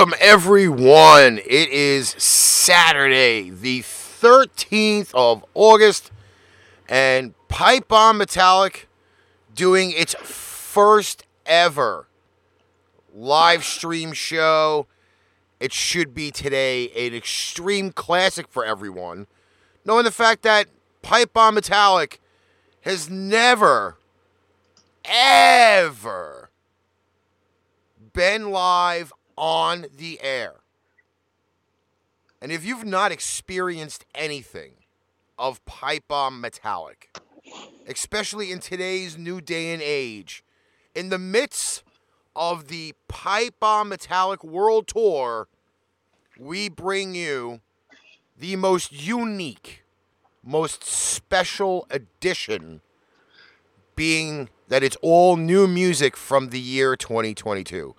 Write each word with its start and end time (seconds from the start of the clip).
Welcome, 0.00 0.18
everyone. 0.18 1.36
It 1.44 1.68
is 1.68 2.08
Saturday, 2.08 3.50
the 3.50 3.80
13th 3.80 5.10
of 5.12 5.44
August, 5.52 6.10
and 6.88 7.34
Pipe 7.48 7.88
Bomb 7.88 8.16
Metallic 8.16 8.88
doing 9.54 9.90
its 9.90 10.14
first 10.14 11.26
ever 11.44 12.08
live 13.14 13.62
stream 13.62 14.14
show. 14.14 14.86
It 15.60 15.70
should 15.70 16.14
be 16.14 16.30
today 16.30 16.88
an 16.92 17.14
extreme 17.14 17.92
classic 17.92 18.48
for 18.48 18.64
everyone, 18.64 19.26
knowing 19.84 20.04
the 20.04 20.10
fact 20.10 20.40
that 20.44 20.68
Pipe 21.02 21.34
Bomb 21.34 21.56
Metallic 21.56 22.22
has 22.80 23.10
never, 23.10 23.98
ever 25.04 26.48
been 28.14 28.50
live 28.50 29.12
on 29.40 29.86
the 29.96 30.20
air. 30.22 30.56
And 32.42 32.52
if 32.52 32.62
you've 32.64 32.84
not 32.84 33.10
experienced 33.10 34.04
anything 34.14 34.72
of 35.38 35.64
Pipe 35.64 36.04
Bomb 36.08 36.42
Metallic, 36.42 37.16
especially 37.88 38.52
in 38.52 38.60
today's 38.60 39.16
new 39.16 39.40
day 39.40 39.72
and 39.72 39.82
age, 39.82 40.44
in 40.94 41.08
the 41.08 41.18
midst 41.18 41.82
of 42.36 42.68
the 42.68 42.94
Pipe 43.08 43.54
Bomb 43.58 43.88
Metallic 43.88 44.44
World 44.44 44.86
Tour, 44.86 45.48
we 46.38 46.68
bring 46.68 47.14
you 47.14 47.60
the 48.38 48.56
most 48.56 48.92
unique, 48.92 49.84
most 50.44 50.84
special 50.84 51.86
edition, 51.90 52.82
being 53.96 54.50
that 54.68 54.82
it's 54.82 54.96
all 55.00 55.36
new 55.36 55.66
music 55.66 56.14
from 56.14 56.50
the 56.50 56.60
year 56.60 56.94
2022. 56.94 57.94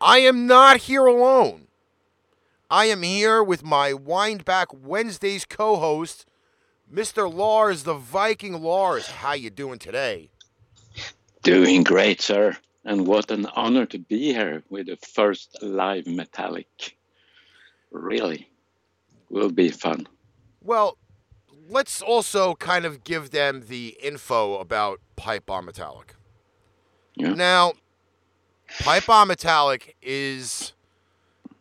I 0.00 0.18
am 0.18 0.46
not 0.46 0.78
here 0.78 1.04
alone. 1.04 1.66
I 2.70 2.86
am 2.86 3.02
here 3.02 3.42
with 3.42 3.62
my 3.62 3.92
Windback 3.92 4.72
Wednesdays 4.72 5.44
co-host, 5.44 6.24
Mr. 6.92 7.32
Lars 7.32 7.82
the 7.82 7.94
Viking 7.94 8.62
Lars. 8.62 9.08
How 9.08 9.34
you 9.34 9.50
doing 9.50 9.78
today? 9.78 10.30
Doing 11.42 11.84
great, 11.84 12.22
sir. 12.22 12.56
And 12.84 13.06
what 13.06 13.30
an 13.30 13.44
honor 13.54 13.84
to 13.86 13.98
be 13.98 14.32
here 14.32 14.62
with 14.70 14.86
the 14.86 14.96
first 14.96 15.58
live 15.62 16.06
metallic. 16.06 16.96
Really 17.90 18.48
will 19.28 19.50
be 19.50 19.68
fun. 19.68 20.08
Well, 20.62 20.96
let's 21.68 22.00
also 22.00 22.54
kind 22.54 22.86
of 22.86 23.04
give 23.04 23.32
them 23.32 23.64
the 23.68 23.98
info 24.02 24.58
about 24.58 25.00
Pipe 25.16 25.44
Bomb 25.44 25.66
Metallic. 25.66 26.14
Yeah. 27.16 27.34
Now, 27.34 27.74
Pipe 28.78 29.06
Bomb 29.06 29.28
Metallic 29.28 29.96
is 30.00 30.72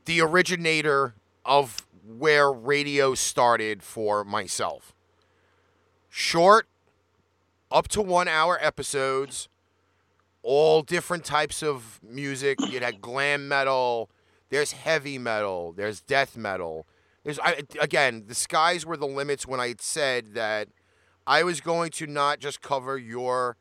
the 0.06 0.22
originator 0.22 1.16
of 1.44 1.86
where 2.06 2.52
radio 2.52 3.14
started 3.16 3.84
for 3.84 4.24
myself. 4.24 4.94
Short, 6.10 6.68
up 7.72 7.88
to 7.90 8.02
one 8.02 8.28
hour 8.28 8.58
episodes, 8.62 9.50
all 10.44 10.82
different 10.82 11.26
types 11.26 11.62
of 11.62 12.00
music. 12.04 12.60
You 12.62 12.80
had 12.80 13.02
glam 13.02 13.48
metal, 13.48 14.10
there's 14.50 14.72
heavy 14.72 15.18
metal, 15.18 15.74
there's 15.74 16.02
death 16.02 16.38
metal. 16.38 16.86
There's 17.24 17.40
I, 17.40 17.64
again, 17.82 18.26
the 18.28 18.36
skies 18.36 18.86
were 18.86 18.98
the 18.98 19.08
limits 19.08 19.46
when 19.46 19.60
I 19.60 19.76
said 19.80 20.34
that 20.36 20.70
I 21.28 21.44
was 21.44 21.60
going 21.62 21.92
to 21.92 22.08
not 22.08 22.40
just 22.40 22.62
cover 22.62 22.98
your 22.98 23.58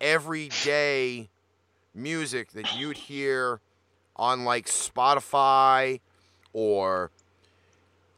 everyday 0.00 1.28
music 1.94 2.52
that 2.52 2.76
you'd 2.76 2.96
hear 2.96 3.60
on 4.16 4.44
like 4.44 4.66
Spotify 4.66 6.00
or 6.52 7.10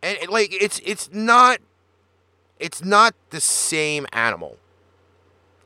and 0.03 0.19
like 0.28 0.53
it's 0.53 0.81
it's 0.84 1.10
not 1.12 1.59
it's 2.59 2.84
not 2.84 3.15
the 3.31 3.41
same 3.41 4.06
animal. 4.12 4.56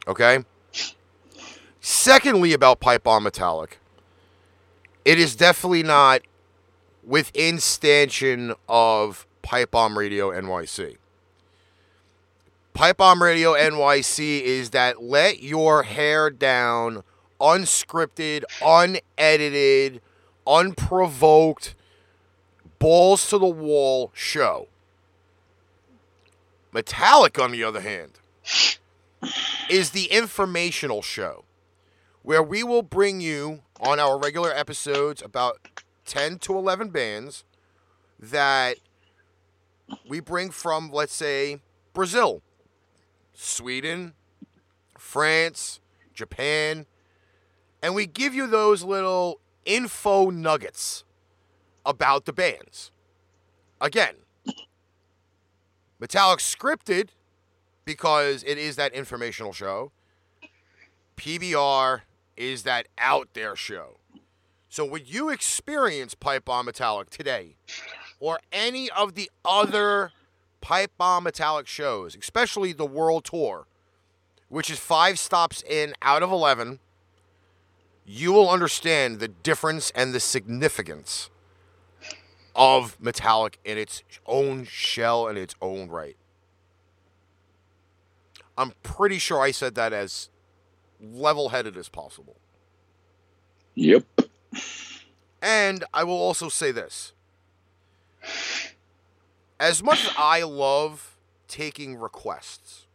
Okay? 0.09 0.45
Secondly 1.81 2.53
about 2.53 2.81
Pipe 2.81 3.05
Bomb 3.05 3.25
Metallic, 3.25 3.79
it 5.05 5.19
is 5.19 5.37
definitely 5.37 5.83
not 5.83 6.23
within 7.05 7.59
stanchion 7.59 8.55
of 8.69 9.27
Pipe 9.43 9.71
Bomb 9.71 9.97
Radio 9.97 10.31
NYC. 10.31 10.97
Pipe 12.75 12.97
Bomb 12.97 13.23
Radio 13.23 13.55
NYC 13.55 14.43
is 14.43 14.71
that 14.71 15.03
let 15.03 15.43
your 15.43 15.85
hair 15.85 16.29
down 16.29 17.05
unscripted, 17.41 18.45
unedited, 18.65 20.01
unprovoked, 20.47 21.75
balls 22.79 23.29
to 23.31 23.39
the 23.39 23.47
wall 23.47 24.11
show. 24.15 24.69
Metallic, 26.73 27.39
on 27.39 27.53
the 27.53 27.65
other 27.65 27.81
hand, 27.81 28.13
is 29.71 29.91
the 29.91 30.07
informational 30.07 31.03
show 31.03 31.45
where 32.23 32.43
we 32.43 32.63
will 32.63 32.83
bring 32.83 33.21
you 33.21 33.63
on 33.81 34.01
our 34.01 34.19
regular 34.19 34.53
episodes 34.53 35.23
about 35.23 35.69
10 36.05 36.39
to 36.41 36.57
11 36.57 36.91
bands 36.91 37.45
that 38.19 38.79
we 40.09 40.21
bring 40.21 40.51
from, 40.51 40.91
let's 40.91 41.15
say, 41.15 41.61
Brazil, 41.93 42.43
Sweden, 43.33 44.15
France, 44.99 45.81
Japan, 46.13 46.87
and 47.87 47.95
we 47.95 48.05
give 48.05 48.35
you 48.35 48.49
those 48.49 48.83
little 48.83 49.39
info 49.65 50.29
nuggets 50.29 51.05
about 51.85 52.25
the 52.25 52.33
bands. 52.33 52.91
Again, 53.81 54.17
Metallic 56.01 56.41
scripted 56.41 57.11
because 57.85 58.43
it 58.43 58.59
is 58.59 58.75
that 58.75 58.93
informational 58.93 59.53
show. 59.53 59.93
PBR 61.17 62.01
is 62.37 62.65
that 62.65 62.89
out 62.99 63.29
there 63.35 63.55
show. 63.55 63.99
So 64.69 64.85
when 64.85 65.03
you 65.07 65.29
experience 65.29 66.17
Pipe 66.17 66.47
Bomb 66.47 66.67
Metallic 66.67 67.09
today, 67.09 67.55
or 68.19 68.41
any 68.51 68.91
of 68.91 69.15
the 69.15 69.31
other 69.45 70.11
Pipe 70.61 70.91
Bomb 70.99 71.23
Metallic 71.23 71.69
shows, 71.69 72.17
especially 72.17 72.73
the 72.73 72.85
World 72.85 73.25
Tour, 73.25 73.69
which 74.49 74.71
is 74.71 74.81
five 74.81 75.21
stops 75.21 75.63
in 75.63 75.95
out 76.03 76.25
of 76.25 76.33
11, 76.33 76.81
you 78.07 78.33
will 78.33 78.49
understand 78.49 79.19
the 79.19 79.29
difference 79.29 79.91
and 79.95 80.15
the 80.15 80.21
significance 80.21 81.29
of 82.55 82.97
Metallic 83.01 83.59
in 83.65 83.77
its 83.77 84.03
own 84.25 84.65
shell 84.65 85.27
and 85.27 85.37
its 85.37 85.55
own 85.61 85.89
right. 85.89 86.17
I'm 88.57 88.73
pretty 88.83 89.19
sure 89.19 89.41
I 89.41 89.51
said 89.51 89.75
that 89.75 89.93
as 89.93 90.31
level 91.01 91.51
headed 91.51 91.77
as 91.77 91.89
possible. 91.89 92.37
Yep. 93.75 94.05
And 95.43 95.85
I 95.93 96.05
will 96.05 96.15
also 96.15 96.49
say 96.49 96.73
this. 96.73 97.13
As 99.61 99.83
much 99.83 100.05
as 100.05 100.13
I 100.17 100.43
love 100.43 101.19
taking 101.49 101.97
requests, 101.97 102.86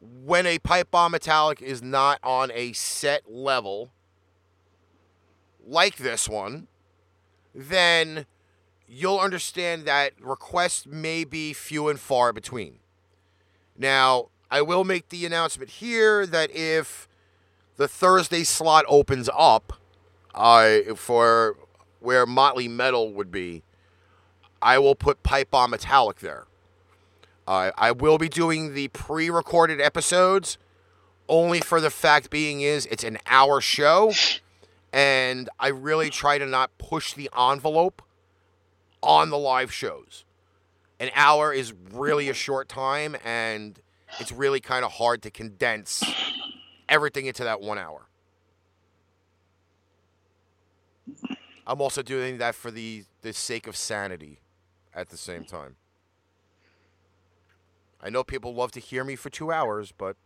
when 0.00 0.46
a 0.46 0.58
pipe 0.58 0.90
bomb 0.90 1.12
metallic 1.12 1.60
is 1.60 1.82
not 1.82 2.18
on 2.22 2.50
a 2.54 2.72
set 2.72 3.30
level 3.30 3.92
like 5.66 5.96
this 5.96 6.28
one, 6.28 6.68
then 7.54 8.26
you'll 8.88 9.18
understand 9.18 9.84
that 9.84 10.12
requests 10.20 10.86
may 10.86 11.24
be 11.24 11.52
few 11.52 11.88
and 11.88 12.00
far 12.00 12.32
between. 12.32 12.78
Now, 13.76 14.28
I 14.50 14.62
will 14.62 14.84
make 14.84 15.10
the 15.10 15.24
announcement 15.26 15.70
here 15.70 16.26
that 16.26 16.50
if 16.50 17.08
the 17.76 17.86
Thursday 17.86 18.42
slot 18.42 18.84
opens 18.88 19.28
up 19.34 19.72
uh, 20.34 20.94
for 20.96 21.56
where 22.00 22.26
Motley 22.26 22.68
Metal 22.68 23.12
would 23.12 23.30
be, 23.30 23.62
I 24.60 24.78
will 24.78 24.94
put 24.94 25.22
Pipe 25.22 25.50
Bomb 25.50 25.70
Metallic 25.70 26.18
there. 26.18 26.46
Uh, 27.50 27.72
I 27.76 27.90
will 27.90 28.16
be 28.16 28.28
doing 28.28 28.74
the 28.74 28.86
pre-recorded 28.88 29.80
episodes, 29.80 30.56
only 31.28 31.58
for 31.58 31.80
the 31.80 31.90
fact 31.90 32.30
being 32.30 32.60
is 32.60 32.86
it's 32.86 33.02
an 33.02 33.18
hour 33.26 33.60
show, 33.60 34.12
and 34.92 35.48
I 35.58 35.66
really 35.66 36.10
try 36.10 36.38
to 36.38 36.46
not 36.46 36.70
push 36.78 37.12
the 37.12 37.28
envelope 37.36 38.02
on 39.02 39.30
the 39.30 39.36
live 39.36 39.72
shows. 39.72 40.24
An 41.00 41.10
hour 41.16 41.52
is 41.52 41.74
really 41.90 42.28
a 42.28 42.34
short 42.34 42.68
time, 42.68 43.16
and 43.24 43.80
it's 44.20 44.30
really 44.30 44.60
kind 44.60 44.84
of 44.84 44.92
hard 44.92 45.20
to 45.22 45.30
condense 45.32 46.04
everything 46.88 47.26
into 47.26 47.42
that 47.42 47.60
one 47.60 47.78
hour. 47.78 48.06
I'm 51.66 51.80
also 51.80 52.02
doing 52.02 52.38
that 52.38 52.54
for 52.54 52.70
the, 52.70 53.06
the 53.22 53.32
sake 53.32 53.66
of 53.66 53.74
sanity 53.74 54.38
at 54.94 55.08
the 55.08 55.16
same 55.16 55.42
time. 55.42 55.74
I 58.02 58.10
know 58.10 58.24
people 58.24 58.54
love 58.54 58.72
to 58.72 58.80
hear 58.80 59.04
me 59.04 59.16
for 59.16 59.30
two 59.30 59.52
hours, 59.52 59.92
but 59.96 60.16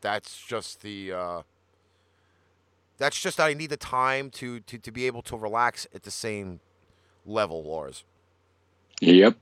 that's 0.00 0.42
just 0.42 0.82
the 0.82 1.12
uh, 1.12 1.42
that's 2.98 3.20
just 3.20 3.40
I 3.40 3.54
need 3.54 3.70
the 3.70 3.76
time 3.76 4.30
to, 4.30 4.60
to 4.60 4.78
to 4.78 4.90
be 4.90 5.06
able 5.06 5.22
to 5.22 5.36
relax 5.36 5.86
at 5.94 6.02
the 6.02 6.10
same 6.10 6.60
level, 7.24 7.62
Lars. 7.62 8.04
Yep. 9.00 9.36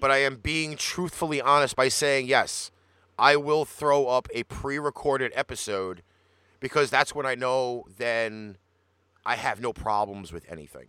But 0.00 0.10
I 0.10 0.18
am 0.18 0.36
being 0.36 0.76
truthfully 0.76 1.40
honest 1.40 1.76
by 1.76 1.88
saying 1.88 2.26
yes, 2.26 2.70
I 3.18 3.36
will 3.36 3.64
throw 3.64 4.06
up 4.06 4.28
a 4.34 4.42
pre-recorded 4.44 5.32
episode 5.34 6.02
because 6.60 6.90
that's 6.90 7.14
when 7.14 7.26
I 7.26 7.34
know 7.34 7.84
then 7.96 8.58
I 9.24 9.36
have 9.36 9.60
no 9.60 9.72
problems 9.72 10.32
with 10.32 10.44
anything. 10.50 10.88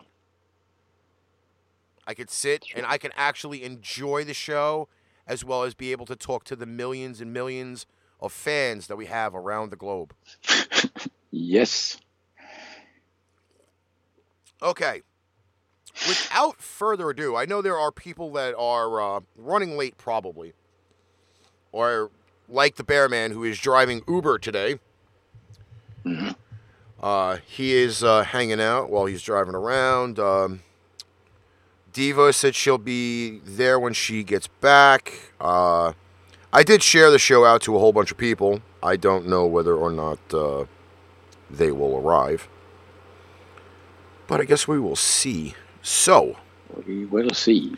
I 2.07 2.13
could 2.13 2.29
sit 2.29 2.65
and 2.75 2.85
I 2.85 2.97
can 2.97 3.11
actually 3.15 3.63
enjoy 3.63 4.23
the 4.23 4.33
show 4.33 4.87
as 5.27 5.44
well 5.44 5.63
as 5.63 5.74
be 5.74 5.92
able 5.92 6.06
to 6.06 6.16
talk 6.16 6.44
to 6.45 6.56
the 6.56 6.66
millions 6.66 7.22
and 7.22 7.33
millions 7.33 7.86
of 8.19 8.31
fans 8.31 8.88
that 8.88 8.95
we 8.95 9.06
have 9.07 9.36
around 9.36 9.69
the 9.72 9.75
globe. 9.75 10.13
yes. 11.31 11.98
Okay. 14.62 15.01
Without 16.07 16.62
further 16.62 17.10
ado, 17.10 17.36
I 17.36 17.45
know 17.45 17.62
there 17.62 17.77
are 17.77 17.92
people 17.92 18.31
that 18.33 18.54
are 18.57 19.01
uh, 19.01 19.19
running 19.38 19.77
late, 19.77 19.98
probably, 19.98 20.54
or 21.72 22.12
like 22.50 22.75
the 22.75 22.83
Bearman 22.83 23.31
who 23.31 23.44
is 23.44 23.57
driving 23.60 24.01
Uber 24.07 24.39
today. 24.39 24.80
Mm-hmm. 26.06 26.31
Uh, 27.01 27.38
he 27.45 27.74
is 27.74 28.04
uh, 28.04 28.24
hanging 28.24 28.60
out 28.60 28.89
while 28.89 29.06
he's 29.06 29.22
driving 29.22 29.56
around. 29.56 30.19
Um, 30.19 30.62
Diva 31.95 32.33
said 32.33 32.56
she'll 32.56 32.77
be 32.77 33.39
there 33.45 33.80
when 33.80 33.94
she 33.94 34.21
gets 34.21 34.47
back. 34.47 35.13
Uh, 35.39 35.94
I 36.51 36.62
did 36.62 36.83
share 36.83 37.09
the 37.09 37.18
show 37.18 37.45
out 37.45 37.62
to 37.62 37.75
a 37.77 37.80
whole 37.80 37.94
bunch 37.94 38.12
of 38.12 38.18
people. 38.18 38.62
I 38.83 38.97
don't 38.97 39.27
know 39.27 39.45
whether 39.45 39.74
or 39.74 39.94
not 39.94 40.19
uh, 40.33 40.65
they 41.50 41.71
will 41.71 41.95
arrive. 41.95 42.50
But 44.27 44.42
I 44.42 44.44
guess 44.44 44.68
we 44.68 44.77
will 44.77 44.97
see. 44.97 45.56
So, 45.81 46.36
we 46.86 47.06
will 47.06 47.30
see. 47.30 47.77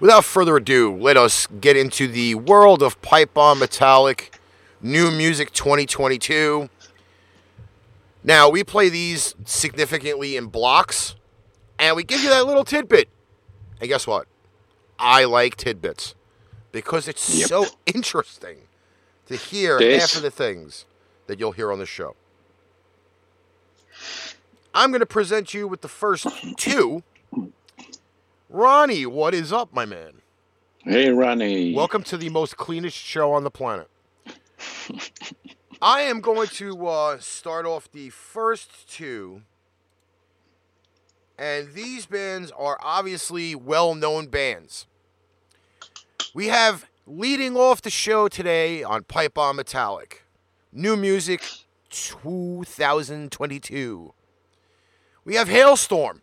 Without 0.00 0.24
further 0.24 0.56
ado, 0.56 0.96
let 0.96 1.18
us 1.18 1.46
get 1.60 1.76
into 1.76 2.08
the 2.08 2.36
world 2.36 2.82
of 2.82 3.02
Pipe 3.02 3.34
Bomb 3.34 3.58
Metallic 3.58 4.40
New 4.80 5.10
Music 5.10 5.52
2022. 5.52 6.70
Now, 8.24 8.48
we 8.48 8.64
play 8.64 8.88
these 8.88 9.34
significantly 9.44 10.38
in 10.38 10.46
blocks, 10.46 11.16
and 11.78 11.94
we 11.96 12.02
give 12.02 12.22
you 12.22 12.30
that 12.30 12.46
little 12.46 12.64
tidbit. 12.64 13.10
And 13.82 13.88
guess 13.88 14.06
what? 14.06 14.28
I 14.96 15.24
like 15.24 15.56
tidbits 15.56 16.14
because 16.70 17.08
it's 17.08 17.34
yep. 17.34 17.48
so 17.48 17.66
interesting 17.84 18.58
to 19.26 19.34
hear 19.34 19.80
half 19.80 20.14
of 20.14 20.22
the 20.22 20.30
things 20.30 20.84
that 21.26 21.40
you'll 21.40 21.50
hear 21.50 21.72
on 21.72 21.80
the 21.80 21.86
show. 21.86 22.14
I'm 24.72 24.92
going 24.92 25.00
to 25.00 25.06
present 25.06 25.52
you 25.52 25.66
with 25.66 25.80
the 25.80 25.88
first 25.88 26.28
two 26.56 27.02
Ronnie, 28.48 29.04
what 29.04 29.34
is 29.34 29.52
up, 29.52 29.74
my 29.74 29.84
man? 29.84 30.12
Hey, 30.84 31.10
Ronnie. 31.10 31.74
Welcome 31.74 32.04
to 32.04 32.16
the 32.16 32.28
most 32.28 32.56
cleanest 32.56 32.96
show 32.96 33.32
on 33.32 33.42
the 33.42 33.50
planet. 33.50 33.88
I 35.82 36.02
am 36.02 36.20
going 36.20 36.46
to 36.48 36.86
uh, 36.86 37.18
start 37.18 37.66
off 37.66 37.90
the 37.90 38.10
first 38.10 38.88
two. 38.88 39.42
And 41.42 41.74
these 41.74 42.06
bands 42.06 42.50
are 42.56 42.78
obviously 42.80 43.54
well 43.56 43.96
known 43.96 44.28
bands. 44.28 44.86
We 46.32 46.46
have 46.46 46.86
leading 47.04 47.56
off 47.56 47.82
the 47.82 47.90
show 47.90 48.28
today 48.28 48.84
on 48.84 49.02
Pipe 49.02 49.34
Bomb 49.34 49.56
Metallic 49.56 50.22
New 50.70 50.96
Music 50.96 51.42
2022. 51.90 54.14
We 55.24 55.34
have 55.34 55.48
Halestorm. 55.48 56.20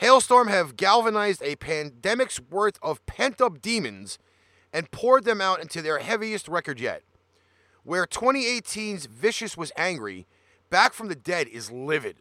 Halestorm 0.00 0.48
have 0.48 0.78
galvanized 0.78 1.42
a 1.42 1.56
pandemic's 1.56 2.40
worth 2.40 2.78
of 2.80 3.04
pent 3.04 3.42
up 3.42 3.60
demons 3.60 4.18
and 4.72 4.90
poured 4.90 5.24
them 5.24 5.42
out 5.42 5.60
into 5.60 5.82
their 5.82 5.98
heaviest 5.98 6.48
record 6.48 6.80
yet. 6.80 7.02
Where 7.84 8.06
2018's 8.06 9.04
Vicious 9.04 9.58
was 9.58 9.72
angry, 9.76 10.26
Back 10.70 10.94
from 10.94 11.08
the 11.08 11.14
Dead 11.14 11.48
is 11.48 11.70
livid. 11.70 12.16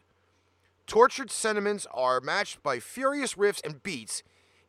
Tortured 0.90 1.30
sentiments 1.30 1.86
are 1.94 2.20
matched 2.20 2.64
by 2.64 2.80
furious 2.80 3.36
riffs 3.36 3.64
and 3.64 3.84
beats, 3.84 4.24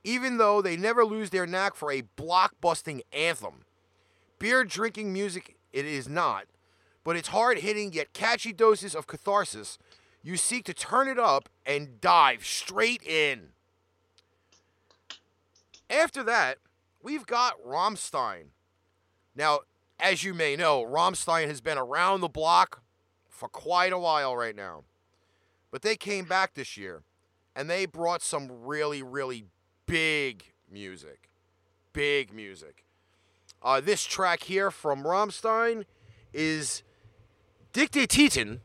even 0.05 0.37
though 0.37 0.61
they 0.61 0.77
never 0.77 1.03
lose 1.03 1.31
their 1.31 1.47
knack 1.47 1.75
for 1.75 1.91
a 1.91 2.03
block-busting 2.03 3.01
anthem. 3.11 3.65
Beer 4.39 4.63
drinking 4.63 5.15
music 5.15 5.57
it 5.73 5.87
is 5.87 6.11
not, 6.11 6.45
but 7.05 7.17
it's 7.17 7.29
hard 7.29 7.61
hitting 7.61 7.95
yet 7.95 8.13
catchy 8.13 8.53
doses 8.53 8.95
of 8.95 9.07
catharsis 9.07 9.79
you 10.23 10.37
seek 10.37 10.67
to 10.67 10.75
turn 10.75 11.09
it 11.09 11.19
up 11.19 11.49
and 11.65 12.03
dive 12.03 12.45
straight 12.45 13.03
in. 13.03 13.53
After 15.89 16.23
that, 16.25 16.59
we've 17.03 17.25
got 17.25 17.55
Rammstein. 17.65 18.49
Now, 19.35 19.61
as 19.99 20.23
you 20.23 20.35
may 20.35 20.55
know, 20.55 20.85
Rammstein 20.85 21.47
has 21.47 21.63
been 21.63 21.79
around 21.79 22.21
the 22.21 22.29
block 22.29 22.83
for 23.31 23.49
quite 23.49 23.95
a 23.95 23.99
while 23.99 24.37
right 24.37 24.55
now. 24.55 24.85
But 25.71 25.83
they 25.83 25.97
came 25.97 26.25
back 26.25 26.55
this 26.55 26.77
year 26.77 27.03
and 27.55 27.69
they 27.69 27.87
brought 27.87 28.23
some 28.23 28.51
really, 28.65 29.03
really 29.03 29.45
big 29.87 30.45
music. 30.71 31.31
Big 31.93 32.33
music. 32.33 32.85
Uh, 33.63 33.81
this 33.81 34.05
track 34.05 34.45
here 34.45 34.71
from 34.71 35.05
Rammstein 35.05 35.85
is 36.33 36.83
Dicke 37.73 38.07
Titten 38.07 38.61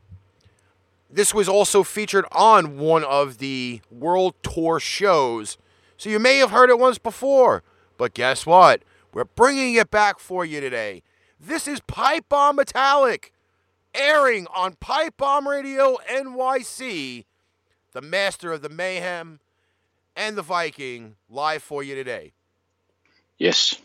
this 1.10 1.32
was 1.32 1.48
also 1.48 1.82
featured 1.82 2.26
on 2.32 2.78
one 2.78 3.04
of 3.04 3.38
the 3.38 3.80
World 3.90 4.34
Tour 4.42 4.80
shows. 4.80 5.56
So 5.96 6.10
you 6.10 6.18
may 6.18 6.38
have 6.38 6.50
heard 6.50 6.68
it 6.68 6.78
once 6.78 6.98
before. 6.98 7.62
But 7.96 8.14
guess 8.14 8.44
what? 8.44 8.82
We're 9.14 9.24
bringing 9.24 9.74
it 9.74 9.90
back 9.90 10.18
for 10.18 10.44
you 10.44 10.60
today. 10.60 11.02
This 11.40 11.68
is 11.68 11.80
Pipe 11.80 12.28
Bomb 12.28 12.56
Metallic, 12.56 13.32
airing 13.96 14.46
on 14.54 14.74
Pipe 14.74 15.16
Bomb 15.16 15.48
Radio 15.48 15.96
NYC, 16.10 17.24
the 17.92 18.02
master 18.02 18.52
of 18.52 18.62
the 18.62 18.68
mayhem 18.68 19.40
and 20.14 20.36
the 20.36 20.42
Viking, 20.42 21.16
live 21.28 21.62
for 21.62 21.82
you 21.82 21.94
today. 21.94 22.32
Yes. 23.38 23.80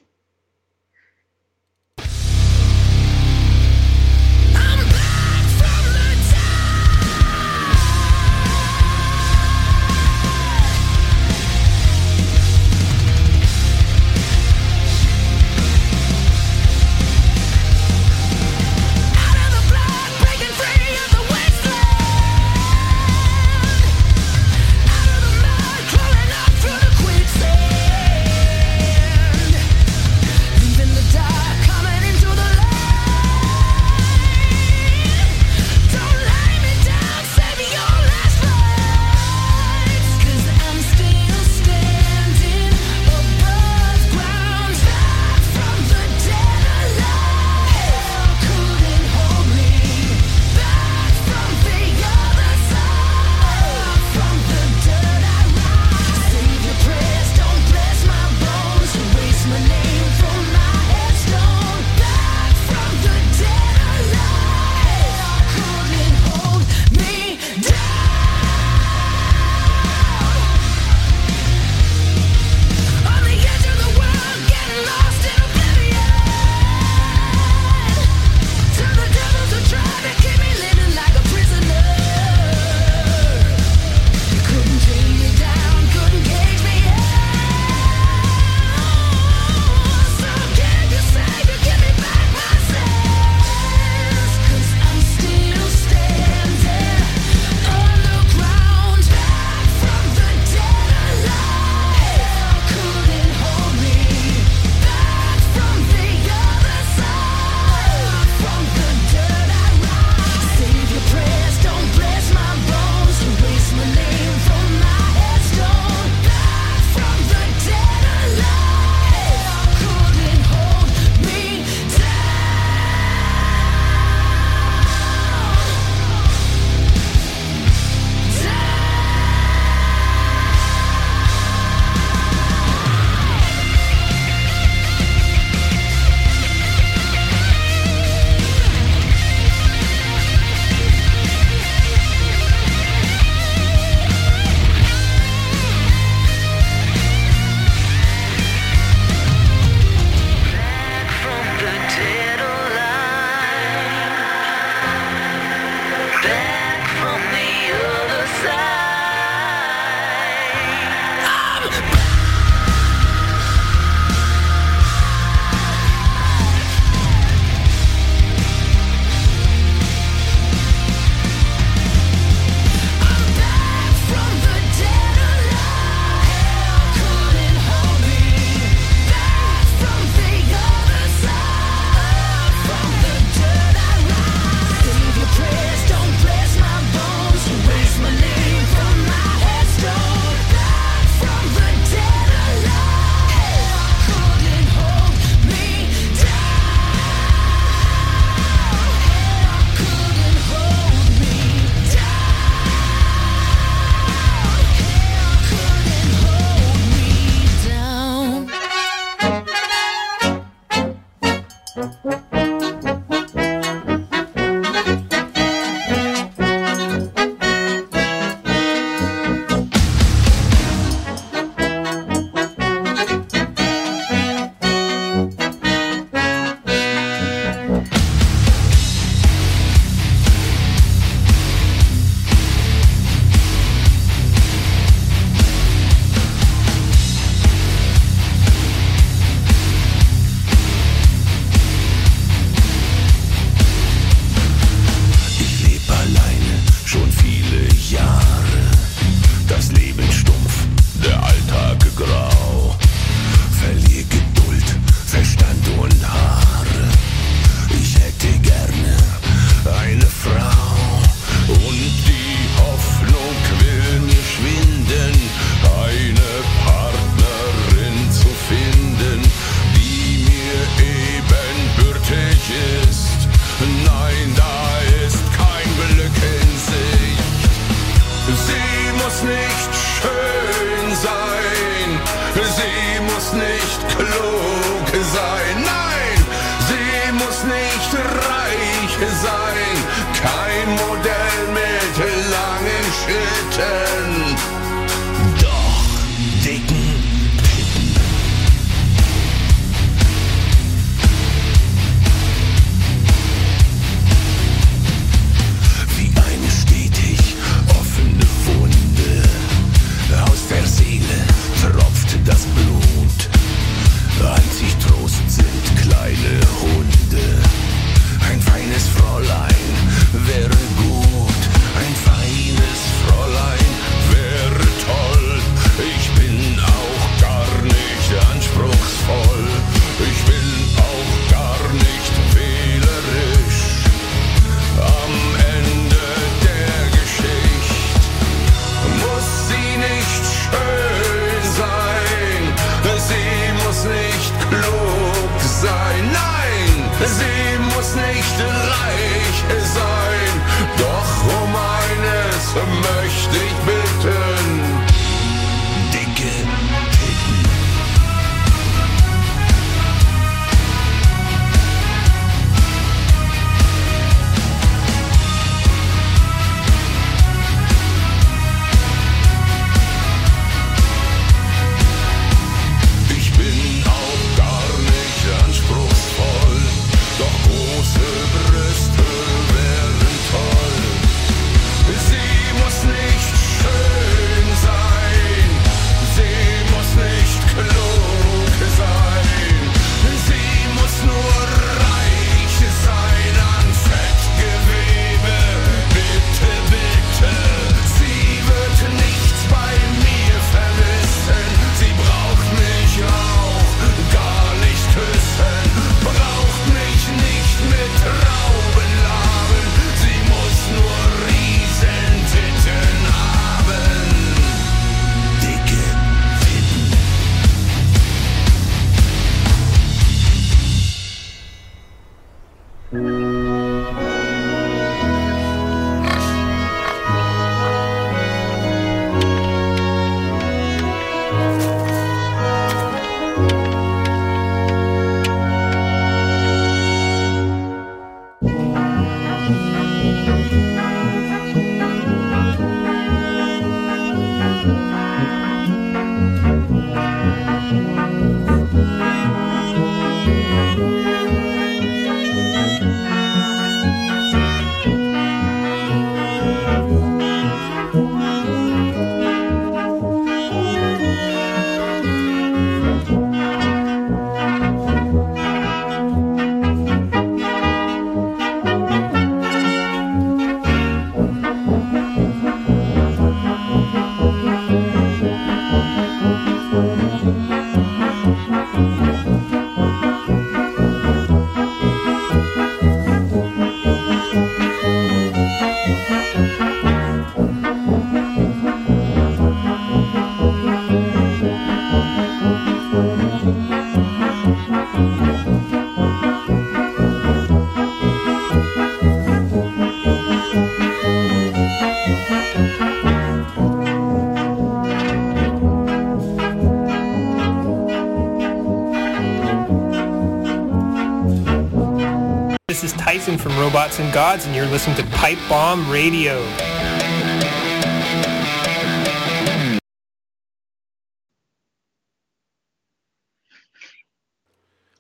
Tyson 513.22 513.38
from 513.38 513.56
Robots 513.60 514.00
and 514.00 514.12
Gods, 514.12 514.48
and 514.48 514.56
you're 514.56 514.66
listening 514.66 514.96
to 514.96 515.06
Pipe 515.16 515.38
Bomb 515.48 515.88
Radio. 515.92 516.44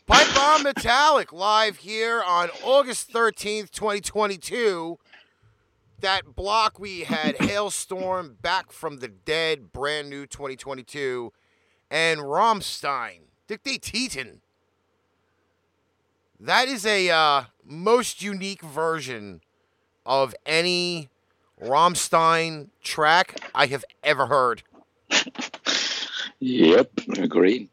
Pipe 0.05 0.27
Bomb 0.35 0.61
Metallic 0.61 1.33
live 1.33 1.77
here 1.77 2.21
on 2.21 2.49
August 2.63 3.11
13th, 3.11 3.71
2022. 3.71 4.99
That 6.01 6.35
block 6.35 6.79
we 6.79 6.99
had 6.99 7.35
Halestorm, 7.39 8.39
Back 8.39 8.71
from 8.71 8.97
the 8.97 9.07
Dead, 9.07 9.73
brand 9.73 10.11
new 10.11 10.27
2022, 10.27 11.33
and 11.89 12.19
Rammstein, 12.19 13.21
Dicke 13.47 13.79
Titten. 13.79 14.41
That 16.39 16.67
is 16.67 16.85
a 16.85 17.09
uh, 17.09 17.43
most 17.65 18.21
unique 18.21 18.61
version 18.61 19.41
of 20.05 20.33
any 20.45 21.09
Rammstein 21.61 22.69
track 22.83 23.39
I 23.53 23.67
have 23.67 23.85
ever 24.03 24.27
heard. 24.27 24.63
Yep, 26.39 26.89
agreed. 27.17 27.69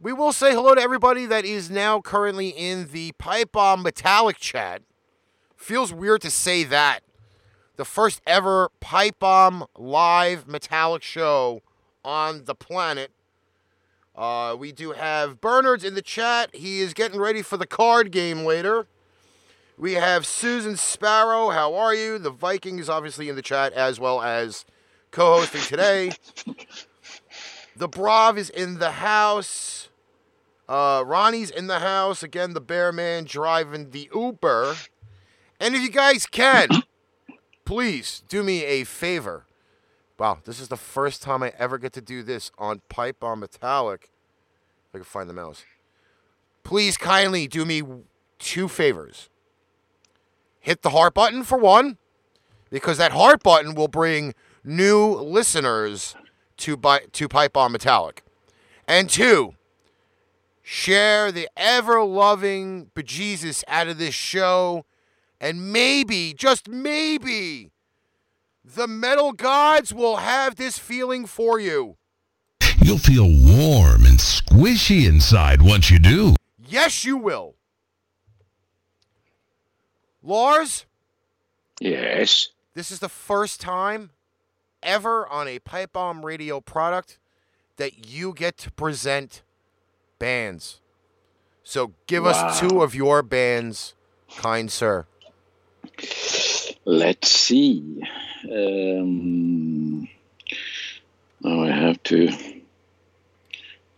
We 0.00 0.12
will 0.12 0.32
say 0.32 0.52
hello 0.52 0.74
to 0.74 0.80
everybody 0.80 1.24
that 1.26 1.44
is 1.44 1.70
now 1.70 2.00
currently 2.00 2.48
in 2.48 2.88
the 2.92 3.12
Pipe 3.12 3.52
Bomb 3.52 3.82
Metallic 3.82 4.38
chat. 4.38 4.82
Feels 5.56 5.92
weird 5.92 6.20
to 6.22 6.30
say 6.30 6.64
that. 6.64 7.00
The 7.76 7.84
first 7.84 8.20
ever 8.26 8.70
Pipe 8.80 9.18
Bomb 9.18 9.66
live 9.76 10.46
metallic 10.46 11.02
show 11.02 11.62
on 12.04 12.44
the 12.44 12.54
planet. 12.54 13.10
Uh, 14.16 14.56
we 14.58 14.72
do 14.72 14.92
have 14.92 15.40
Bernard's 15.40 15.84
in 15.84 15.94
the 15.94 16.02
chat. 16.02 16.54
He 16.54 16.80
is 16.80 16.94
getting 16.94 17.20
ready 17.20 17.42
for 17.42 17.56
the 17.56 17.66
card 17.66 18.10
game 18.10 18.44
later. 18.44 18.86
We 19.76 19.94
have 19.94 20.24
Susan 20.24 20.76
Sparrow. 20.76 21.50
How 21.50 21.74
are 21.74 21.94
you? 21.94 22.18
The 22.18 22.30
Viking 22.30 22.78
is 22.78 22.88
obviously 22.88 23.28
in 23.28 23.36
the 23.36 23.42
chat 23.42 23.74
as 23.74 24.00
well 24.00 24.22
as 24.22 24.64
co 25.10 25.38
hosting 25.38 25.60
today. 25.62 26.12
The 27.76 27.88
Brav 27.88 28.38
is 28.38 28.48
in 28.48 28.78
the 28.78 28.92
house. 28.92 29.90
Uh, 30.66 31.04
Ronnie's 31.06 31.50
in 31.50 31.66
the 31.66 31.80
house. 31.80 32.22
Again, 32.22 32.54
the 32.54 32.60
Bear 32.60 32.90
Man 32.90 33.24
driving 33.24 33.90
the 33.90 34.08
Uber. 34.14 34.76
And 35.60 35.74
if 35.74 35.82
you 35.82 35.90
guys 35.90 36.24
can, 36.24 36.68
please 37.66 38.22
do 38.28 38.42
me 38.42 38.64
a 38.64 38.84
favor. 38.84 39.45
Wow, 40.18 40.38
this 40.44 40.60
is 40.60 40.68
the 40.68 40.76
first 40.78 41.20
time 41.22 41.42
I 41.42 41.52
ever 41.58 41.76
get 41.76 41.92
to 41.92 42.00
do 42.00 42.22
this 42.22 42.50
on 42.56 42.80
Pipe 42.88 43.20
Bomb 43.20 43.40
Metallic. 43.40 44.10
If 44.88 44.94
I 44.94 44.98
can 44.98 45.04
find 45.04 45.28
the 45.28 45.34
mouse. 45.34 45.64
Please 46.64 46.96
kindly 46.96 47.46
do 47.46 47.64
me 47.64 47.82
two 48.38 48.66
favors. 48.66 49.28
Hit 50.58 50.82
the 50.82 50.90
heart 50.90 51.14
button 51.14 51.44
for 51.44 51.58
one, 51.58 51.98
because 52.70 52.98
that 52.98 53.12
heart 53.12 53.42
button 53.42 53.74
will 53.74 53.88
bring 53.88 54.34
new 54.64 55.14
listeners 55.14 56.16
to, 56.56 56.76
bi- 56.76 57.06
to 57.12 57.28
Pipe 57.28 57.52
Bomb 57.52 57.72
Metallic. 57.72 58.22
And 58.88 59.10
two, 59.10 59.54
share 60.62 61.30
the 61.30 61.48
ever 61.56 62.02
loving 62.02 62.90
bejesus 62.94 63.62
out 63.68 63.86
of 63.86 63.98
this 63.98 64.14
show, 64.14 64.86
and 65.40 65.72
maybe, 65.72 66.32
just 66.32 66.68
maybe, 66.68 67.70
the 68.74 68.88
metal 68.88 69.32
gods 69.32 69.94
will 69.94 70.16
have 70.16 70.56
this 70.56 70.78
feeling 70.78 71.24
for 71.26 71.60
you. 71.60 71.96
You'll 72.82 72.98
feel 72.98 73.26
warm 73.28 74.04
and 74.04 74.18
squishy 74.18 75.06
inside 75.08 75.62
once 75.62 75.90
you 75.90 75.98
do. 75.98 76.34
Yes, 76.58 77.04
you 77.04 77.16
will. 77.16 77.54
Lars, 80.22 80.86
Yes. 81.80 82.48
this 82.74 82.90
is 82.90 82.98
the 82.98 83.08
first 83.08 83.60
time 83.60 84.10
ever 84.82 85.26
on 85.28 85.46
a 85.46 85.58
Pipe 85.60 85.92
Bomb 85.92 86.24
Radio 86.24 86.60
product 86.60 87.18
that 87.76 88.06
you 88.08 88.32
get 88.32 88.56
to 88.58 88.70
present 88.72 89.42
bands. 90.18 90.80
So 91.62 91.92
give 92.06 92.24
us 92.26 92.58
two 92.60 92.82
of 92.82 92.94
your 92.94 93.22
bands, 93.22 93.94
kind 94.38 94.70
sir. 94.70 95.06
Let's 96.88 97.32
see. 97.32 98.00
Um, 98.48 100.08
now 101.40 101.64
I 101.64 101.72
have 101.72 102.00
to 102.04 102.30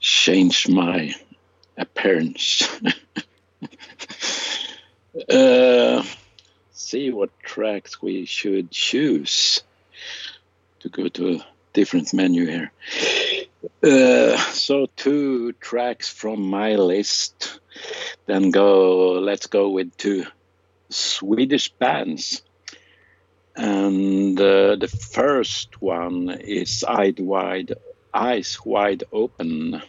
change 0.01 0.71
my 0.71 1.15
appearance. 1.77 2.67
uh, 5.29 6.03
see 6.73 7.11
what 7.11 7.39
tracks 7.41 8.01
we 8.01 8.25
should 8.25 8.71
choose 8.71 9.63
to 10.81 10.89
go 10.89 11.09
to 11.09 11.35
a 11.35 11.47
different 11.75 12.15
menu 12.15 12.47
here. 12.47 12.73
Uh, 13.83 14.39
so 14.39 14.87
two 14.97 15.53
tracks 15.61 16.09
from 16.09 16.41
my 16.41 16.77
list. 16.77 17.61
Then 18.25 18.51
go. 18.51 19.21
Let's 19.21 19.47
go 19.47 19.69
with 19.69 19.95
two 19.99 20.25
Swedish 20.89 21.69
bands. 21.69 22.41
And 23.59 24.41
uh, 24.41 24.77
the 24.77 24.87
first 24.87 25.83
one 25.83 26.31
is 26.31 26.85
Eyed 26.85 27.19
Wide, 27.19 27.73
Eyes 28.15 28.57
Wide 28.65 29.03
Open. 29.13 29.83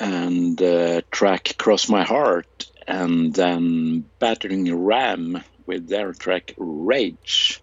And 0.00 0.60
uh, 0.60 1.02
track 1.12 1.54
Cross 1.56 1.88
My 1.88 2.02
Heart. 2.02 2.66
And 2.88 3.32
then 3.32 4.06
Battering 4.18 4.74
Ram 4.74 5.44
with 5.66 5.88
their 5.88 6.12
track 6.14 6.52
Rage. 6.56 7.62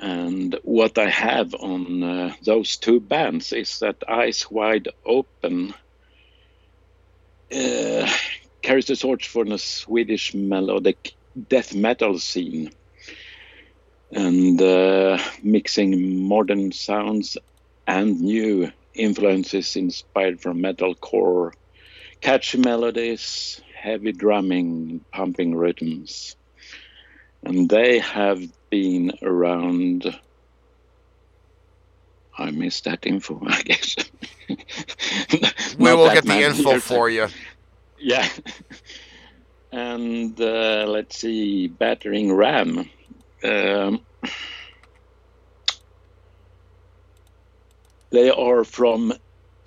And 0.00 0.58
what 0.64 0.98
I 0.98 1.10
have 1.10 1.54
on 1.54 2.02
uh, 2.02 2.34
those 2.42 2.76
two 2.76 2.98
bands 2.98 3.52
is 3.52 3.78
that 3.78 4.02
Eyes 4.08 4.50
Wide 4.50 4.88
Open 5.06 5.74
uh, 7.54 8.10
carries 8.62 8.86
the 8.86 8.96
torch 8.96 9.28
for 9.28 9.44
the 9.44 9.58
Swedish 9.58 10.34
melodic 10.34 11.12
death 11.48 11.74
metal 11.74 12.18
scene 12.18 12.70
and 14.12 14.60
uh, 14.60 15.18
mixing 15.42 16.26
modern 16.26 16.72
sounds 16.72 17.36
and 17.86 18.20
new 18.20 18.70
influences 18.94 19.76
inspired 19.76 20.40
from 20.40 20.62
metalcore, 20.62 21.52
catchy 22.20 22.58
melodies, 22.58 23.60
heavy 23.74 24.12
drumming, 24.12 25.04
pumping 25.12 25.54
rhythms. 25.54 26.36
And 27.42 27.68
they 27.68 28.00
have 28.00 28.42
been 28.70 29.12
around. 29.22 30.18
I 32.36 32.50
missed 32.50 32.84
that 32.84 33.06
info, 33.06 33.40
I 33.46 33.62
guess. 33.62 33.96
We 35.78 35.94
will 35.94 36.12
get 36.12 36.24
the 36.24 36.42
info 36.42 36.80
for 36.80 37.08
you. 37.08 37.28
Yeah. 37.98 38.28
And 39.70 40.40
uh, 40.40 40.86
let's 40.88 41.18
see, 41.20 41.68
Battering 41.68 42.32
Ram. 42.32 42.90
Um, 43.44 44.06
they 48.10 48.30
are 48.30 48.64
from 48.64 49.12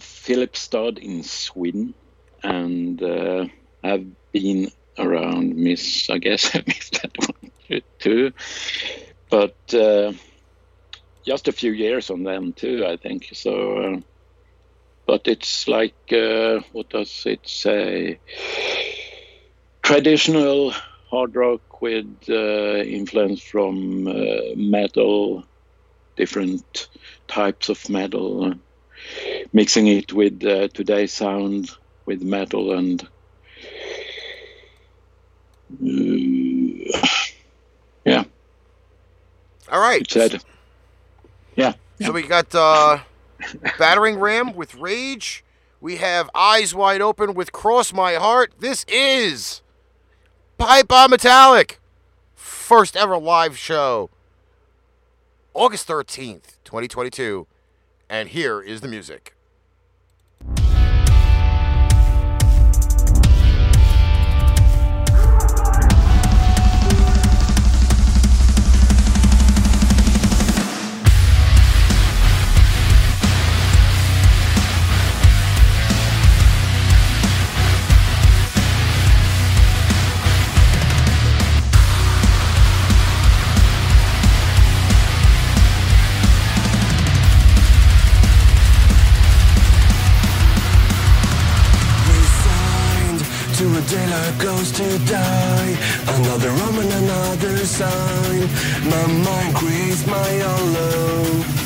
Filipstad 0.02 0.98
in 0.98 1.24
Sweden 1.24 1.94
and 2.44 3.02
uh, 3.02 3.46
have 3.84 4.06
been 4.34 4.72
around 4.98 5.56
Miss, 5.56 6.10
I 6.10 6.18
guess 6.18 6.56
I 6.56 6.64
missed 6.66 7.02
that 7.02 7.12
one 7.18 7.82
too. 8.00 8.32
But 9.30 9.58
uh, 9.74 10.14
just 11.26 11.48
a 11.48 11.54
few 11.54 11.72
years 11.72 12.10
on 12.10 12.24
them 12.24 12.54
too, 12.54 12.86
I 12.86 12.98
think. 12.98 13.28
So, 13.34 13.78
uh, 13.78 14.00
but 15.06 15.28
it's 15.28 15.68
like, 15.68 15.96
uh, 16.12 16.60
what 16.72 16.90
does 16.90 17.24
it 17.26 17.48
say? 17.48 18.20
Traditional 19.92 20.72
hard 21.10 21.36
rock 21.36 21.82
with 21.82 22.08
uh, 22.30 22.78
influence 22.78 23.42
from 23.42 24.08
uh, 24.08 24.56
metal, 24.56 25.44
different 26.16 26.88
types 27.28 27.68
of 27.68 27.90
metal, 27.90 28.54
mixing 29.52 29.88
it 29.88 30.14
with 30.14 30.46
uh, 30.46 30.70
today's 30.70 31.12
sound 31.12 31.72
with 32.06 32.22
metal 32.22 32.72
and 32.72 33.04
uh, 35.74 37.02
yeah, 38.06 38.24
All 39.70 39.82
right. 39.82 40.10
said. 40.10 40.42
Yeah. 41.58 41.74
So 42.02 42.14
we 42.14 42.22
got 42.24 42.56
uh, 42.56 43.00
Battering 43.78 44.20
Ram 44.20 44.54
with 44.54 44.74
Rage. 44.76 45.44
We 45.82 45.98
have 45.98 46.30
Eyes 46.34 46.74
Wide 46.74 47.02
Open 47.02 47.34
with 47.34 47.52
Cross 47.52 47.92
My 47.92 48.14
Heart. 48.14 48.54
This 48.60 48.86
is 48.88 49.61
Pipe 50.64 51.10
Metallic. 51.10 51.80
First 52.36 52.96
ever 52.96 53.18
live 53.18 53.58
show. 53.58 54.12
August 55.56 55.88
13th, 55.88 56.58
2022. 56.64 57.48
And 58.08 58.30
here 58.30 58.62
is 58.62 58.82
the 58.82 58.88
music. 58.88 59.36
goes 94.40 94.72
to 94.72 95.00
die. 95.06 95.78
Another 96.08 96.52
Roman, 96.52 96.92
another 96.92 97.58
sign. 97.66 98.42
My 98.90 99.06
mind 99.08 99.56
creates 99.56 100.06
my 100.06 100.42
own 100.42 100.74
love. 100.74 101.61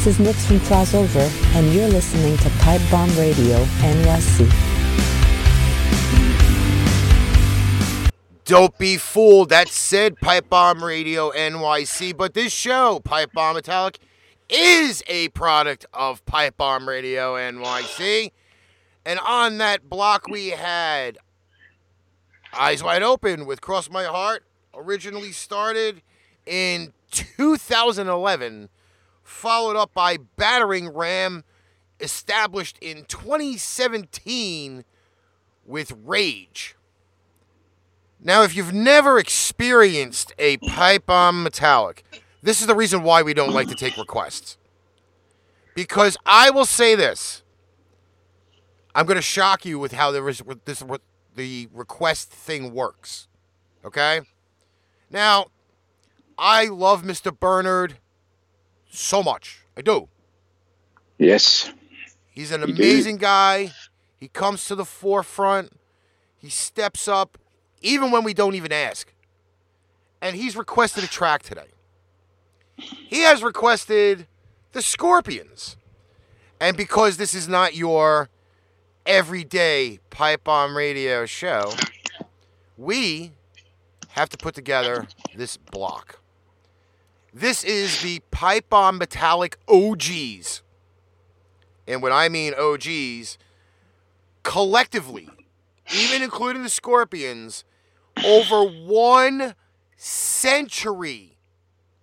This 0.00 0.18
is 0.18 0.26
Nix 0.26 0.46
from 0.46 0.60
Crossover, 0.60 1.54
and 1.54 1.74
you're 1.74 1.86
listening 1.86 2.34
to 2.38 2.48
Pipe 2.60 2.80
Bomb 2.90 3.10
Radio 3.18 3.62
NYC. 3.82 4.50
Don't 8.46 8.78
be 8.78 8.96
fooled. 8.96 9.50
That 9.50 9.68
said 9.68 10.16
Pipe 10.16 10.48
Bomb 10.48 10.82
Radio 10.82 11.30
NYC, 11.32 12.16
but 12.16 12.32
this 12.32 12.50
show, 12.50 13.02
Pipe 13.04 13.34
Bomb 13.34 13.56
Metallic, 13.56 13.98
is 14.48 15.02
a 15.06 15.28
product 15.28 15.84
of 15.92 16.24
Pipe 16.24 16.56
Bomb 16.56 16.88
Radio 16.88 17.34
NYC. 17.34 18.32
And 19.04 19.20
on 19.20 19.58
that 19.58 19.90
block, 19.90 20.28
we 20.28 20.48
had 20.48 21.18
Eyes 22.58 22.82
Wide 22.82 23.02
Open 23.02 23.44
with 23.44 23.60
Cross 23.60 23.90
My 23.90 24.04
Heart, 24.04 24.44
originally 24.74 25.32
started 25.32 26.00
in 26.46 26.94
2011, 27.10 28.70
followed 29.30 29.76
up 29.76 29.94
by 29.94 30.18
Battering 30.36 30.88
Ram, 30.88 31.44
established 32.00 32.76
in 32.80 33.04
2017 33.04 34.84
with 35.64 35.92
Rage. 36.04 36.76
Now, 38.22 38.42
if 38.42 38.54
you've 38.54 38.74
never 38.74 39.18
experienced 39.18 40.34
a 40.38 40.58
pipe 40.58 41.06
bomb 41.06 41.42
metallic, 41.42 42.04
this 42.42 42.60
is 42.60 42.66
the 42.66 42.74
reason 42.74 43.02
why 43.02 43.22
we 43.22 43.32
don't 43.32 43.54
like 43.54 43.68
to 43.68 43.74
take 43.74 43.96
requests. 43.96 44.58
Because 45.74 46.18
I 46.26 46.50
will 46.50 46.66
say 46.66 46.94
this. 46.94 47.42
I'm 48.94 49.06
going 49.06 49.16
to 49.16 49.22
shock 49.22 49.64
you 49.64 49.78
with 49.78 49.92
how 49.92 50.12
with 50.12 50.64
this 50.64 50.82
the 51.36 51.68
request 51.72 52.30
thing 52.30 52.74
works. 52.74 53.28
Okay? 53.84 54.20
Now, 55.08 55.46
I 56.36 56.66
love 56.66 57.04
Mr. 57.04 57.38
Bernard 57.38 57.98
so 58.90 59.22
much. 59.22 59.62
I 59.76 59.82
do. 59.82 60.08
Yes. 61.18 61.72
He's 62.30 62.52
an 62.52 62.62
amazing 62.62 63.16
guy. 63.16 63.72
He 64.18 64.28
comes 64.28 64.66
to 64.66 64.74
the 64.74 64.84
forefront. 64.84 65.72
He 66.36 66.48
steps 66.48 67.08
up, 67.08 67.38
even 67.80 68.10
when 68.10 68.24
we 68.24 68.34
don't 68.34 68.54
even 68.54 68.72
ask. 68.72 69.12
And 70.22 70.36
he's 70.36 70.56
requested 70.56 71.04
a 71.04 71.06
track 71.06 71.42
today. 71.42 71.68
He 72.76 73.20
has 73.20 73.42
requested 73.42 74.26
the 74.72 74.82
Scorpions. 74.82 75.76
And 76.60 76.76
because 76.76 77.16
this 77.16 77.34
is 77.34 77.48
not 77.48 77.74
your 77.74 78.28
everyday 79.06 79.98
pipe 80.10 80.44
bomb 80.44 80.76
radio 80.76 81.26
show, 81.26 81.72
we 82.76 83.32
have 84.10 84.28
to 84.30 84.36
put 84.36 84.54
together 84.54 85.06
this 85.34 85.56
block. 85.56 86.19
This 87.32 87.62
is 87.62 88.02
the 88.02 88.20
pipe 88.30 88.68
bomb 88.68 88.98
metallic 88.98 89.56
OGs. 89.68 90.62
And 91.86 92.02
when 92.02 92.12
I 92.12 92.28
mean 92.28 92.54
OGs, 92.54 93.38
collectively, 94.42 95.28
even 95.94 96.22
including 96.22 96.62
the 96.62 96.68
Scorpions, 96.68 97.64
over 98.24 98.64
one 98.64 99.54
century 99.96 101.36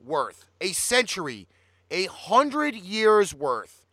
worth, 0.03 0.45
a 0.61 0.71
century, 0.71 1.47
a 1.91 2.05
hundred 2.05 2.75
years 2.75 3.33
worth 3.33 3.85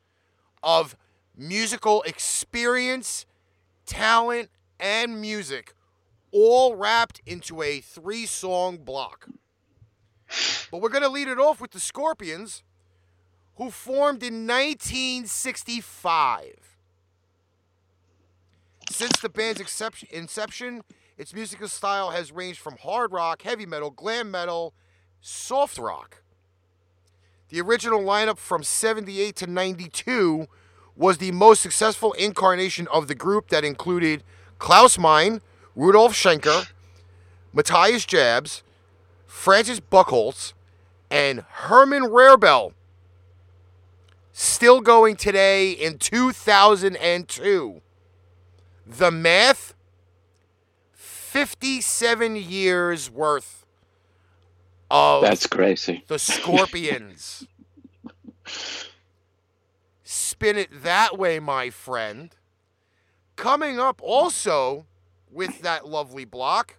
of 0.62 0.96
musical 1.36 2.02
experience, 2.02 3.26
talent, 3.86 4.50
and 4.78 5.20
music, 5.20 5.74
all 6.30 6.76
wrapped 6.76 7.20
into 7.26 7.60
a 7.60 7.80
three 7.80 8.26
song 8.26 8.76
block. 8.76 9.28
But 10.70 10.80
we're 10.80 10.88
going 10.88 11.02
to 11.02 11.08
lead 11.08 11.28
it 11.28 11.38
off 11.38 11.60
with 11.60 11.72
the 11.72 11.80
Scorpions, 11.80 12.62
who 13.56 13.70
formed 13.70 14.22
in 14.22 14.46
1965. 14.46 16.78
Since 18.90 19.20
the 19.20 19.28
band's 19.28 19.60
inception, 20.10 20.82
its 21.16 21.32
musical 21.32 21.68
style 21.68 22.10
has 22.10 22.32
ranged 22.32 22.58
from 22.58 22.76
hard 22.78 23.12
rock, 23.12 23.42
heavy 23.42 23.66
metal, 23.66 23.90
glam 23.90 24.30
metal, 24.30 24.74
soft 25.20 25.78
rock. 25.78 26.22
The 27.48 27.60
original 27.60 28.00
lineup 28.00 28.38
from 28.38 28.62
78 28.62 29.36
to 29.36 29.46
92 29.46 30.48
was 30.96 31.18
the 31.18 31.32
most 31.32 31.62
successful 31.62 32.12
incarnation 32.14 32.88
of 32.88 33.08
the 33.08 33.14
group 33.14 33.48
that 33.48 33.64
included 33.64 34.22
Klaus 34.58 34.98
Meine, 34.98 35.40
Rudolf 35.74 36.14
Schenker, 36.14 36.68
Matthias 37.52 38.04
Jabs, 38.04 38.62
Francis 39.34 39.80
Buchholz, 39.80 40.54
and 41.10 41.40
Herman 41.40 42.04
Rarebell. 42.04 42.72
Still 44.32 44.80
going 44.80 45.16
today 45.16 45.72
in 45.72 45.98
2002. 45.98 47.82
The 48.86 49.10
math 49.10 49.74
57 50.92 52.36
years 52.36 53.10
worth 53.10 53.66
of 54.90 55.22
That's 55.22 55.46
crazy. 55.46 56.04
the 56.06 56.18
Scorpions. 56.18 57.46
Spin 60.04 60.56
it 60.56 60.70
that 60.84 61.18
way, 61.18 61.38
my 61.38 61.68
friend. 61.68 62.34
Coming 63.36 63.78
up 63.78 64.00
also 64.02 64.86
with 65.30 65.60
that 65.60 65.86
lovely 65.86 66.24
block, 66.24 66.76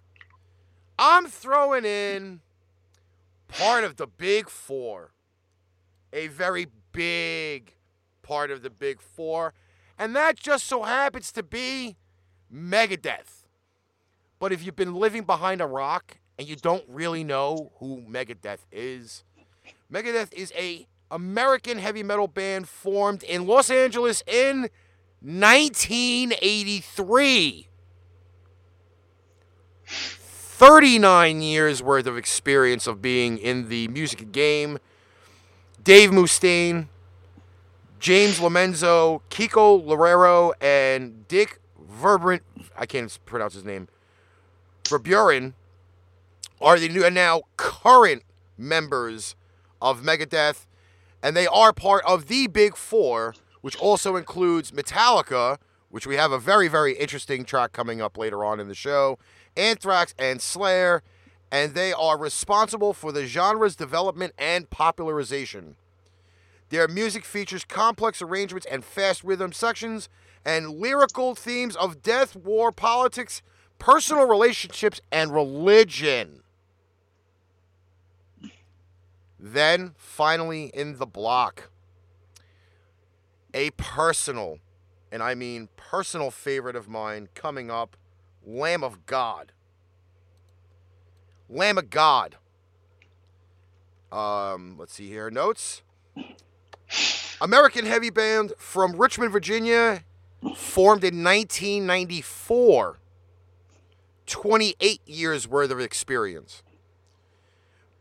I'm 0.98 1.26
throwing 1.26 1.84
in 1.84 2.40
part 3.48 3.84
of 3.84 3.96
the 3.96 4.06
Big 4.06 4.48
Four. 4.48 5.12
A 6.12 6.28
very 6.28 6.68
big 6.92 7.74
part 8.22 8.50
of 8.50 8.62
the 8.62 8.70
Big 8.70 9.00
Four. 9.00 9.54
And 9.98 10.14
that 10.14 10.36
just 10.36 10.66
so 10.66 10.82
happens 10.82 11.32
to 11.32 11.42
be 11.42 11.96
Megadeth. 12.52 13.44
But 14.38 14.52
if 14.52 14.64
you've 14.64 14.76
been 14.76 14.94
living 14.94 15.24
behind 15.24 15.60
a 15.60 15.66
rock 15.66 16.18
and 16.38 16.46
you 16.46 16.56
don't 16.56 16.84
really 16.88 17.24
know 17.24 17.72
who 17.78 18.02
Megadeth 18.02 18.66
is, 18.70 19.24
Megadeth 19.90 20.32
is 20.34 20.52
a 20.56 20.86
American 21.10 21.78
heavy 21.78 22.02
metal 22.02 22.28
band 22.28 22.68
formed 22.68 23.22
in 23.22 23.46
Los 23.46 23.70
Angeles 23.70 24.22
in 24.26 24.68
1983. 25.20 27.68
39 30.56 31.42
years 31.42 31.82
worth 31.82 32.06
of 32.06 32.16
experience 32.16 32.86
of 32.86 33.02
being 33.02 33.36
in 33.36 33.68
the 33.68 33.88
music 33.88 34.32
game. 34.32 34.78
Dave 35.84 36.08
Mustaine, 36.08 36.86
James 38.00 38.38
Lomenzo, 38.38 39.20
Kiko 39.28 39.84
Loureiro, 39.84 40.54
and 40.58 41.28
Dick 41.28 41.60
Verbrant, 41.78 42.40
I 42.74 42.86
can't 42.86 43.18
pronounce 43.26 43.52
his 43.52 43.64
name, 43.64 43.88
Verbeuren, 44.84 45.52
are 46.58 46.78
the 46.78 46.88
new 46.88 47.04
and 47.04 47.14
now 47.14 47.42
current 47.58 48.22
members 48.56 49.36
of 49.82 50.00
Megadeth, 50.00 50.64
and 51.22 51.36
they 51.36 51.46
are 51.46 51.74
part 51.74 52.02
of 52.06 52.28
the 52.28 52.46
Big 52.46 52.76
Four, 52.76 53.34
which 53.60 53.76
also 53.76 54.16
includes 54.16 54.70
Metallica, 54.70 55.58
which 55.90 56.06
we 56.06 56.16
have 56.16 56.32
a 56.32 56.38
very, 56.38 56.66
very 56.66 56.94
interesting 56.94 57.44
track 57.44 57.72
coming 57.74 58.00
up 58.00 58.16
later 58.16 58.42
on 58.42 58.58
in 58.58 58.68
the 58.68 58.74
show, 58.74 59.18
Anthrax, 59.56 60.14
and 60.18 60.40
Slayer, 60.40 61.02
and 61.50 61.74
they 61.74 61.92
are 61.92 62.18
responsible 62.18 62.92
for 62.92 63.12
the 63.12 63.26
genre's 63.26 63.76
development 63.76 64.32
and 64.38 64.68
popularization. 64.70 65.76
Their 66.70 66.88
music 66.88 67.24
features 67.24 67.64
complex 67.64 68.20
arrangements 68.20 68.66
and 68.70 68.84
fast 68.84 69.22
rhythm 69.22 69.52
sections 69.52 70.08
and 70.44 70.78
lyrical 70.78 71.34
themes 71.34 71.76
of 71.76 72.02
death, 72.02 72.34
war, 72.36 72.72
politics, 72.72 73.42
personal 73.78 74.26
relationships, 74.26 75.00
and 75.12 75.32
religion. 75.32 76.42
Then, 79.38 79.94
finally, 79.96 80.70
in 80.74 80.98
the 80.98 81.06
block, 81.06 81.70
a 83.54 83.70
personal, 83.72 84.58
and 85.12 85.22
I 85.22 85.34
mean 85.34 85.68
personal 85.76 86.30
favorite 86.30 86.76
of 86.76 86.88
mine 86.88 87.28
coming 87.34 87.70
up 87.70 87.96
Lamb 88.46 88.84
of 88.84 89.04
God. 89.06 89.52
Lamb 91.48 91.78
of 91.78 91.90
God. 91.90 92.36
Um, 94.12 94.76
let's 94.78 94.94
see 94.94 95.08
here. 95.08 95.30
Notes. 95.30 95.82
American 97.40 97.84
heavy 97.84 98.10
band 98.10 98.52
from 98.56 98.96
Richmond, 98.96 99.32
Virginia, 99.32 100.04
formed 100.54 101.04
in 101.04 101.22
1994. 101.22 102.98
28 104.26 105.00
years 105.06 105.46
worth 105.46 105.70
of 105.70 105.80
experience. 105.80 106.62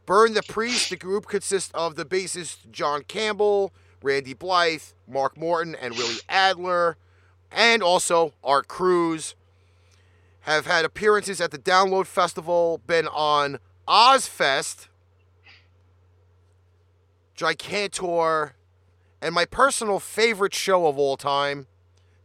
Burn 0.05 0.33
the 0.33 0.43
Priest, 0.43 0.89
the 0.89 0.95
group 0.95 1.27
consists 1.27 1.71
of 1.73 1.95
the 1.95 2.05
bassist 2.05 2.71
John 2.71 3.03
Campbell, 3.03 3.73
Randy 4.03 4.33
Blythe, 4.33 4.83
Mark 5.07 5.37
Morton, 5.37 5.75
and 5.75 5.95
Willie 5.95 6.19
Adler, 6.29 6.97
and 7.51 7.81
also 7.81 8.33
Art 8.43 8.67
Cruz. 8.67 9.35
Have 10.45 10.67
had 10.67 10.85
appearances 10.85 11.41
at 11.41 11.49
the 11.49 11.57
Download 11.57 12.05
Festival, 12.05 12.79
been 12.85 13.07
on 13.07 13.57
Ozzfest, 13.87 14.89
Gigantour, 17.33 18.53
and 19.23 19.33
my 19.33 19.45
personal 19.45 19.99
favorite 19.99 20.53
show 20.53 20.85
of 20.85 20.99
all 20.99 21.17
time, 21.17 21.65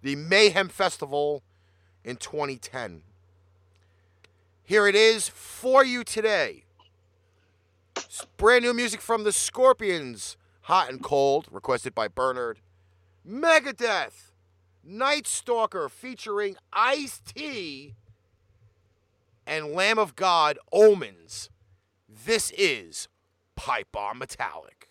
the 0.02 0.16
Mayhem 0.16 0.68
Festival 0.68 1.42
in 2.04 2.16
2010. 2.16 3.04
Here 4.64 4.86
it 4.86 4.94
is 4.94 5.30
for 5.30 5.82
you 5.82 6.04
today. 6.04 6.64
Brand 8.36 8.64
new 8.64 8.74
music 8.74 9.00
from 9.00 9.24
the 9.24 9.32
Scorpions, 9.32 10.36
Hot 10.64 10.90
and 10.90 11.02
Cold, 11.02 11.46
requested 11.50 11.94
by 11.94 12.06
Bernard. 12.06 12.58
Megadeth, 13.26 14.32
Night 14.84 15.26
Stalker 15.26 15.88
featuring 15.88 16.56
Ice 16.74 17.22
T, 17.24 17.94
and 19.46 19.72
Lamb 19.72 19.98
of 19.98 20.16
God, 20.16 20.58
Omens. 20.72 21.50
This 22.08 22.52
is 22.56 23.08
Pipe 23.56 23.88
Bomb 23.92 24.18
Metallic. 24.18 24.89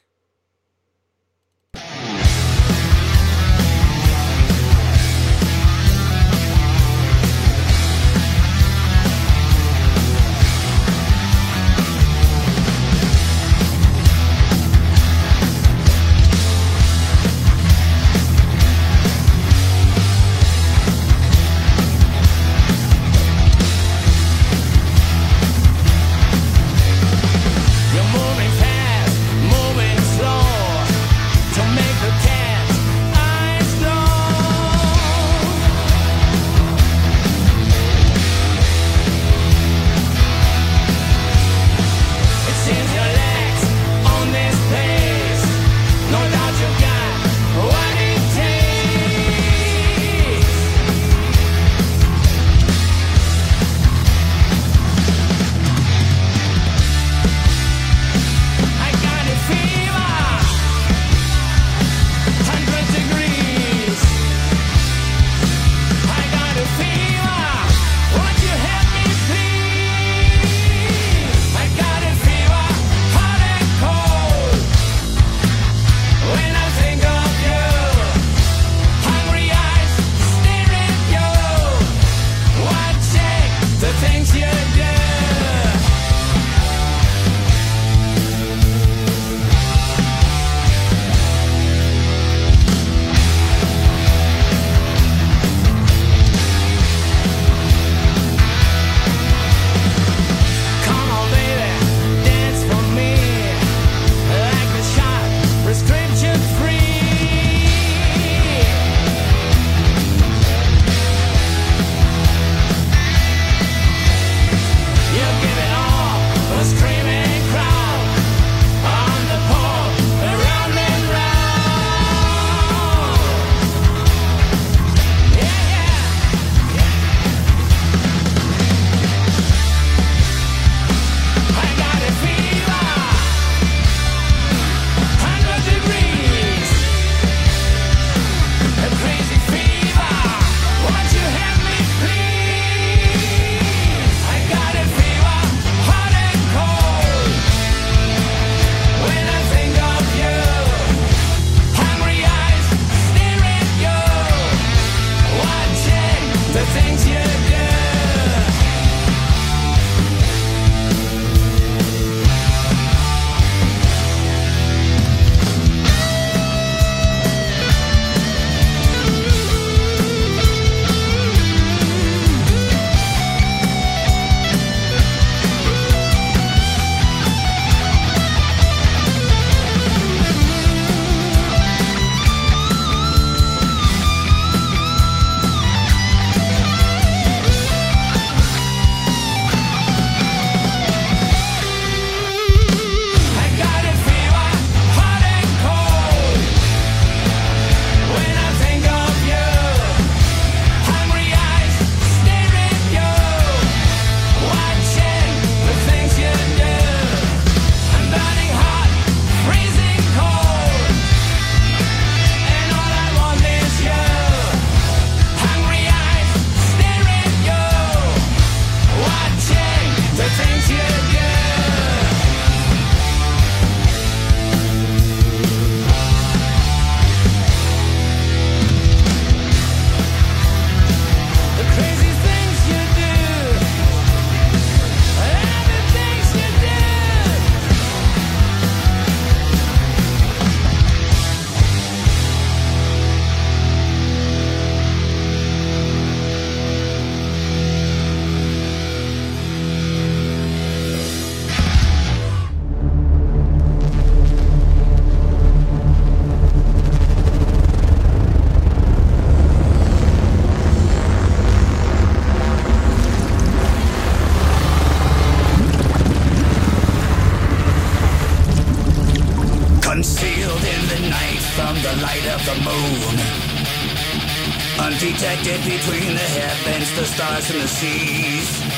Detected 275.00 275.64
between 275.64 276.14
the 276.14 276.20
heavens, 276.20 276.94
the 276.98 277.06
stars, 277.06 277.50
and 277.50 277.62
the 277.62 277.68
seas. 277.70 278.69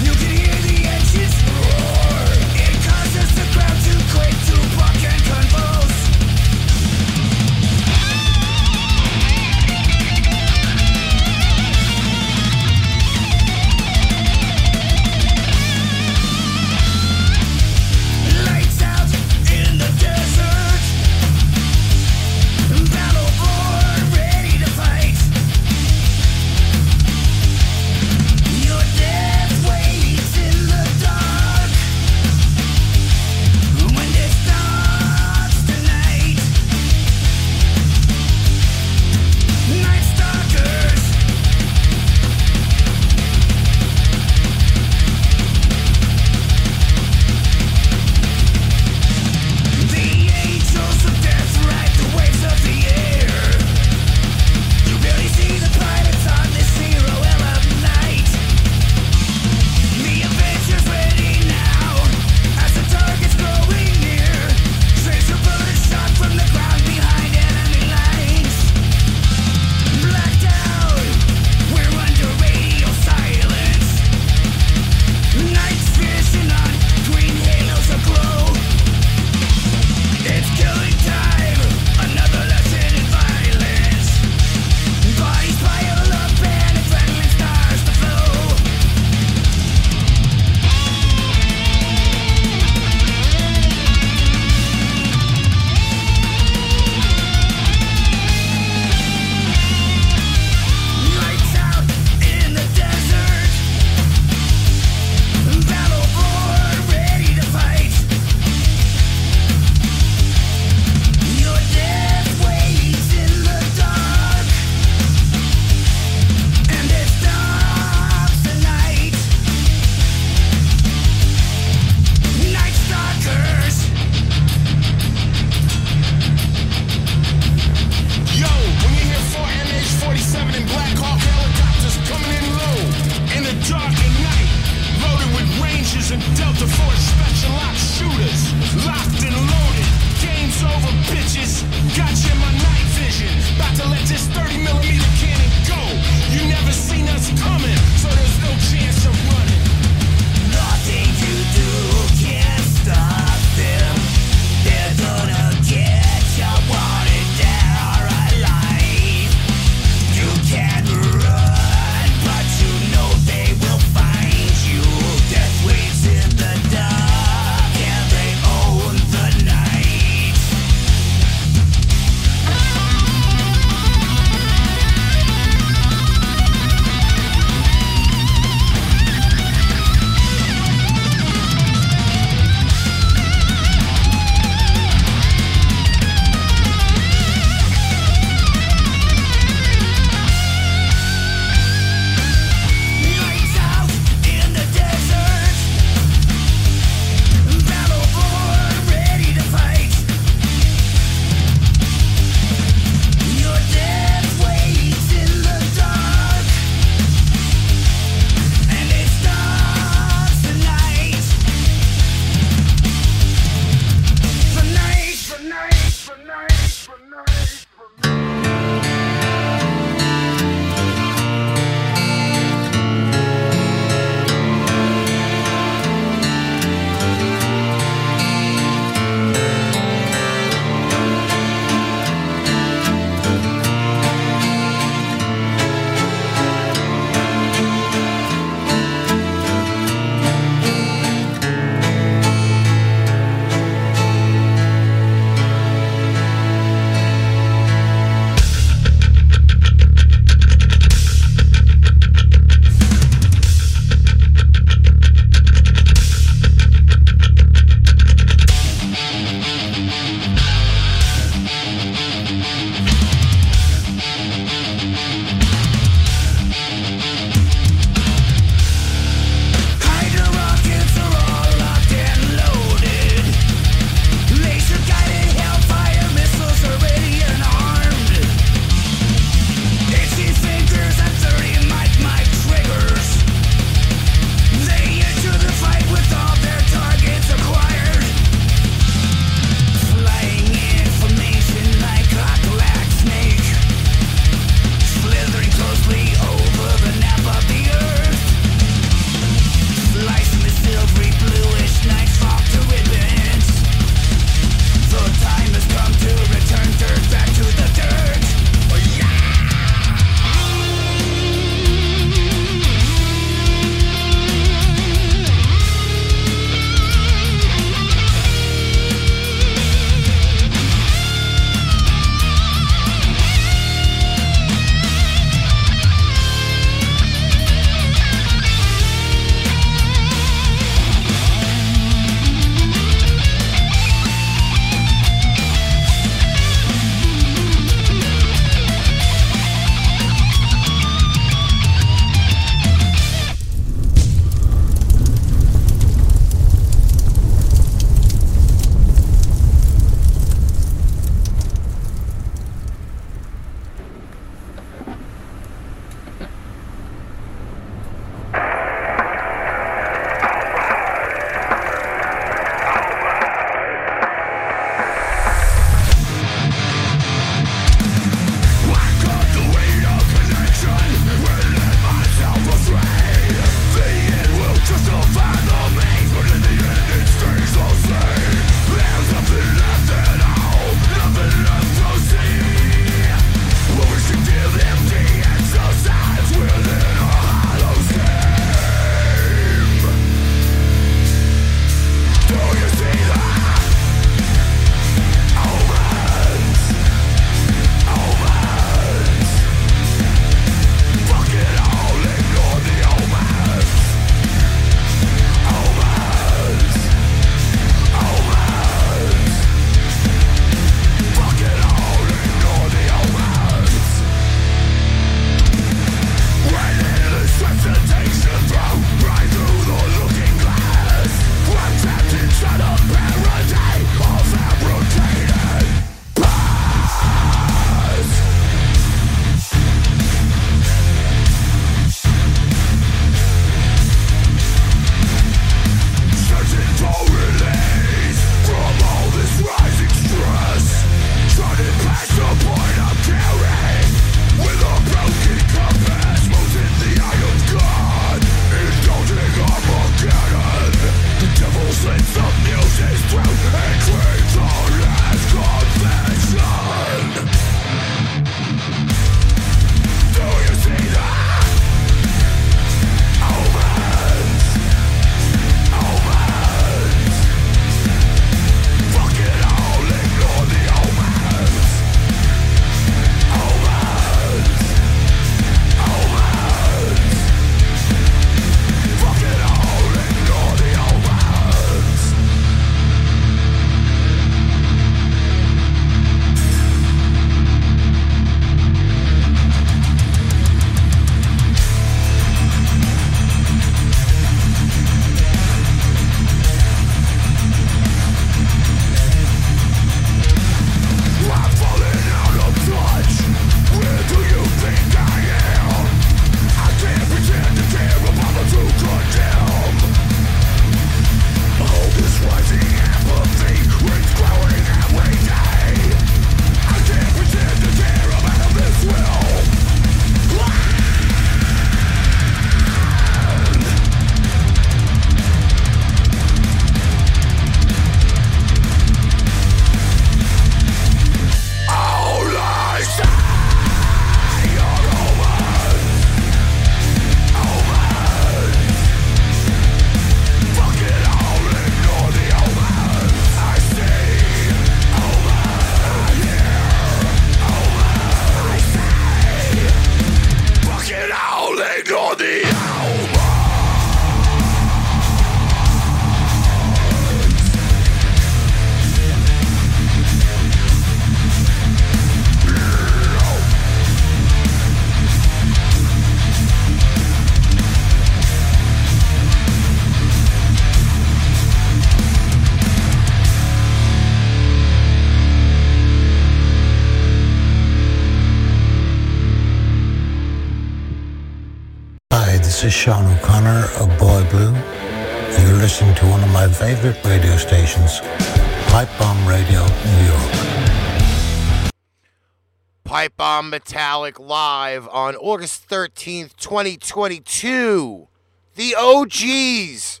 Metallic 593.54 594.18
live 594.18 594.88
on 594.88 595.14
August 595.14 595.68
13th, 595.68 596.34
2022. 596.34 598.08
The 598.56 598.74
OGs. 598.74 600.00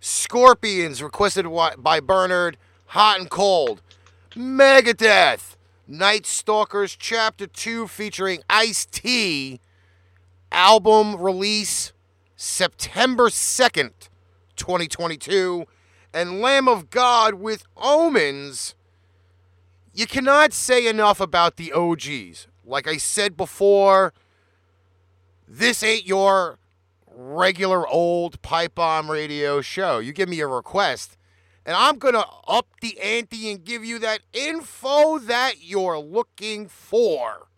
Scorpions 0.00 1.02
requested 1.02 1.46
by 1.78 2.00
Bernard. 2.00 2.58
Hot 2.88 3.18
and 3.18 3.30
Cold. 3.30 3.80
Megadeth. 4.32 5.56
Night 5.88 6.26
Stalkers 6.26 6.94
Chapter 6.94 7.46
2 7.46 7.88
featuring 7.88 8.42
Ice 8.50 8.84
T. 8.84 9.60
Album 10.52 11.16
release 11.16 11.94
September 12.36 13.30
2nd, 13.30 13.92
2022. 14.56 15.64
And 16.12 16.42
Lamb 16.42 16.68
of 16.68 16.90
God 16.90 17.32
with 17.32 17.64
Omens 17.78 18.74
you 19.94 20.06
cannot 20.06 20.52
say 20.52 20.86
enough 20.88 21.20
about 21.20 21.56
the 21.56 21.72
OGs. 21.72 22.48
Like 22.64 22.88
I 22.88 22.96
said 22.96 23.36
before, 23.36 24.12
this 25.46 25.82
ain't 25.82 26.06
your 26.06 26.58
regular 27.06 27.86
old 27.86 28.40
pipe 28.42 28.74
bomb 28.74 29.10
radio 29.10 29.60
show. 29.60 29.98
You 29.98 30.12
give 30.12 30.28
me 30.28 30.40
a 30.40 30.46
request, 30.46 31.16
and 31.66 31.76
I'm 31.76 31.98
going 31.98 32.14
to 32.14 32.26
up 32.48 32.66
the 32.80 32.98
ante 33.00 33.50
and 33.50 33.64
give 33.64 33.84
you 33.84 33.98
that 34.00 34.20
info 34.32 35.18
that 35.18 35.62
you're 35.62 35.98
looking 35.98 36.68
for. 36.68 37.48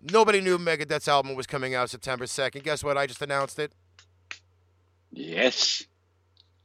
Nobody 0.00 0.40
knew 0.40 0.58
Megadeth's 0.58 1.08
album 1.08 1.34
was 1.34 1.46
coming 1.46 1.74
out 1.74 1.90
September 1.90 2.24
2nd. 2.24 2.62
Guess 2.62 2.84
what? 2.84 2.96
I 2.96 3.06
just 3.06 3.20
announced 3.20 3.58
it. 3.58 3.72
Yes, 5.10 5.84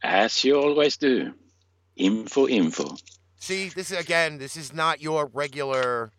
as 0.03 0.43
you 0.43 0.59
always 0.59 0.97
do. 0.97 1.34
Info, 1.95 2.47
info. 2.47 2.95
See, 3.44 3.68
this 3.68 3.91
is 3.91 4.00
again, 4.00 4.38
this 4.38 4.56
is 4.56 4.72
not 4.72 5.02
your 5.02 5.26
regular 5.26 6.14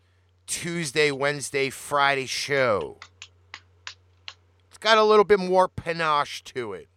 Tuesday, 0.45 1.09
Wednesday, 1.09 1.71
Friday 1.71 2.27
show. 2.27 2.99
It's 4.67 4.77
got 4.79 4.99
a 4.99 5.03
little 5.03 5.25
bit 5.25 5.39
more 5.39 5.67
panache 5.67 6.43
to 6.43 6.73
it. 6.73 6.87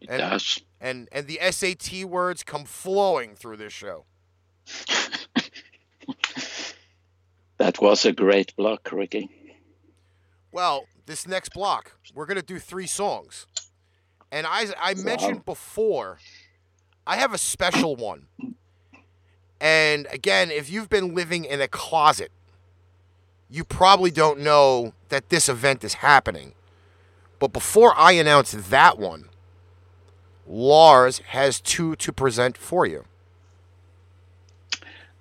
It 0.00 0.10
And- 0.10 0.18
does. 0.18 0.58
And 0.80 1.08
and 1.12 1.28
the 1.28 1.38
SAT 1.40 2.04
words 2.04 2.42
come 2.42 2.64
flowing 2.64 3.36
through 3.36 3.58
this 3.58 3.72
show. 3.72 4.06
That 7.58 7.80
was 7.80 8.04
a 8.04 8.12
great 8.12 8.56
block, 8.56 8.90
Ricky. 8.90 9.28
Well, 10.50 10.86
this 11.06 11.28
next 11.28 11.50
block, 11.50 11.92
we're 12.12 12.26
gonna 12.26 12.42
do 12.42 12.58
three 12.58 12.88
songs. 12.88 13.46
And 14.32 14.48
I 14.48 14.66
I 14.80 14.94
mentioned 14.94 15.44
before, 15.44 16.18
I 17.06 17.14
have 17.18 17.32
a 17.32 17.38
special 17.38 17.94
one. 17.94 18.26
And 19.60 20.06
again, 20.10 20.50
if 20.50 20.70
you've 20.70 20.88
been 20.88 21.14
living 21.14 21.44
in 21.44 21.60
a 21.60 21.68
closet, 21.68 22.30
you 23.50 23.64
probably 23.64 24.10
don't 24.10 24.40
know 24.40 24.94
that 25.08 25.28
this 25.28 25.48
event 25.48 25.84
is 25.84 25.94
happening. 25.94 26.54
But 27.38 27.52
before 27.52 27.92
I 27.96 28.12
announce 28.12 28.52
that 28.52 28.98
one, 28.98 29.28
Lars 30.46 31.18
has 31.28 31.60
two 31.60 31.96
to 31.96 32.12
present 32.12 32.56
for 32.56 32.86
you. 32.86 33.04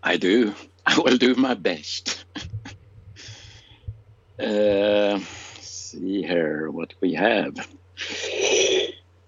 I 0.04 0.18
do. 0.18 0.54
I 0.86 1.00
will 1.00 1.18
do 1.18 1.36
my 1.36 1.54
best. 1.54 2.26
uh, 4.40 5.20
see 5.60 6.24
here 6.24 6.72
what 6.72 6.94
we 7.00 7.14
have. 7.14 7.56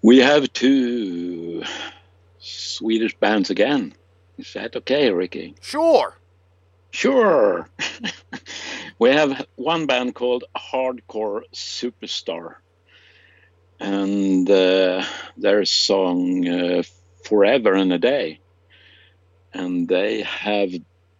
We 0.02 0.18
have 0.18 0.52
two 0.52 1.62
Swedish 2.40 3.16
bands 3.18 3.50
again. 3.50 3.94
Is 4.38 4.52
that 4.54 4.76
okay, 4.76 5.10
Ricky? 5.10 5.54
Sure. 5.60 6.16
Sure. 6.90 7.68
we 8.98 9.10
have 9.10 9.46
one 9.56 9.86
band 9.86 10.14
called 10.14 10.44
Hardcore 10.56 11.42
Superstar. 11.52 12.56
And 13.80 14.48
uh, 14.48 15.04
their 15.36 15.64
song 15.64 16.46
uh, 16.46 16.82
Forever 17.24 17.74
and 17.74 17.92
a 17.92 17.98
Day. 17.98 18.40
And 19.54 19.88
they 19.88 20.22
have 20.22 20.70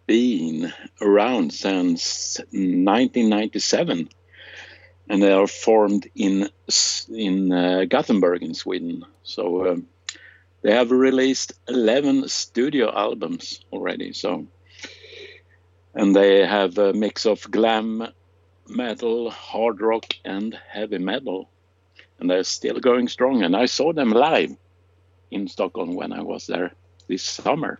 been 0.05 0.71
around 1.01 1.53
since 1.53 2.37
1997. 2.51 4.09
And 5.09 5.21
they 5.21 5.31
are 5.31 5.47
formed 5.47 6.07
in 6.15 6.49
in 7.09 7.51
uh, 7.51 7.85
Gothenburg 7.89 8.41
in 8.43 8.53
Sweden. 8.53 9.05
So 9.23 9.67
um, 9.67 9.87
they 10.63 10.73
have 10.73 10.91
released 10.91 11.53
11 11.67 12.27
studio 12.29 12.91
albums 12.91 13.63
already. 13.71 14.13
So 14.13 14.47
and 15.93 16.15
they 16.15 16.45
have 16.45 16.77
a 16.77 16.93
mix 16.93 17.25
of 17.25 17.49
glam 17.51 18.07
metal, 18.67 19.29
hard 19.29 19.81
rock, 19.81 20.13
and 20.25 20.57
heavy 20.69 20.97
metal. 20.97 21.49
And 22.19 22.29
they're 22.29 22.43
still 22.43 22.79
going 22.79 23.07
strong. 23.07 23.43
And 23.43 23.55
I 23.55 23.65
saw 23.65 23.93
them 23.93 24.09
live 24.09 24.55
in 25.29 25.47
Stockholm 25.47 25.95
when 25.95 26.13
I 26.13 26.21
was 26.21 26.47
there 26.47 26.71
this 27.07 27.23
summer. 27.23 27.79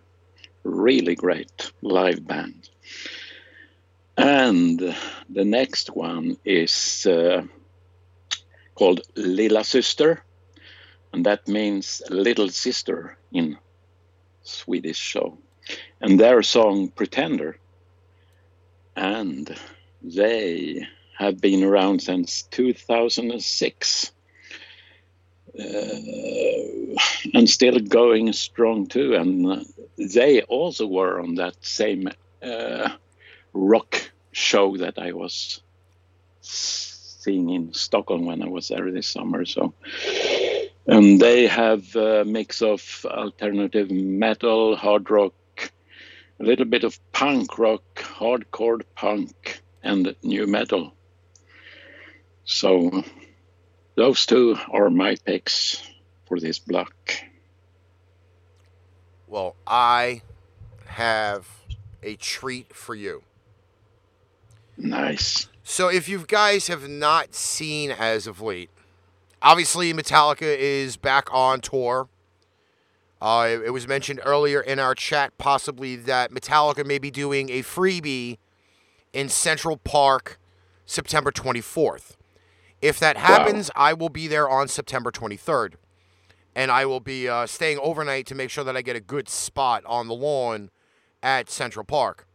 Really 0.62 1.14
great 1.14 1.72
live 1.82 2.26
band. 2.26 2.68
And 4.16 4.78
the 5.28 5.44
next 5.44 5.88
one 5.88 6.36
is 6.44 7.06
uh, 7.06 7.42
called 8.74 9.00
Lillasyster, 9.16 10.20
and 11.14 11.24
that 11.26 11.46
means 11.46 12.02
little 12.10 12.48
sister 12.48 13.16
in 13.32 13.56
Swedish. 14.42 15.12
So, 15.12 15.38
and 16.00 16.18
their 16.18 16.42
song 16.42 16.88
Pretender 16.88 17.56
and 18.96 19.56
they 20.02 20.86
have 21.16 21.40
been 21.40 21.62
around 21.62 22.02
since 22.02 22.42
2006 22.42 24.10
uh, 25.56 25.62
and 27.32 27.48
still 27.48 27.78
going 27.78 28.32
strong 28.32 28.86
too. 28.86 29.14
And 29.14 29.64
they 29.96 30.42
also 30.42 30.88
were 30.88 31.20
on 31.20 31.36
that 31.36 31.54
same 31.64 32.08
uh, 32.42 32.88
rock 33.52 34.10
show 34.32 34.76
that 34.76 34.98
i 34.98 35.12
was 35.12 35.62
seeing 36.40 37.48
in 37.50 37.72
stockholm 37.72 38.26
when 38.26 38.42
i 38.42 38.48
was 38.48 38.68
there 38.68 38.90
this 38.90 39.06
summer 39.06 39.44
so 39.44 39.72
and 40.86 41.20
they 41.20 41.46
have 41.46 41.94
a 41.96 42.24
mix 42.24 42.62
of 42.62 43.06
alternative 43.08 43.90
metal 43.90 44.76
hard 44.76 45.10
rock 45.10 45.34
a 46.40 46.44
little 46.44 46.64
bit 46.64 46.84
of 46.84 46.98
punk 47.12 47.58
rock, 47.58 47.82
hardcore 47.96 48.82
punk, 48.94 49.62
and 49.82 50.14
new 50.22 50.46
metal. 50.46 50.94
So 52.44 53.04
those 53.94 54.26
two 54.26 54.56
are 54.70 54.90
my 54.90 55.16
picks 55.24 55.82
for 56.26 56.40
this 56.40 56.58
block. 56.58 56.94
Well, 59.26 59.56
I 59.66 60.22
have 60.86 61.46
a 62.02 62.16
treat 62.16 62.74
for 62.74 62.94
you. 62.94 63.22
Nice. 64.76 65.48
So, 65.62 65.88
if 65.88 66.08
you 66.08 66.24
guys 66.26 66.66
have 66.66 66.88
not 66.88 67.34
seen 67.34 67.90
as 67.90 68.26
of 68.26 68.40
late, 68.40 68.70
obviously 69.44 69.92
Metallica 69.92 70.42
is 70.42 70.96
back 70.96 71.32
on 71.32 71.60
tour. 71.60 72.08
Uh, 73.20 73.48
it, 73.50 73.66
it 73.66 73.70
was 73.70 73.86
mentioned 73.86 74.20
earlier 74.24 74.60
in 74.60 74.78
our 74.80 74.94
chat, 74.94 75.36
possibly 75.38 75.94
that 75.94 76.32
Metallica 76.32 76.84
may 76.84 76.98
be 76.98 77.10
doing 77.10 77.50
a 77.50 77.62
freebie 77.62 78.38
in 79.12 79.28
Central 79.28 79.76
Park 79.76 80.40
September 80.86 81.30
24th. 81.30 82.16
If 82.82 82.98
that 82.98 83.16
happens, 83.16 83.70
I 83.76 83.92
will 83.94 84.08
be 84.08 84.26
there 84.26 84.48
on 84.48 84.68
September 84.68 85.10
23rd. 85.10 85.74
And 86.56 86.70
I 86.70 86.86
will 86.86 87.00
be 87.00 87.28
uh, 87.28 87.46
staying 87.46 87.78
overnight 87.78 88.26
to 88.26 88.34
make 88.34 88.50
sure 88.50 88.62
that 88.62 88.76
I 88.76 88.82
get 88.82 88.94
a 88.94 89.00
good 89.00 89.28
spot 89.28 89.82
on 89.86 90.06
the 90.06 90.14
lawn 90.14 90.70
at 91.22 91.50
Central 91.50 91.84
Park. 91.84 92.26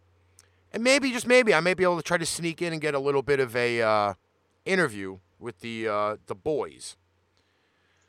And 0.71 0.83
maybe, 0.83 1.11
just 1.11 1.27
maybe, 1.27 1.53
I 1.53 1.59
may 1.59 1.73
be 1.73 1.83
able 1.83 1.97
to 1.97 2.03
try 2.03 2.17
to 2.17 2.25
sneak 2.25 2.61
in 2.61 2.73
and 2.73 2.81
get 2.81 2.93
a 2.93 2.99
little 2.99 3.21
bit 3.21 3.39
of 3.39 3.55
a 3.55 3.81
uh, 3.81 4.13
interview 4.65 5.19
with 5.39 5.59
the 5.61 5.87
uh, 5.87 6.17
the 6.27 6.35
boys. 6.35 6.97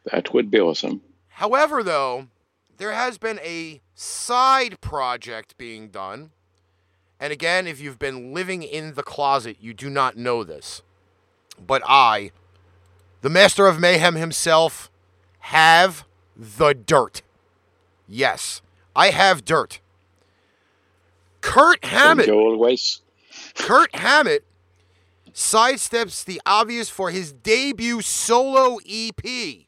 That 0.05 0.33
would 0.33 0.51
be 0.51 0.61
awesome. 0.61 1.03
However, 1.29 1.83
though, 1.83 2.29
there 2.77 2.93
has 2.93 3.19
been 3.19 3.39
a 3.41 3.81
side 3.95 4.81
project 4.81 5.57
being 5.59 5.89
done. 5.89 6.31
And 7.19 7.33
again, 7.33 7.67
if 7.67 7.81
you've 7.81 7.99
been 7.99 8.33
living 8.33 8.63
in 8.63 8.95
the 8.95 9.03
closet, 9.03 9.59
you 9.61 9.75
do 9.75 9.91
not 9.91 10.17
know 10.17 10.43
this. 10.43 10.83
But 11.65 11.83
I, 11.87 12.31
the 13.21 13.29
master 13.29 13.67
of 13.67 13.79
mayhem 13.79 14.15
himself, 14.15 14.91
have 15.41 16.07
the 16.35 16.73
dirt. 16.73 17.23
Yes, 18.09 18.63
I 18.97 19.11
have 19.11 19.45
dirt. 19.45 19.81
Kirk 21.43 21.85
Hammett 21.85 22.27
you 22.27 22.35
always? 22.35 23.03
Kirk 23.55 23.95
Hammett 23.95 24.45
sidesteps 25.33 26.25
the 26.25 26.41
obvious 26.45 26.89
for 26.89 27.11
his 27.11 27.33
debut 27.33 28.01
solo 28.01 28.79
EP, 28.89 29.67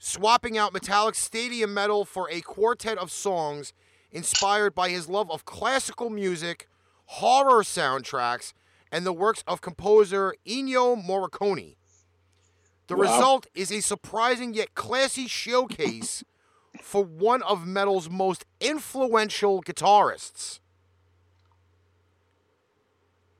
swapping 0.00 0.56
out 0.56 0.72
Metallic 0.72 1.14
Stadium 1.14 1.72
Metal 1.74 2.04
for 2.04 2.28
a 2.30 2.40
quartet 2.40 2.98
of 2.98 3.12
songs 3.12 3.72
inspired 4.10 4.74
by 4.74 4.88
his 4.88 5.08
love 5.08 5.30
of 5.30 5.44
classical 5.44 6.08
music, 6.10 6.66
horror 7.04 7.62
soundtracks, 7.62 8.52
and 8.90 9.06
the 9.06 9.12
works 9.12 9.44
of 9.46 9.60
composer 9.60 10.34
Ennio 10.46 10.96
Morricone. 11.00 11.76
The 12.88 12.96
Wow. 12.96 13.02
result 13.02 13.46
is 13.54 13.70
a 13.70 13.80
surprising 13.80 14.54
yet 14.54 14.74
classy 14.74 15.28
showcase 15.28 16.24
for 16.80 17.04
one 17.04 17.42
of 17.42 17.66
metal's 17.66 18.08
most 18.08 18.46
influential 18.58 19.62
guitarists. 19.62 20.60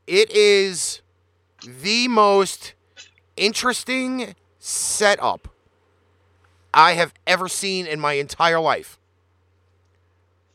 It 0.06 0.30
is 0.30 1.00
the 1.62 2.06
most 2.06 2.74
interesting 3.36 4.34
setup 4.58 5.48
I 6.72 6.92
have 6.92 7.12
ever 7.26 7.48
seen 7.48 7.86
in 7.86 8.00
my 8.00 8.14
entire 8.14 8.60
life. 8.60 8.98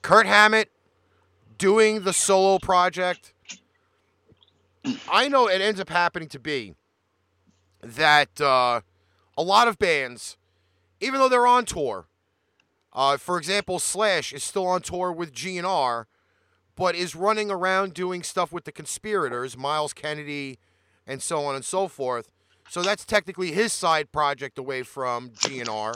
Kirk 0.01 0.25
Hammett 0.25 0.69
doing 1.57 2.03
the 2.03 2.13
solo 2.13 2.59
project. 2.59 3.33
I 5.11 5.27
know 5.27 5.47
it 5.47 5.61
ends 5.61 5.79
up 5.79 5.89
happening 5.89 6.29
to 6.29 6.39
be 6.39 6.75
that 7.81 8.39
uh, 8.39 8.81
a 9.37 9.43
lot 9.43 9.67
of 9.67 9.77
bands, 9.77 10.37
even 11.01 11.19
though 11.19 11.29
they're 11.29 11.47
on 11.47 11.65
tour, 11.65 12.05
uh, 12.93 13.17
for 13.17 13.37
example, 13.37 13.79
Slash 13.79 14.31
is 14.31 14.43
still 14.43 14.67
on 14.67 14.81
tour 14.81 15.11
with 15.11 15.33
GNR, 15.33 16.05
but 16.75 16.95
is 16.95 17.15
running 17.15 17.51
around 17.51 17.93
doing 17.93 18.23
stuff 18.23 18.51
with 18.51 18.63
the 18.63 18.71
conspirators, 18.71 19.57
Myles 19.57 19.93
Kennedy, 19.93 20.59
and 21.05 21.21
so 21.21 21.45
on 21.45 21.55
and 21.55 21.65
so 21.65 21.87
forth. 21.87 22.31
So 22.69 22.81
that's 22.81 23.05
technically 23.05 23.51
his 23.51 23.73
side 23.73 24.11
project 24.11 24.57
away 24.57 24.83
from 24.83 25.29
GNR. 25.31 25.93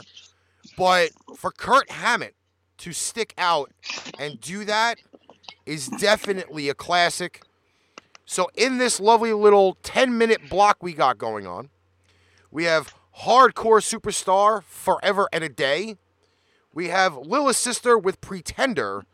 But 0.76 1.10
for 1.36 1.50
Kirk 1.50 1.90
Hammett 1.90 2.34
to 2.78 2.92
stick 2.92 3.34
out 3.36 3.70
and 4.18 4.40
do 4.40 4.64
that 4.64 4.98
is 5.66 5.88
definitely 5.88 6.68
a 6.68 6.74
classic. 6.74 7.42
So 8.24 8.48
in 8.54 8.78
this 8.78 9.00
lovely 9.00 9.32
little 9.32 9.76
10 9.82 10.16
minute 10.16 10.48
block 10.48 10.82
we 10.82 10.92
got 10.92 11.18
going 11.18 11.46
on, 11.46 11.70
we 12.50 12.64
have 12.64 12.94
Hardcore 13.20 13.82
Superstar 13.82 14.62
Forever 14.64 15.28
and 15.32 15.44
a 15.44 15.48
Day. 15.48 15.96
We 16.72 16.88
have 16.88 17.16
Lilla's 17.16 17.56
Sister 17.56 17.98
with 17.98 18.20
Pretender. 18.20 19.04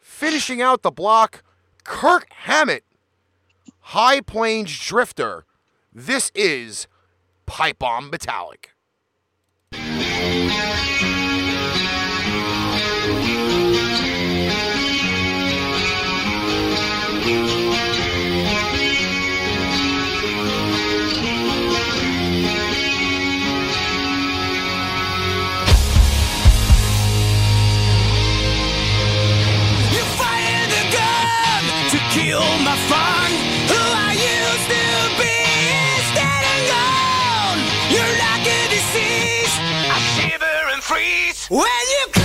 Finishing 0.00 0.60
out 0.60 0.82
the 0.82 0.90
block, 0.90 1.42
Kirk 1.84 2.26
Hammett, 2.30 2.84
High 3.80 4.20
Plains 4.20 4.76
Drifter. 4.78 5.44
This 5.96 6.32
is 6.34 6.88
Pipe 7.46 7.78
Bomb 7.78 8.10
Metallic. 8.10 8.72
When 41.54 41.62
you 41.62 42.23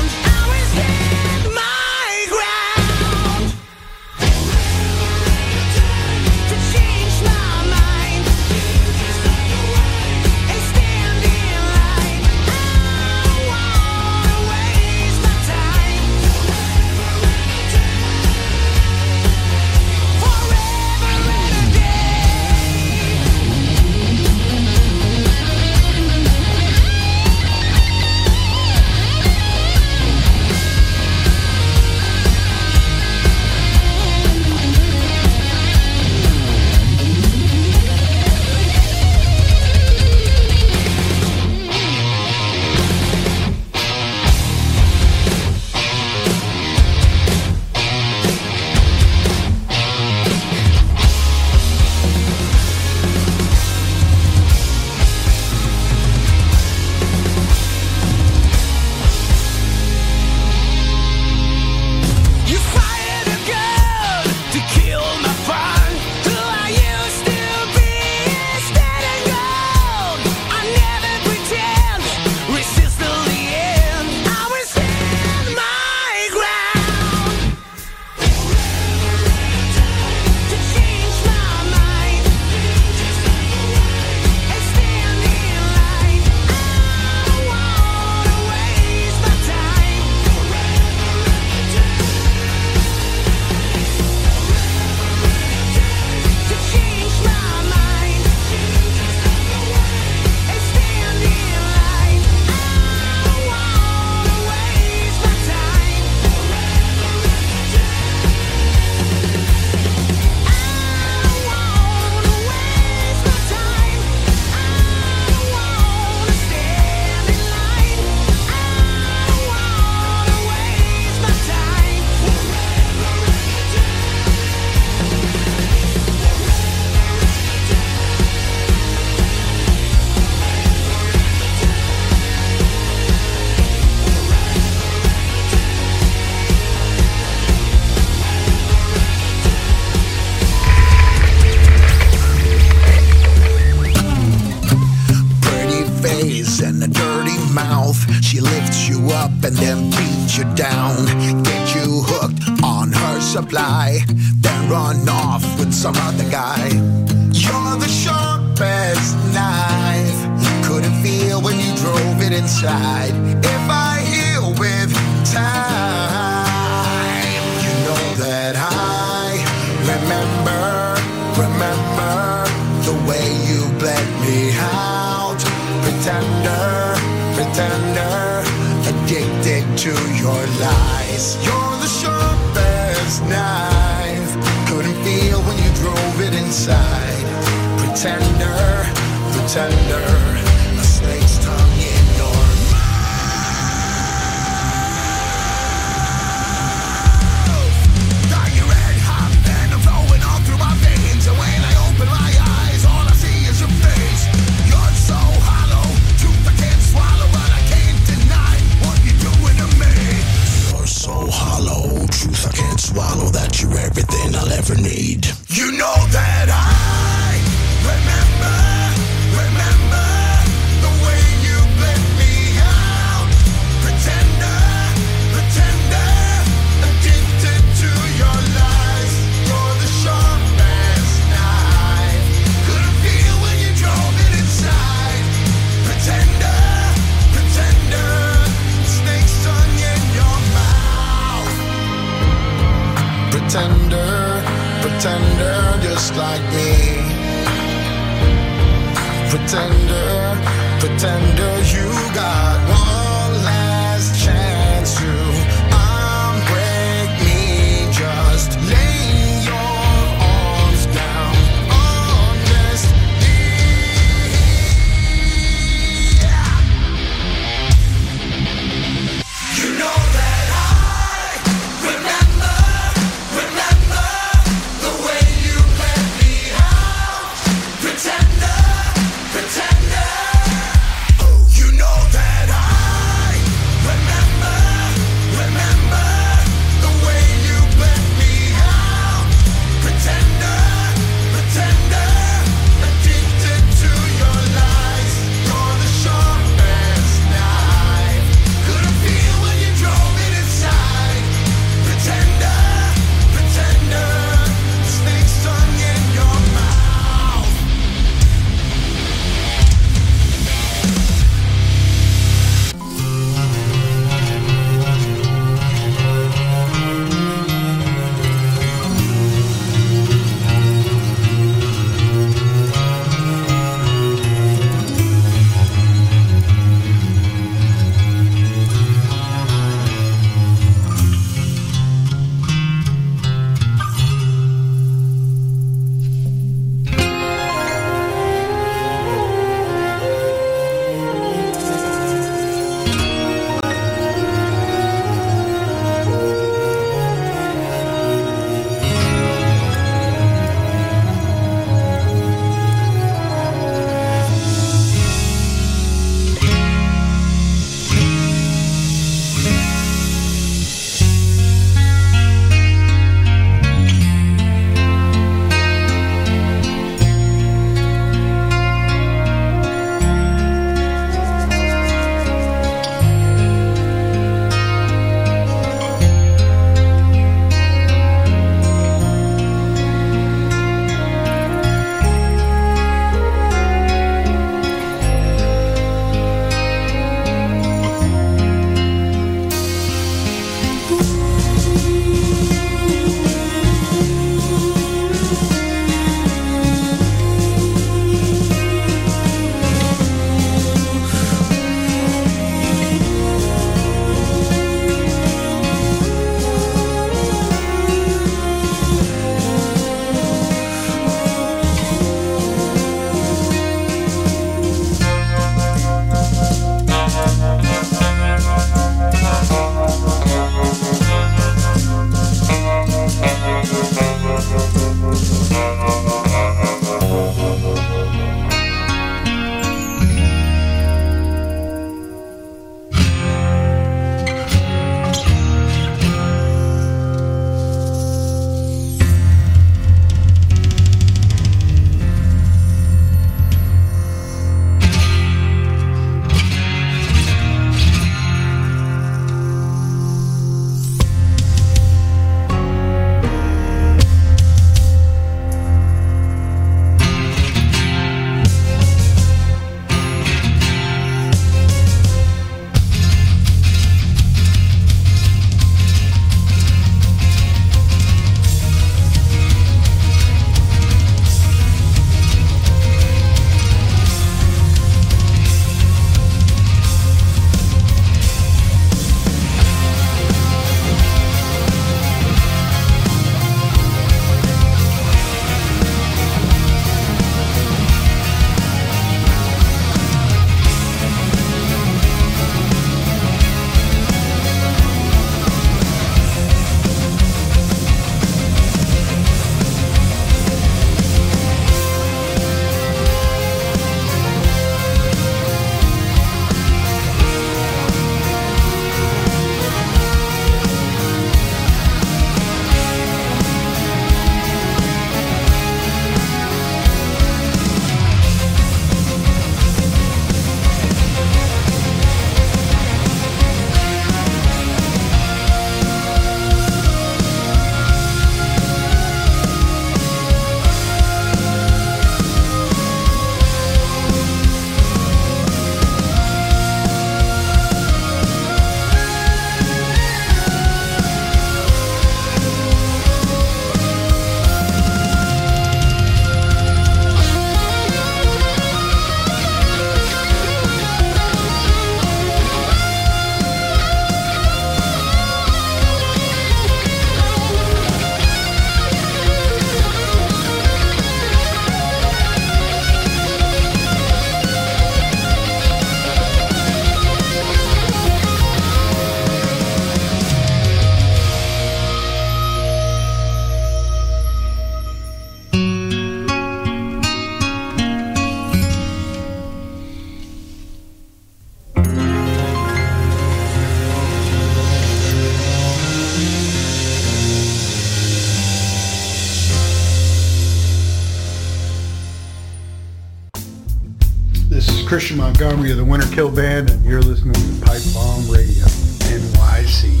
Kill 596.12 596.30
Band, 596.30 596.70
and 596.70 596.84
you're 596.84 597.00
listening 597.00 597.34
to 597.34 597.64
Pipe 597.64 597.82
Bomb 597.94 598.28
Radio, 598.28 598.64
NYC. 599.06 600.00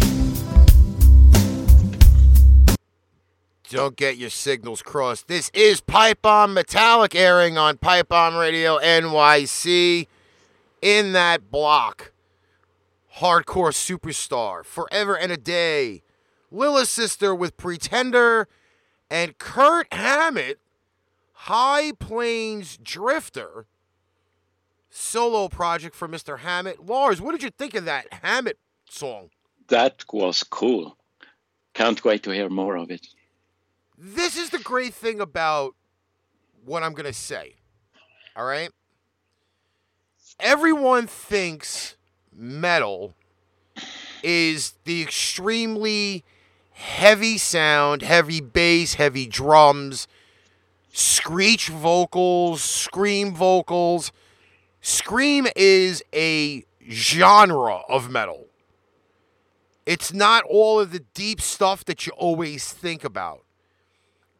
Don't 3.68 3.94
get 3.94 4.16
your 4.16 4.28
signals 4.28 4.82
crossed. 4.82 5.28
This 5.28 5.50
is 5.54 5.80
Pipe 5.80 6.20
Bomb 6.20 6.52
Metallic 6.52 7.14
airing 7.14 7.56
on 7.56 7.78
Pipe 7.78 8.08
Bomb 8.08 8.34
Radio 8.34 8.78
NYC. 8.80 10.08
In 10.82 11.12
that 11.12 11.48
block, 11.48 12.10
hardcore 13.18 13.70
superstar, 13.70 14.64
forever 14.64 15.16
and 15.16 15.30
a 15.30 15.36
day, 15.36 16.02
Lillasyster 16.52 17.38
with 17.38 17.56
Pretender, 17.56 18.48
and 19.08 19.38
Kirk 19.38 19.86
Hammett, 19.92 20.58
High 21.32 21.92
Plains 21.92 22.78
Drifter, 22.82 23.66
solo 24.90 25.48
project 25.48 25.94
for 25.94 26.08
Mr. 26.08 26.40
Hammett. 26.40 26.84
Lars, 26.84 27.20
what 27.20 27.32
did 27.32 27.42
you 27.42 27.50
think 27.50 27.74
of 27.74 27.84
that 27.86 28.06
Hammett 28.22 28.58
song? 28.88 29.30
That 29.68 30.04
was 30.12 30.42
cool. 30.42 30.96
Can't 31.74 32.04
wait 32.04 32.24
to 32.24 32.30
hear 32.30 32.48
more 32.50 32.76
of 32.76 32.90
it. 32.90 33.06
this 33.96 34.36
is 34.36 34.50
the 34.50 34.58
great 34.58 34.94
thing 34.94 35.20
about 35.20 35.74
what 36.64 36.82
I'm 36.82 36.92
going 36.92 37.04
to 37.06 37.12
say. 37.12 37.54
All 38.36 38.44
right? 38.44 38.70
Everyone 40.40 41.06
thinks 41.06 41.96
metal 42.32 43.14
is 44.22 44.74
the 44.84 45.02
extremely 45.02 46.24
heavy 46.72 47.36
sound, 47.38 48.02
heavy 48.02 48.40
bass, 48.40 48.94
heavy 48.94 49.26
drums, 49.26 50.08
screech 50.92 51.68
vocals, 51.68 52.62
scream 52.62 53.34
vocals. 53.34 54.12
Scream 54.80 55.46
is 55.56 56.02
a 56.14 56.64
genre 56.88 57.82
of 57.88 58.10
metal. 58.10 58.46
It's 59.86 60.12
not 60.12 60.44
all 60.48 60.80
of 60.80 60.92
the 60.92 61.00
deep 61.14 61.40
stuff 61.40 61.84
that 61.86 62.06
you 62.06 62.12
always 62.12 62.72
think 62.72 63.04
about. 63.04 63.44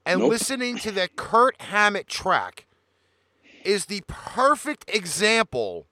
And 0.07 0.21
Nope. 0.21 0.31
listening 0.31 0.79
to 0.79 0.91
that 0.93 1.17
Kirk 1.17 1.61
Hammett 1.61 2.09
track 2.09 2.67
is 3.65 3.87
the 3.87 4.03
perfect 4.07 4.85
example 4.89 5.87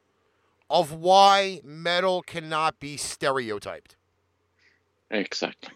of 0.70 0.92
why 0.92 1.60
metal 1.64 2.22
cannot 2.22 2.78
be 2.80 2.96
stereotyped. 2.96 3.96
Exactly. 5.10 5.72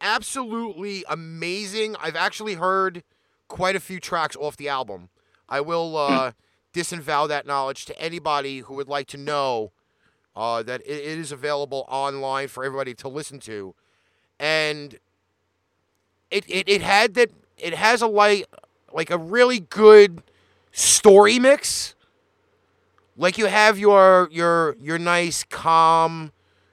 Absolutely 0.00 1.04
amazing. 1.08 1.94
I've 2.00 2.16
actually 2.16 2.54
heard 2.54 3.04
quite 3.48 3.76
a 3.76 3.80
few 3.80 4.00
tracks 4.00 4.36
off 4.36 4.56
the 4.56 4.68
album. 4.68 5.08
I 5.48 5.60
will 5.60 5.96
uh, 5.96 6.32
disavow 6.72 7.26
that 7.26 7.46
knowledge 7.46 7.84
to 7.86 7.98
anybody 8.00 8.60
who 8.60 8.74
would 8.74 8.88
like 8.88 9.06
to 9.08 9.16
know 9.16 9.72
uh, 10.34 10.62
that 10.62 10.80
it, 10.82 10.90
it 10.90 11.18
is 11.18 11.32
available 11.32 11.84
online 11.88 12.48
for 12.48 12.64
everybody 12.64 12.94
to 12.94 13.08
listen 13.08 13.38
to. 13.40 13.74
And 14.40 14.98
it, 16.30 16.44
it, 16.48 16.68
it 16.68 16.82
had 16.82 17.14
that 17.14 17.30
it 17.58 17.74
has 17.74 18.02
a 18.02 18.06
light 18.06 18.46
like 18.92 19.10
a 19.10 19.18
really 19.18 19.60
good 19.60 20.22
story 20.72 21.38
mix. 21.38 21.94
Like 23.16 23.38
you 23.38 23.46
have 23.46 23.78
your 23.78 24.28
your 24.32 24.74
your 24.80 24.98
nice 24.98 25.44
calm 25.44 26.32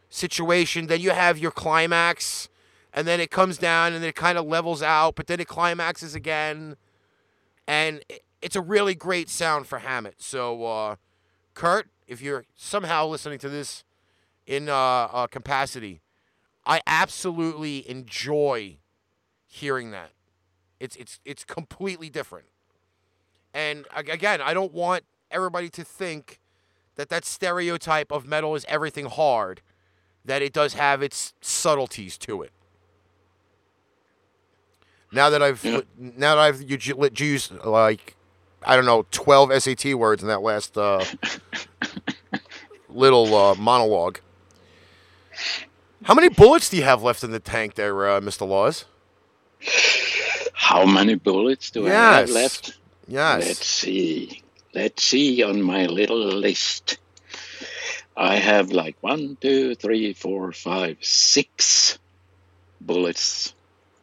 situation, 0.09 0.87
then 0.87 1.01
you 1.01 1.11
have 1.11 1.37
your 1.37 1.51
climax, 1.51 2.49
and 2.93 3.05
then 3.07 3.19
it 3.19 3.29
comes 3.29 3.57
down 3.57 3.93
and 3.93 4.03
it 4.03 4.15
kind 4.15 4.37
of 4.37 4.45
levels 4.45 4.81
out, 4.81 5.15
but 5.15 5.27
then 5.27 5.39
it 5.39 5.47
climaxes 5.47 6.15
again. 6.15 6.75
And 7.67 8.03
it's 8.41 8.55
a 8.55 8.61
really 8.61 8.95
great 8.95 9.29
sound 9.29 9.67
for 9.67 9.79
Hammett. 9.79 10.21
So 10.21 10.65
uh 10.65 10.95
Kirk, 11.53 11.87
if 12.07 12.21
you're 12.21 12.45
somehow 12.55 13.05
listening 13.07 13.39
to 13.39 13.49
this 13.49 13.83
in 14.45 14.69
uh, 14.69 14.73
uh 14.75 15.27
capacity, 15.27 16.01
I 16.65 16.81
absolutely 16.87 17.89
enjoy 17.89 18.77
hearing 19.47 19.91
that. 19.91 20.11
It's 20.79 20.95
it's 20.95 21.19
it's 21.25 21.43
completely 21.43 22.09
different. 22.09 22.45
And 23.53 23.85
again, 23.95 24.41
I 24.41 24.53
don't 24.53 24.73
want 24.73 25.03
everybody 25.31 25.69
to 25.69 25.83
think 25.83 26.39
that 26.95 27.09
that 27.09 27.25
stereotype 27.25 28.11
of 28.11 28.25
metal 28.27 28.55
is 28.55 28.65
everything 28.67 29.05
hard. 29.05 29.61
That 30.25 30.41
it 30.41 30.53
does 30.53 30.73
have 30.75 31.01
its 31.01 31.33
subtleties 31.41 32.17
to 32.19 32.43
it. 32.43 32.51
Now 35.11 35.29
that 35.29 35.41
I've 35.41 35.63
Yeah. 35.63 35.81
now 35.97 36.35
that 36.35 36.41
I've 36.41 36.61
used 36.61 37.51
like 37.65 38.15
I 38.63 38.75
don't 38.75 38.85
know 38.85 39.05
twelve 39.11 39.51
SAT 39.61 39.93
words 39.95 40.21
in 40.21 40.27
that 40.29 40.41
last 40.41 40.77
uh, 40.77 41.03
little 42.89 43.33
uh, 43.35 43.55
monologue. 43.55 44.19
How 46.03 46.13
many 46.13 46.29
bullets 46.29 46.69
do 46.69 46.77
you 46.77 46.83
have 46.83 47.03
left 47.03 47.23
in 47.23 47.31
the 47.31 47.39
tank 47.39 47.75
there, 47.75 48.09
uh, 48.09 48.21
Mr. 48.21 48.47
Lars? 48.47 48.85
How 50.53 50.85
many 50.85 51.15
bullets 51.15 51.71
do 51.71 51.87
I 51.87 51.91
have 51.91 52.29
left? 52.29 52.77
Yes. 53.07 53.45
Let's 53.45 53.65
see. 53.65 54.43
Let's 54.73 55.03
see 55.03 55.43
on 55.43 55.61
my 55.61 55.87
little 55.87 56.25
list. 56.25 56.99
I 58.15 58.35
have 58.35 58.71
like 58.71 58.95
one, 59.01 59.37
two, 59.41 59.75
three, 59.75 60.13
four, 60.13 60.51
five, 60.51 60.97
six 61.01 61.97
bullets 62.81 63.53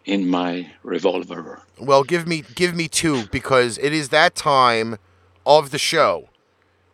in 0.06 0.28
my 0.28 0.70
revolver. 0.82 1.62
Well, 1.78 2.04
give 2.04 2.26
me 2.26 2.42
give 2.54 2.74
me 2.74 2.88
two 2.88 3.26
because 3.26 3.76
it 3.78 3.92
is 3.92 4.08
that 4.08 4.34
time 4.34 4.96
of 5.44 5.70
the 5.70 5.78
show 5.78 6.30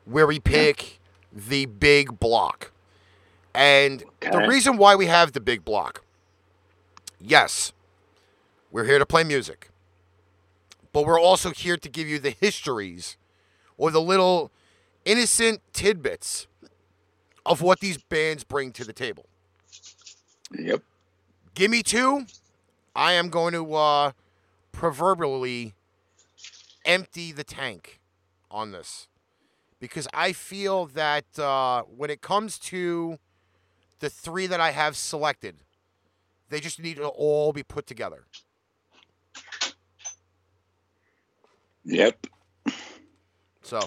where 0.05 0.27
we 0.27 0.41
pick 0.41 0.99
the 1.31 1.67
big 1.67 2.19
block. 2.19 2.73
And 3.55 4.03
the 4.21 4.47
reason 4.49 4.79
why 4.79 4.97
we 4.97 5.07
have 5.07 5.33
the 5.33 5.41
big 5.41 5.65
block. 5.65 6.03
Yes, 7.21 7.73
we're 8.73 8.85
here 8.85 8.99
to 8.99 9.07
play 9.07 9.23
music. 9.23 9.69
But 10.93 11.05
we're 11.05 11.21
also 11.21 11.53
here 11.53 11.77
to 11.77 11.89
give 11.89 12.09
you 12.09 12.19
the 12.19 12.31
histories 12.31 13.17
or 13.77 13.91
the 13.91 14.01
little 14.01 14.51
innocent 15.05 15.61
tidbits 15.73 16.47
of 17.45 17.61
what 17.61 17.81
these 17.81 17.99
bands 17.99 18.45
bring 18.45 18.73
to 18.73 18.85
the 18.85 18.93
table. 18.93 19.27
Yep. 20.59 20.83
Give 21.55 21.71
me 21.71 21.83
two. 21.83 22.27
I 22.95 23.13
am 23.13 23.29
going 23.29 23.55
to 23.55 23.75
uh, 23.75 24.13
proverbially 24.73 25.75
empty 26.85 27.33
the 27.33 27.45
tank 27.45 28.01
on 28.51 28.73
this 28.73 29.09
because 29.81 30.09
I 30.13 30.33
feel 30.33 30.87
that 30.87 31.39
uh, 31.39 31.83
when 31.83 32.11
it 32.11 32.21
comes 32.21 32.59
to 32.61 33.19
the 34.01 34.11
three 34.11 34.47
that 34.47 34.61
I 34.61 34.73
have 34.73 34.97
selected, 34.97 35.57
they 36.51 36.61
just 36.61 36.81
need 36.81 36.97
to 36.97 37.07
all 37.07 37.53
be 37.53 37.63
put 37.63 37.87
together. 37.87 38.27
Yep. 41.85 42.27
So, 43.63 43.81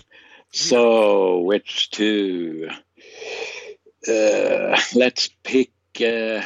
So, 0.51 1.39
which 1.39 1.91
two? 1.91 2.69
Uh, 4.07 4.79
let's 4.95 5.29
pick 5.43 5.71
uh, 6.01 6.41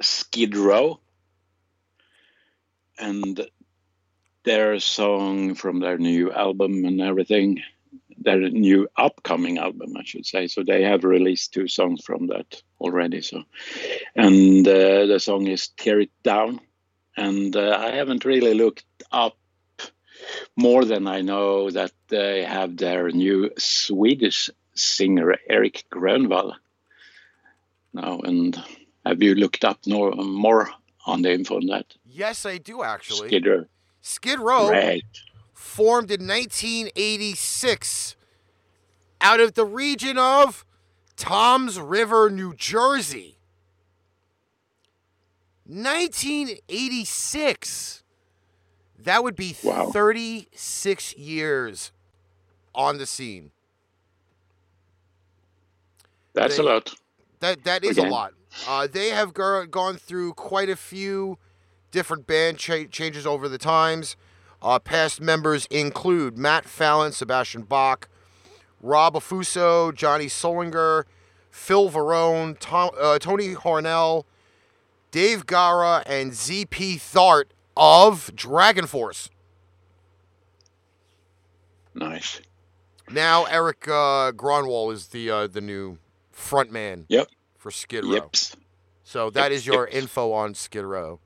Skid 0.00 0.56
Row 0.56 1.01
and 3.02 3.46
their 4.44 4.78
song 4.78 5.54
from 5.54 5.80
their 5.80 5.98
new 5.98 6.32
album 6.32 6.84
and 6.84 7.00
everything. 7.00 7.62
Their 8.18 8.50
new 8.50 8.88
upcoming 8.96 9.58
album, 9.58 9.96
I 9.96 10.04
should 10.04 10.26
say. 10.26 10.46
So 10.46 10.62
they 10.62 10.82
have 10.84 11.02
released 11.02 11.52
two 11.52 11.66
songs 11.66 12.04
from 12.04 12.28
that 12.28 12.62
already. 12.80 13.20
So, 13.20 13.42
and 14.14 14.66
uh, 14.66 15.06
the 15.06 15.18
song 15.18 15.48
is 15.48 15.68
"Tear 15.76 16.00
It 16.00 16.12
Down," 16.22 16.60
and 17.16 17.54
uh, 17.56 17.76
I 17.80 17.90
haven't 17.90 18.24
really 18.24 18.54
looked 18.54 18.84
up 19.10 19.36
more 20.56 20.84
than 20.84 21.08
I 21.08 21.20
know 21.22 21.70
that 21.70 21.92
they 22.08 22.44
have 22.44 22.76
their 22.76 23.10
new 23.10 23.50
Swedish 23.58 24.50
singer 24.74 25.34
Erik 25.48 25.84
Grönwall 25.90 26.54
now. 27.92 28.20
And 28.20 28.56
have 29.04 29.20
you 29.22 29.34
looked 29.34 29.64
up 29.64 29.78
no, 29.86 30.12
more 30.12 30.70
on 31.06 31.22
the 31.22 31.32
info 31.32 31.56
on 31.56 31.66
that? 31.66 31.94
yes, 32.04 32.44
I 32.46 32.58
do 32.58 32.82
actually. 32.82 33.28
Skid 33.28 33.46
Row. 33.46 33.64
Skid 34.00 34.40
Row 34.40 34.68
Right. 34.70 35.04
formed 35.54 36.10
in 36.10 36.26
1986 36.26 38.16
out 39.20 39.38
of 39.40 39.54
the 39.54 39.64
region 39.64 40.18
of 40.18 40.64
Toms 41.16 41.78
River, 41.78 42.28
New 42.30 42.54
Jersey. 42.54 43.38
1986. 45.64 48.02
That 48.98 49.22
would 49.24 49.36
be 49.36 49.56
Wow. 49.62 49.90
36 49.90 51.14
years 51.16 51.92
on 52.74 52.98
the 52.98 53.06
scene. 53.06 53.52
That's 56.34 56.56
They- 56.56 56.62
a 56.62 56.66
lot. 56.66 56.94
That 57.40 57.64
that 57.64 57.84
is 57.84 57.98
a 57.98 58.02
lot. 58.02 58.32
Uh, 58.66 58.86
they 58.86 59.08
have 59.10 59.32
go- 59.34 59.66
gone 59.66 59.96
through 59.96 60.34
quite 60.34 60.68
a 60.68 60.76
few 60.76 61.38
different 61.90 62.26
band 62.26 62.58
cha- 62.58 62.84
changes 62.90 63.26
over 63.26 63.48
the 63.48 63.58
times. 63.58 64.16
Uh, 64.60 64.78
past 64.78 65.20
members 65.20 65.66
include 65.66 66.38
Matt 66.38 66.64
Fallon, 66.66 67.12
Sebastian 67.12 67.62
Bach, 67.62 68.08
Rob 68.80 69.14
Afuso, 69.14 69.94
Johnny 69.94 70.26
Solinger, 70.26 71.04
Phil 71.50 71.90
Varone, 71.90 72.56
Tom, 72.60 72.90
uh, 73.00 73.18
Tony 73.18 73.54
Harnell, 73.54 74.24
Dave 75.10 75.46
Gara, 75.46 76.02
and 76.06 76.32
ZP 76.32 77.00
Theart 77.00 77.52
of 77.76 78.30
DragonForce. 78.34 79.28
Nice. 81.94 82.40
Now 83.10 83.44
Eric 83.44 83.86
uh, 83.86 84.32
Gronwall 84.32 84.92
is 84.92 85.08
the 85.08 85.28
uh, 85.30 85.46
the 85.46 85.60
new 85.60 85.98
front 86.30 86.70
man 86.72 87.04
Yep. 87.08 87.28
For 87.62 87.70
Skid 87.70 88.04
Row. 88.04 88.14
Yep. 88.14 88.36
So 89.04 89.30
that 89.30 89.52
Yep, 89.52 89.52
is 89.52 89.64
your 89.64 89.86
yep. 89.86 89.94
info 90.02 90.32
on 90.32 90.54
Skid 90.54 90.84
Row. 90.84 91.20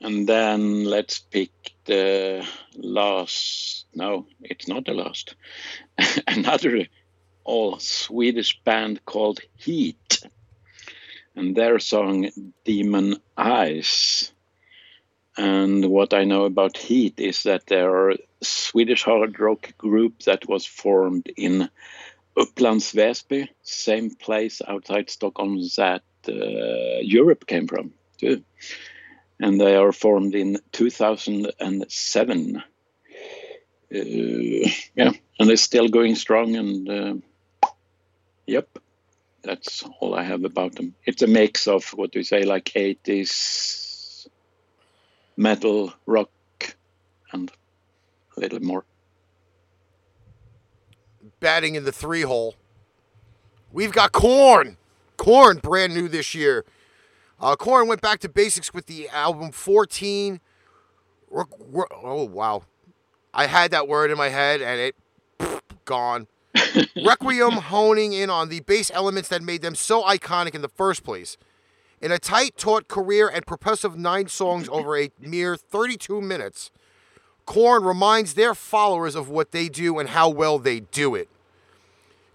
And 0.00 0.28
then 0.28 0.84
let's 0.84 1.18
pick 1.18 1.50
the 1.86 2.46
last. 2.76 3.86
No, 3.94 4.26
it's 4.40 4.68
not 4.68 4.84
the 4.84 4.94
last. 4.94 5.34
Another 6.28 6.86
all 7.42 7.78
Swedish 7.80 8.60
band 8.62 9.04
called 9.04 9.40
Heat. 9.56 10.22
And 11.34 11.56
their 11.56 11.80
song 11.80 12.30
Demon 12.64 13.16
Eyes. 13.36 14.32
And 15.36 15.84
what 15.86 16.14
I 16.14 16.24
know 16.24 16.44
about 16.44 16.76
Heat 16.76 17.18
is 17.18 17.42
that 17.42 17.66
they're 17.66 18.10
a 18.10 18.18
Swedish 18.40 19.02
hard 19.02 19.38
rock 19.40 19.76
group 19.76 20.20
that 20.22 20.48
was 20.48 20.64
formed 20.64 21.28
in 21.36 21.68
Upplands 22.36 22.92
Väsby, 22.94 23.48
same 23.62 24.10
place 24.10 24.60
outside 24.66 25.10
Stockholm 25.10 25.58
that 25.76 26.02
uh, 26.28 27.00
Europe 27.00 27.46
came 27.46 27.66
from, 27.66 27.92
too 28.18 28.42
and 29.40 29.60
they 29.60 29.76
are 29.76 29.92
formed 29.92 30.34
in 30.34 30.58
2007. 30.72 32.56
Uh, 32.56 33.98
yeah, 34.94 35.12
and 35.38 35.48
they're 35.48 35.56
still 35.56 35.88
going 35.88 36.14
strong. 36.14 36.56
And 36.56 36.88
uh, 36.88 37.14
yep, 38.46 38.78
that's 39.42 39.84
all 40.00 40.14
I 40.14 40.22
have 40.22 40.44
about 40.44 40.74
them. 40.74 40.94
It's 41.04 41.22
a 41.22 41.26
mix 41.26 41.68
of 41.68 41.84
what 41.90 42.14
we 42.14 42.22
say, 42.22 42.44
like 42.44 42.64
80s 42.64 44.26
metal, 45.36 45.92
rock, 46.06 46.30
and 47.32 47.50
a 48.36 48.40
little 48.40 48.60
more. 48.60 48.84
Batting 51.40 51.74
in 51.74 51.84
the 51.84 51.92
three 51.92 52.22
hole. 52.22 52.54
We've 53.72 53.92
got 53.92 54.12
Korn. 54.12 54.76
Korn, 55.16 55.58
brand 55.58 55.94
new 55.94 56.08
this 56.08 56.34
year. 56.34 56.64
Uh, 57.40 57.56
Korn 57.56 57.88
went 57.88 58.00
back 58.00 58.20
to 58.20 58.28
basics 58.28 58.72
with 58.72 58.86
the 58.86 59.08
album 59.10 59.50
14. 59.50 60.40
Re- 61.30 61.44
re- 61.70 61.84
oh, 62.02 62.24
wow. 62.24 62.62
I 63.34 63.46
had 63.46 63.70
that 63.72 63.86
word 63.86 64.10
in 64.10 64.16
my 64.16 64.30
head 64.30 64.62
and 64.62 64.80
it 64.80 64.96
gone. 65.84 66.26
Requiem 67.04 67.52
honing 67.52 68.14
in 68.14 68.30
on 68.30 68.48
the 68.48 68.60
bass 68.60 68.90
elements 68.94 69.28
that 69.28 69.42
made 69.42 69.60
them 69.60 69.74
so 69.74 70.02
iconic 70.04 70.54
in 70.54 70.62
the 70.62 70.68
first 70.68 71.04
place. 71.04 71.36
In 72.00 72.12
a 72.12 72.18
tight, 72.18 72.56
taut 72.56 72.88
career 72.88 73.28
and 73.28 73.46
propulsive 73.46 73.96
nine 73.96 74.28
songs 74.28 74.68
over 74.68 74.96
a 74.96 75.10
mere 75.18 75.56
32 75.56 76.20
minutes, 76.20 76.70
Korn 77.46 77.84
reminds 77.84 78.34
their 78.34 78.54
followers 78.54 79.14
of 79.14 79.28
what 79.28 79.52
they 79.52 79.68
do 79.68 79.98
and 79.98 80.10
how 80.10 80.28
well 80.28 80.58
they 80.58 80.80
do 80.80 81.14
it. 81.14 81.28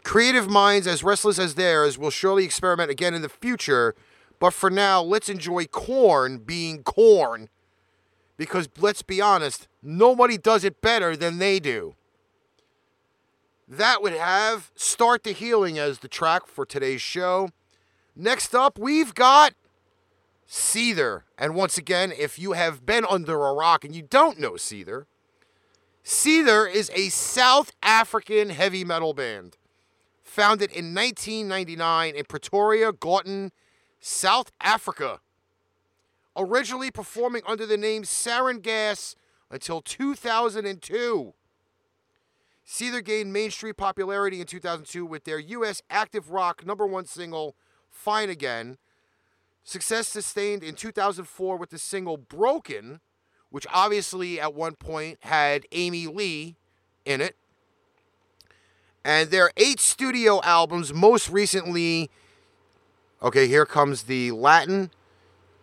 Creative 0.04 0.50
minds 0.50 0.88
as 0.88 1.04
restless 1.04 1.38
as 1.38 1.56
theirs 1.56 1.98
will 1.98 2.10
surely 2.10 2.44
experiment 2.44 2.90
again 2.90 3.14
in 3.14 3.22
the 3.22 3.30
future, 3.30 3.94
but 4.40 4.54
for 4.54 4.72
now, 4.72 5.02
let's 5.02 5.30
enjoy 5.30 5.66
Korn 5.66 6.40
being 6.40 6.82
Korn. 6.82 7.50
Because 8.38 8.68
let's 8.80 9.04
be 9.04 9.22
honest, 9.22 9.68
nobody 9.84 10.38
does 10.38 10.64
it 10.64 10.82
better 10.82 11.16
than 11.16 11.38
they 11.38 11.60
do. 11.60 11.96
That 13.68 14.02
would 14.02 14.14
have 14.14 14.72
Start 14.76 15.24
the 15.24 15.32
Healing 15.32 15.78
as 15.78 16.00
the 16.00 16.08
track 16.08 16.48
for 16.48 16.66
today's 16.66 17.02
show. 17.02 17.50
Next 18.16 18.56
up, 18.56 18.80
we've 18.80 19.14
got 19.14 19.54
Seether. 20.52 21.22
And 21.38 21.56
once 21.56 21.78
again, 21.78 22.12
if 22.12 22.38
you 22.38 22.52
have 22.52 22.86
been 22.86 23.06
under 23.06 23.46
a 23.46 23.54
rock 23.54 23.86
and 23.86 23.96
you 23.96 24.02
don't 24.02 24.38
know 24.38 24.52
Seether, 24.52 25.06
Seether 26.04 26.70
is 26.70 26.92
a 26.94 27.08
South 27.08 27.72
African 27.82 28.50
heavy 28.50 28.84
metal 28.84 29.14
band 29.14 29.56
founded 30.26 30.70
in 30.72 30.94
1999 30.94 32.16
in 32.16 32.26
Pretoria, 32.26 32.92
Gauteng, 32.92 33.52
South 34.02 34.52
Africa. 34.60 35.22
Originally 36.36 36.92
performing 36.92 37.44
under 37.48 37.66
the 37.66 37.78
name 37.78 38.04
Saron 38.04 38.62
Gas 38.62 39.16
until 39.50 39.82
2002. 39.82 41.34
Seether 42.68 43.04
gained 43.04 43.32
mainstream 43.32 43.74
popularity 43.74 44.42
in 44.42 44.48
2002 44.48 45.06
with 45.06 45.24
their 45.24 45.40
U.S. 45.40 45.82
active 45.90 46.30
rock 46.30 46.66
number 46.66 46.86
one 46.86 47.06
single, 47.06 47.56
Fine 47.90 48.30
Again. 48.30 48.78
Success 49.64 50.08
sustained 50.08 50.64
in 50.64 50.76
2004 50.76 51.58
with 51.58 51.70
the 51.70 51.78
single 51.78 52.18
Broken, 52.18 53.00
which 53.50 53.68
obviously 53.72 54.40
at 54.40 54.54
one 54.54 54.76
point 54.76 55.20
had 55.22 55.66
Amy 55.72 56.08
Lee 56.08 56.56
in 57.06 57.22
it. 57.22 57.36
And 59.04 59.30
their 59.30 59.52
eight 59.58 59.80
studio 59.80 60.42
albums, 60.44 60.94
most 60.94 61.30
recently, 61.30 62.10
okay, 63.22 63.48
here 63.48 63.66
comes 63.66 64.04
the 64.04 64.32
Latin. 64.32 64.92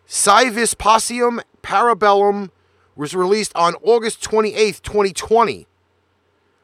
Civis 0.05 0.73
Possium 0.73 1.39
Parabellum 1.61 2.51
was 2.95 3.15
released 3.15 3.55
on 3.55 3.75
August 3.81 4.21
28th, 4.23 4.81
2020. 4.81 5.67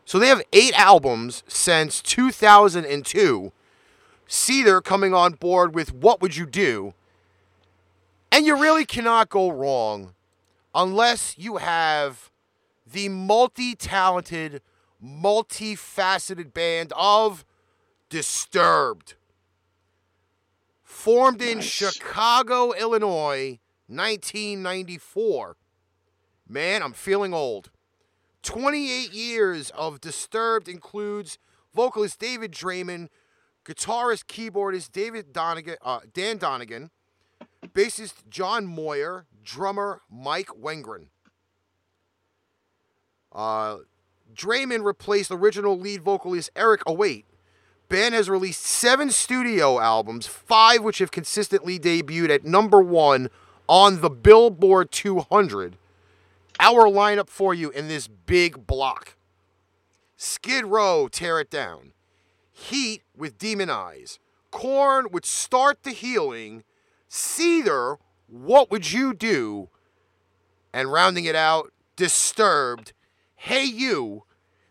So 0.04 0.20
they 0.20 0.28
have 0.28 0.42
eight 0.52 0.78
albums 0.78 1.44
since 1.48 2.02
2002. 2.02 3.52
Seether 4.28 4.84
coming 4.84 5.14
on 5.14 5.34
board 5.34 5.74
with 5.74 5.94
What 5.94 6.22
Would 6.22 6.36
You 6.36 6.46
Do? 6.46 6.94
And 8.36 8.46
you 8.46 8.62
really 8.62 8.84
cannot 8.84 9.30
go 9.30 9.50
wrong 9.50 10.14
unless 10.74 11.38
you 11.38 11.56
have 11.56 12.32
the 12.86 13.08
multi 13.08 13.76
talented, 13.76 14.62
multifaceted 15.02 16.54
band 16.54 16.92
of 16.98 17.46
Disturbed. 18.10 19.14
Formed 20.84 21.42
in 21.42 21.60
Nice. 21.60 21.66
Chicago, 21.66 22.74
Illinois, 22.74 23.60
1994. 23.88 25.56
Man, 26.46 26.84
I'm 26.84 26.92
feeling 26.92 27.34
old. 27.34 27.72
28 28.44 29.14
years 29.14 29.70
of 29.70 30.02
Disturbed 30.02 30.68
includes 30.68 31.38
vocalist 31.74 32.20
David 32.20 32.52
Draiman, 32.52 33.08
guitarist, 33.64 34.26
keyboardist 34.26 34.92
David 34.92 35.32
Donegan, 35.32 35.78
uh, 35.82 36.02
Dan 36.14 36.36
Donegan, 36.38 36.92
bassist 37.74 38.28
John 38.30 38.66
Moyer, 38.66 39.26
drummer 39.44 40.02
Mike 40.10 40.50
Wengren. 40.50 41.08
Uh, 43.32 43.78
Draiman 44.34 44.84
replaced 44.84 45.32
original 45.32 45.78
lead 45.78 46.02
vocalist 46.02 46.50
Erich 46.56 46.84
Awalt. 46.86 47.24
Band 47.88 48.16
has 48.16 48.30
released 48.30 48.64
seven 48.64 49.12
studio 49.12 49.80
albums, 49.80 50.26
five 50.26 50.82
which 50.84 50.98
have 51.00 51.12
consistently 51.12 51.78
debuted 51.78 52.30
at 52.30 52.44
number 52.44 52.82
one 52.82 53.30
on 53.68 54.02
the 54.02 54.10
Billboard 54.10 54.92
200. 54.92 55.78
Our 56.60 56.86
lineup 56.86 57.30
for 57.30 57.54
you 57.54 57.70
in 57.70 57.88
this 57.88 58.08
big 58.08 58.66
block 58.66 59.16
Skid 60.18 60.66
Row, 60.66 61.08
Tear 61.08 61.42
It 61.42 61.50
Down. 61.50 61.92
Heat 62.52 63.04
with 63.16 63.38
Demon 63.38 63.70
Eyes. 63.70 64.18
Korn 64.50 65.08
would 65.12 65.26
Start 65.26 65.84
the 65.84 65.92
Healing. 65.92 66.64
Seether, 67.10 67.98
What 68.28 68.72
Would 68.72 68.92
You 68.92 69.14
Do? 69.14 69.70
And 70.74 70.92
rounding 70.92 71.26
it 71.26 71.36
out, 71.36 71.72
Disturbed. 71.96 72.94
Hey 73.36 73.64
You. 73.64 74.24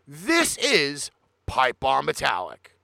This 0.07 0.57
is 0.57 1.09
Pipe 1.47 1.79
Bomb 1.79 2.05
Metallic. 2.05 2.74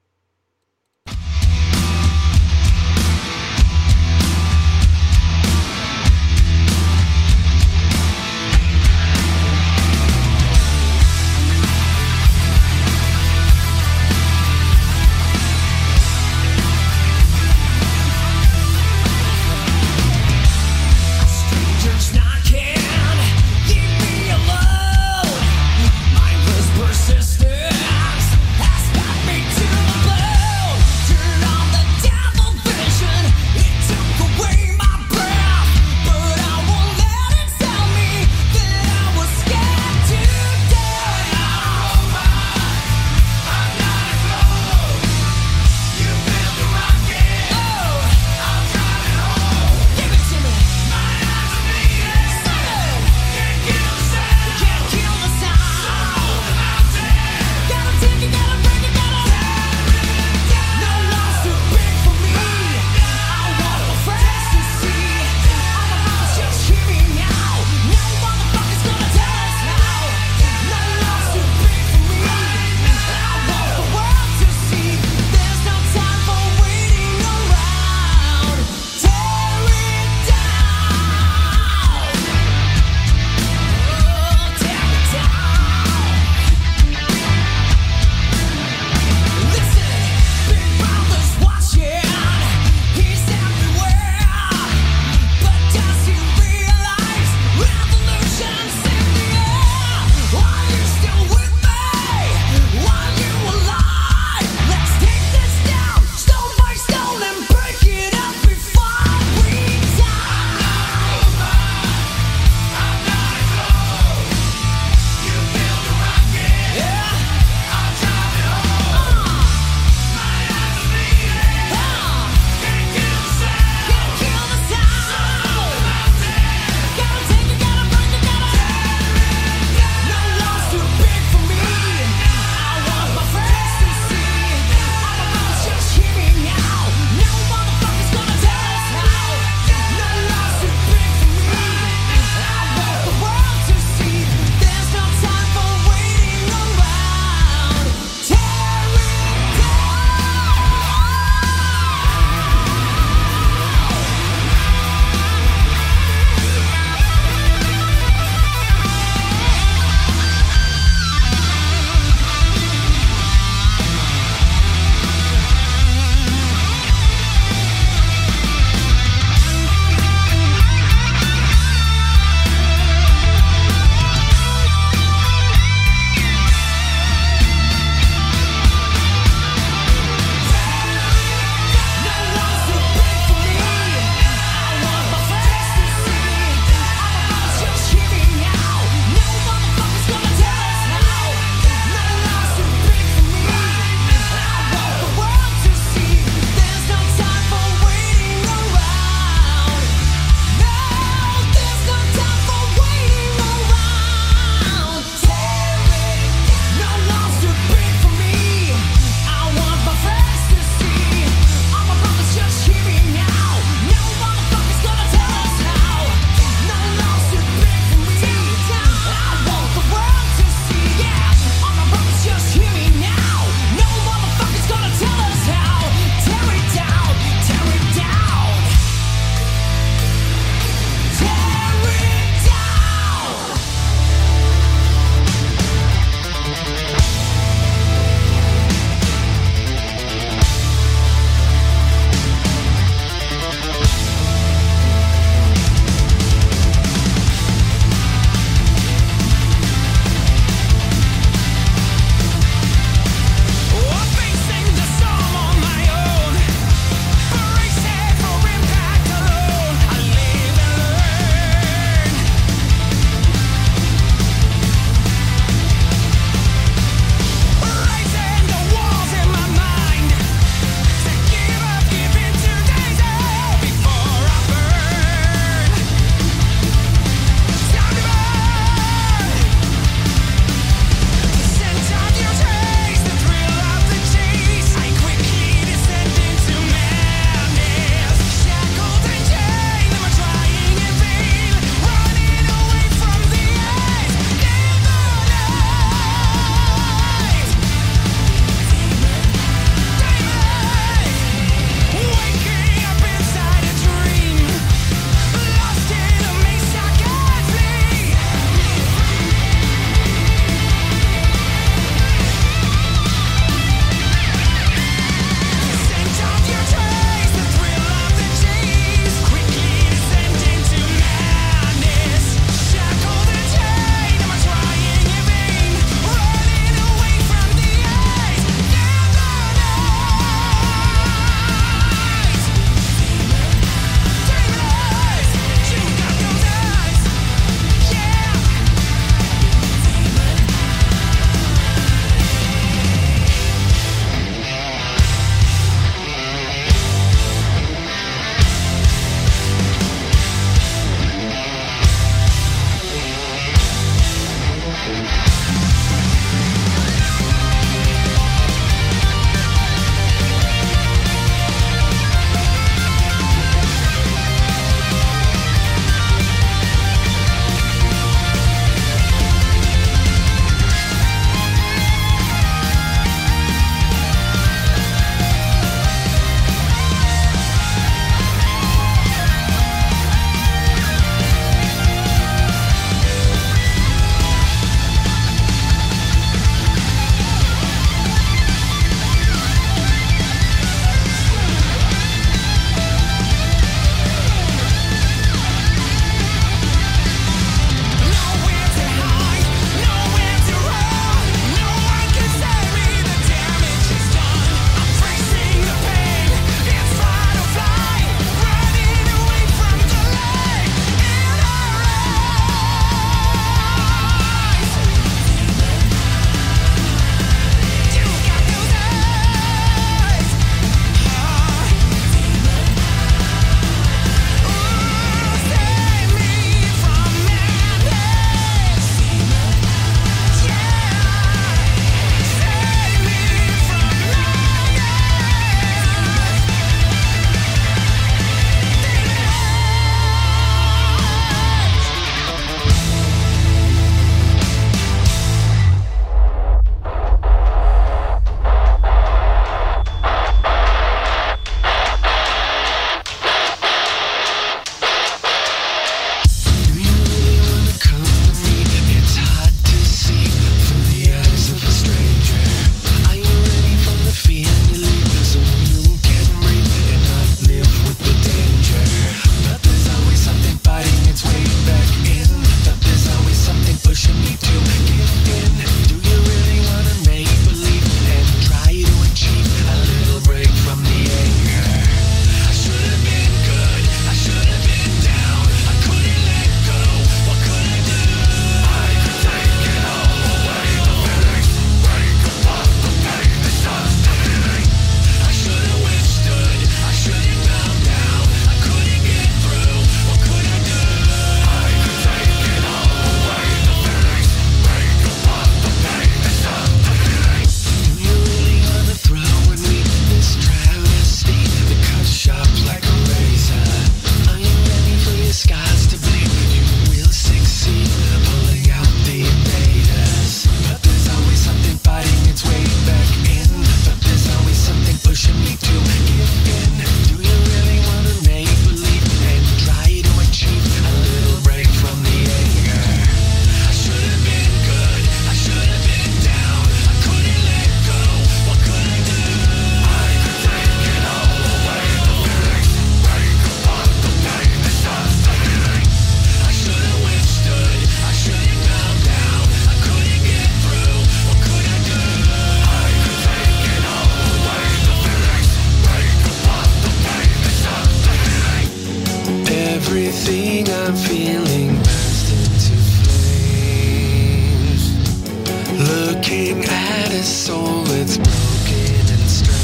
at 566.34 567.12
a 567.12 567.24
soul 567.24 567.84
that's 567.84 568.18
broken 568.18 569.06
and 569.16 569.30
strained. 569.30 569.60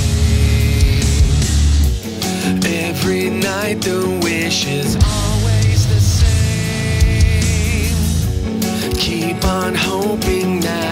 Every 2.66 3.30
night 3.30 3.82
the 3.82 4.20
wish 4.22 4.68
is 4.68 4.98
always 4.98 5.88
the 5.88 6.02
same. 6.02 6.34
Keep 8.96 9.46
on 9.46 9.76
hoping 9.76 10.60
that. 10.60 10.87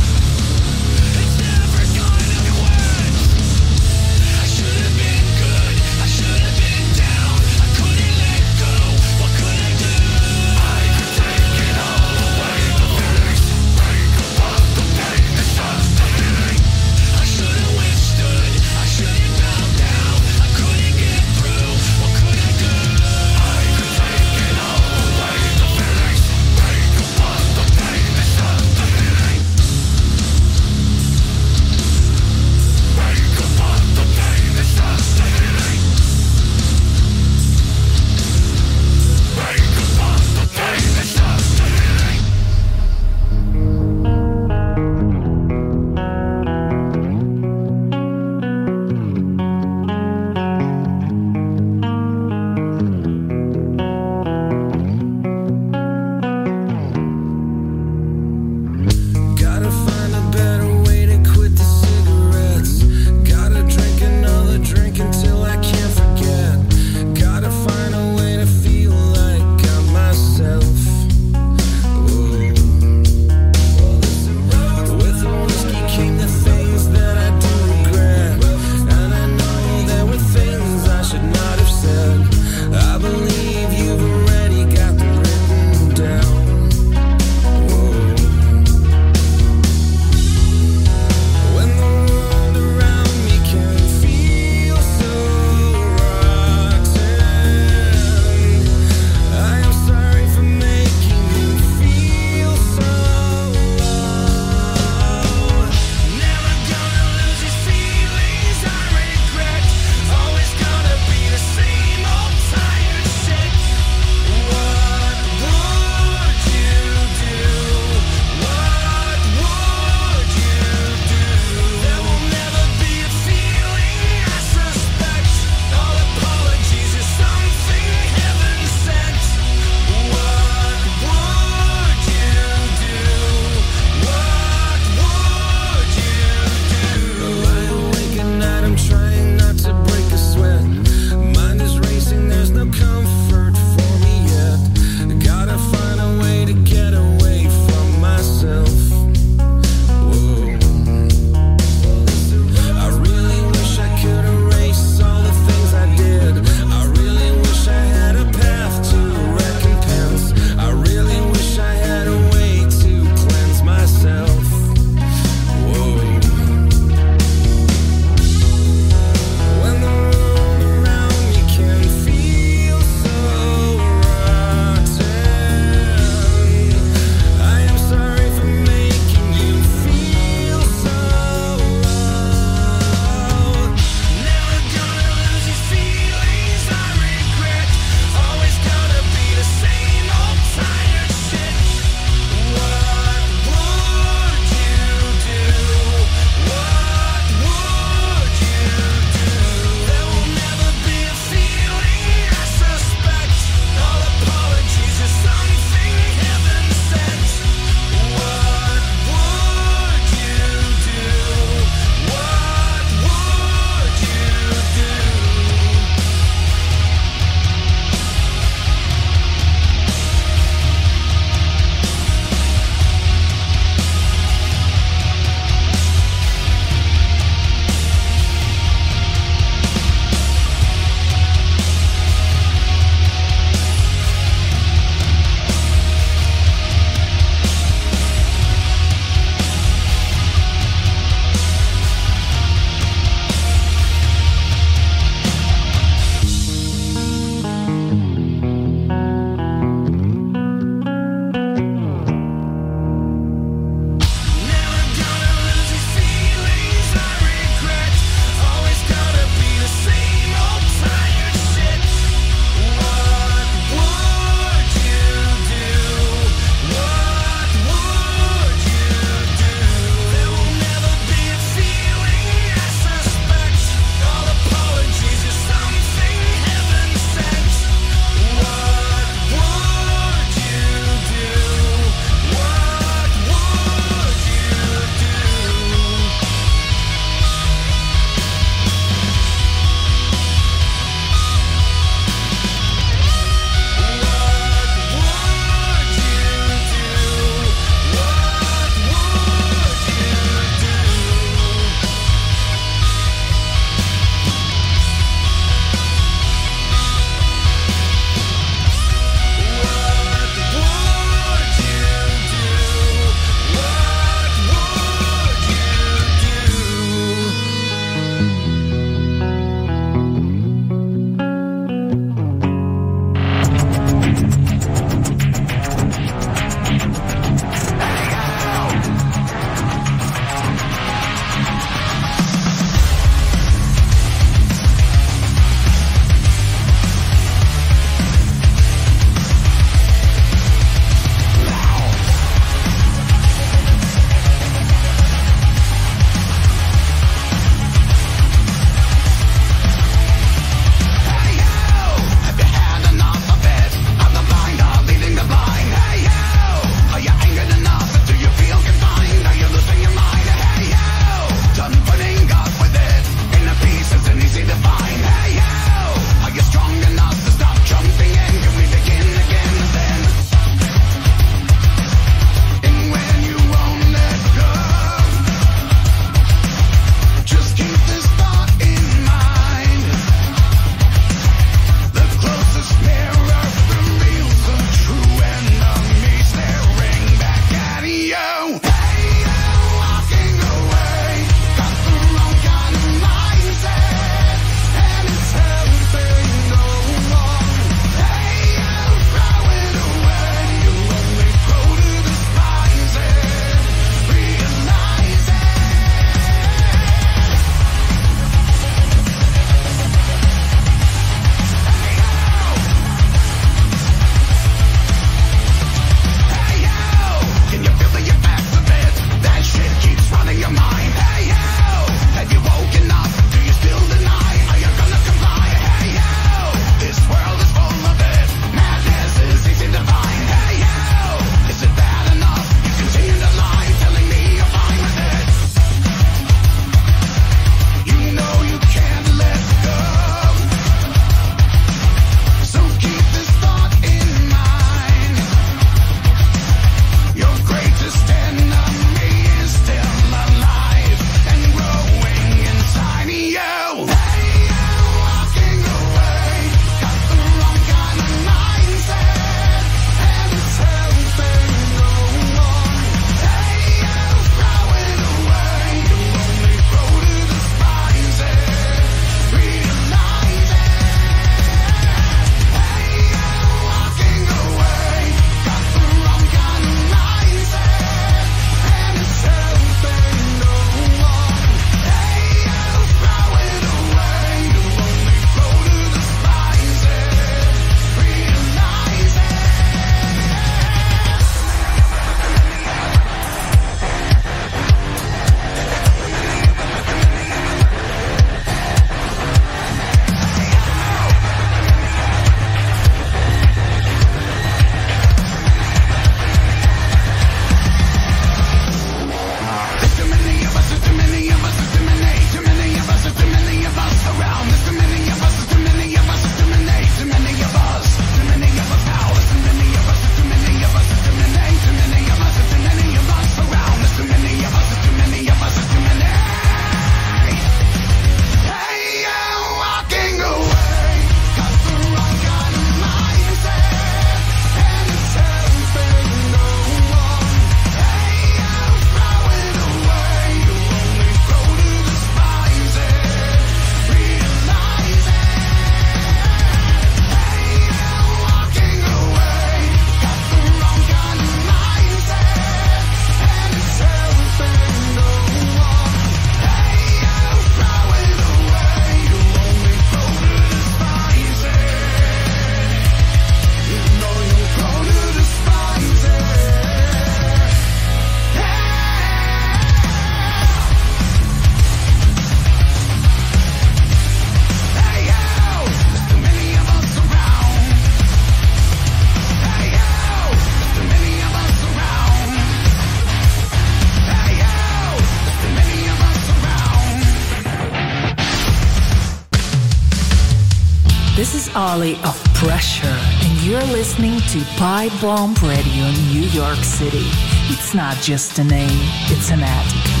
This 591.84 591.98
is 591.98 592.04
Ollie 592.04 592.08
of 592.08 592.34
Pressure, 592.34 592.86
and 592.86 593.42
you're 593.42 593.62
listening 593.64 594.18
to 594.18 594.42
Pipe 594.56 594.92
Bomb 595.02 595.34
Radio 595.42 595.84
in 595.84 596.08
New 596.08 596.26
York 596.28 596.56
City. 596.56 597.04
It's 597.50 597.74
not 597.74 597.96
just 597.96 598.38
a 598.38 598.44
name, 598.44 598.70
it's 599.10 599.30
an 599.30 599.40
attitude. 599.42 600.00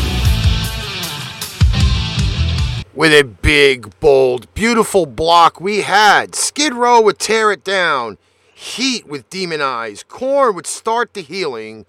with 2.94 3.12
a 3.12 3.24
big, 3.24 3.98
bold, 4.00 4.52
beautiful 4.54 5.04
block 5.04 5.60
we 5.60 5.82
had. 5.82 6.34
Skid 6.34 6.72
Row 6.72 7.02
would 7.02 7.18
tear 7.18 7.52
it 7.52 7.64
down. 7.64 8.16
Heat 8.54 9.06
with 9.06 9.28
Demon 9.28 9.60
Eyes. 9.60 10.02
Korn 10.04 10.54
would 10.54 10.66
start 10.66 11.12
the 11.12 11.20
healing. 11.20 11.84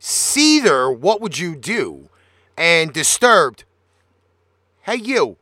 Seether, 0.00 0.96
what 0.96 1.20
would 1.20 1.38
you 1.38 1.54
do? 1.54 2.08
And 2.56 2.94
Disturbed, 2.94 3.64
hey 4.82 4.96
you. 4.96 5.36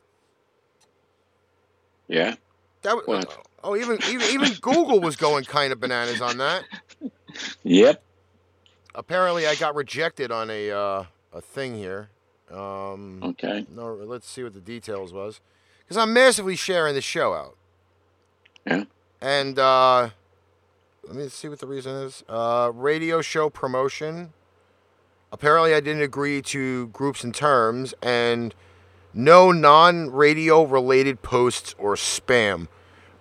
Yeah. 2.09 2.35
That 2.83 2.97
was, 2.97 3.07
What? 3.07 3.47
Oh, 3.65 3.77
even, 3.77 3.99
even 4.09 4.27
even 4.31 4.53
Google 4.61 5.01
was 5.01 5.17
going 5.17 5.45
kind 5.45 5.73
of 5.73 5.81
bananas 5.81 6.21
on 6.21 6.39
that. 6.39 6.65
Yep. 7.63 8.03
Apparently, 8.95 9.47
I 9.47 9.55
got 9.55 9.75
rejected 9.75 10.31
on 10.31 10.51
a 10.51 10.71
uh, 10.71 11.05
a 11.33 11.41
thing 11.41 11.75
here. 11.77 12.11
Um, 12.51 13.21
Okay. 13.23 13.67
No, 13.75 13.95
let's 13.95 14.29
see 14.29 14.43
what 14.43 14.53
the 14.53 14.61
details 14.61 15.13
was, 15.13 15.41
because 15.81 15.97
I'm 15.97 16.13
massively 16.13 16.57
sharing 16.57 16.95
the 16.95 17.01
show 17.01 17.33
out. 17.33 17.57
Yeah. 18.67 18.85
And 19.21 19.59
uh, 19.59 20.11
let 21.05 21.17
me 21.17 21.29
see 21.29 21.49
what 21.49 21.61
the 21.61 21.67
reason 21.67 21.95
is. 21.95 22.23
Uh, 22.29 22.71
radio 22.75 23.23
show 23.23 23.49
promotion. 23.49 24.33
Apparently, 25.33 25.73
I 25.73 25.81
didn't 25.81 26.03
agree 26.03 26.43
to 26.43 26.89
groups 26.89 27.25
and 27.25 27.35
terms, 27.35 27.95
and 28.03 28.55
no 29.15 29.51
non-radio 29.51 30.65
related 30.65 31.23
posts 31.23 31.75
or 31.79 31.95
spam. 31.95 32.69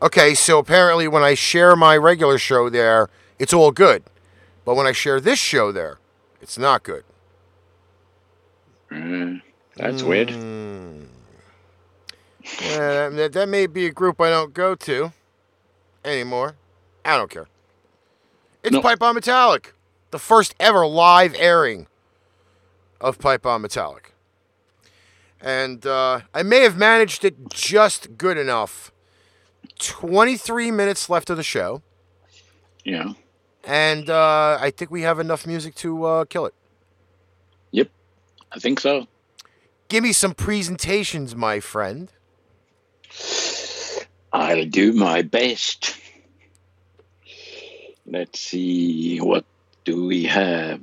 Okay, 0.01 0.33
so 0.33 0.57
apparently, 0.57 1.07
when 1.07 1.21
I 1.21 1.35
share 1.35 1.75
my 1.75 1.95
regular 1.95 2.39
show 2.39 2.69
there, 2.69 3.09
it's 3.37 3.53
all 3.53 3.71
good, 3.71 4.03
but 4.65 4.75
when 4.75 4.87
I 4.87 4.93
share 4.93 5.19
this 5.19 5.37
show 5.37 5.71
there, 5.71 5.99
it's 6.41 6.57
not 6.57 6.81
good. 6.81 7.03
Uh, 8.91 9.39
that's 9.75 10.01
weird. 10.01 10.29
Mm. 10.29 11.05
Yeah, 12.61 13.09
that, 13.09 13.33
that 13.33 13.47
may 13.47 13.67
be 13.67 13.85
a 13.85 13.91
group 13.91 14.19
I 14.19 14.29
don't 14.29 14.53
go 14.53 14.73
to 14.75 15.13
anymore. 16.03 16.55
I 17.05 17.17
don't 17.17 17.29
care. 17.29 17.47
It's 18.63 18.73
No. 18.73 18.81
Pipe 18.81 18.99
Bomb 18.99 19.15
Metallic, 19.15 19.73
the 20.09 20.19
first 20.19 20.55
ever 20.59 20.85
live 20.85 21.35
airing 21.37 21.87
of 22.99 23.19
Pipe 23.19 23.43
Bomb 23.43 23.61
Metallic. 23.61 24.13
And 25.39 25.85
uh, 25.85 26.21
I 26.33 26.43
may 26.43 26.61
have 26.61 26.77
managed 26.77 27.23
it 27.23 27.49
just 27.49 28.17
good 28.17 28.37
enough. 28.37 28.91
23 29.81 30.71
minutes 30.71 31.09
left 31.09 31.29
of 31.29 31.37
the 31.37 31.43
show. 31.43 31.81
Yeah. 32.85 33.13
And 33.63 34.09
uh, 34.09 34.57
I 34.59 34.71
think 34.71 34.91
we 34.91 35.01
have 35.01 35.19
enough 35.19 35.45
music 35.45 35.75
to 35.75 36.03
uh, 36.05 36.25
kill 36.25 36.45
it. 36.45 36.53
Yep. 37.71 37.89
I 38.51 38.59
think 38.59 38.79
so. 38.79 39.07
Give 39.87 40.03
me 40.03 40.13
some 40.13 40.33
presentations, 40.33 41.35
my 41.35 41.59
friend. 41.59 42.11
I'll 44.31 44.65
do 44.65 44.93
my 44.93 45.21
best. 45.21 45.97
Let's 48.05 48.39
see, 48.39 49.17
what 49.19 49.45
do 49.83 50.05
we 50.05 50.25
have? 50.25 50.81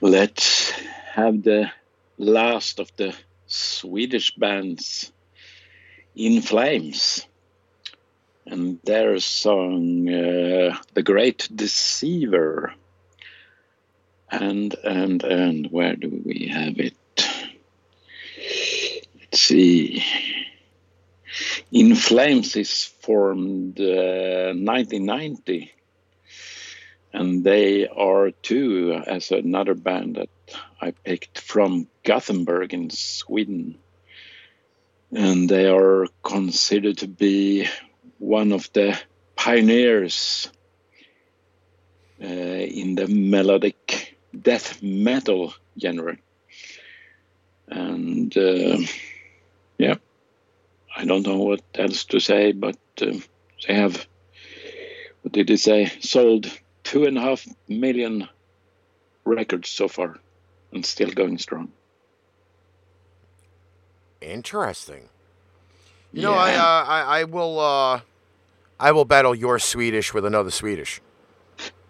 Let's 0.00 0.70
have 1.12 1.42
the 1.42 1.70
last 2.18 2.80
of 2.80 2.90
the 2.96 3.14
Swedish 3.46 4.34
bands, 4.34 5.12
In 6.16 6.42
Flames, 6.42 7.26
and 8.46 8.78
their 8.84 9.18
song, 9.18 10.08
uh, 10.08 10.76
The 10.92 11.02
Great 11.02 11.48
Deceiver. 11.54 12.72
And, 14.30 14.74
and, 14.84 15.22
and, 15.24 15.66
where 15.70 15.96
do 15.96 16.22
we 16.24 16.48
have 16.52 16.78
it? 16.78 16.94
Let's 19.20 19.40
see. 19.40 20.04
In 21.72 21.94
Flames 21.96 22.54
is 22.54 22.84
formed 22.84 23.80
uh, 23.80 24.54
1990, 24.54 25.72
and 27.12 27.42
they 27.42 27.88
are 27.88 28.30
too 28.30 29.02
as 29.06 29.32
another 29.32 29.74
band 29.74 30.16
that 30.16 30.28
I 30.80 30.92
picked 30.92 31.40
from 31.40 31.88
Gothenburg 32.04 32.72
in 32.72 32.90
Sweden, 32.90 33.78
and 35.14 35.48
they 35.48 35.66
are 35.66 36.06
considered 36.22 36.98
to 36.98 37.08
be 37.08 37.66
one 38.18 38.52
of 38.52 38.70
the 38.72 38.98
pioneers 39.36 40.50
uh, 42.22 42.26
in 42.26 42.94
the 42.96 43.06
melodic 43.06 44.16
death 44.38 44.82
metal 44.82 45.54
genre, 45.80 46.16
and 47.68 48.36
uh, 48.36 48.78
yeah. 49.78 49.94
I 50.96 51.04
don't 51.04 51.26
know 51.26 51.38
what 51.38 51.62
else 51.74 52.04
to 52.06 52.20
say, 52.20 52.52
but 52.52 52.78
uh, 53.02 53.18
they 53.66 53.74
have, 53.74 54.06
what 55.22 55.32
did 55.32 55.48
they 55.48 55.56
say, 55.56 55.86
sold 55.98 56.46
two 56.84 57.04
and 57.04 57.18
a 57.18 57.20
half 57.20 57.44
million 57.68 58.28
records 59.24 59.70
so 59.70 59.88
far 59.88 60.18
and 60.72 60.86
still 60.86 61.10
going 61.10 61.38
strong. 61.38 61.72
Interesting. 64.24 65.08
You 66.12 66.22
know, 66.22 66.32
I, 66.32 66.54
uh, 66.54 66.84
I 66.86 67.20
I 67.20 67.24
will 67.24 67.58
uh, 67.58 68.00
I 68.78 68.92
will 68.92 69.04
battle 69.04 69.34
your 69.34 69.58
Swedish 69.58 70.14
with 70.14 70.24
another 70.24 70.50
Swedish. 70.50 71.00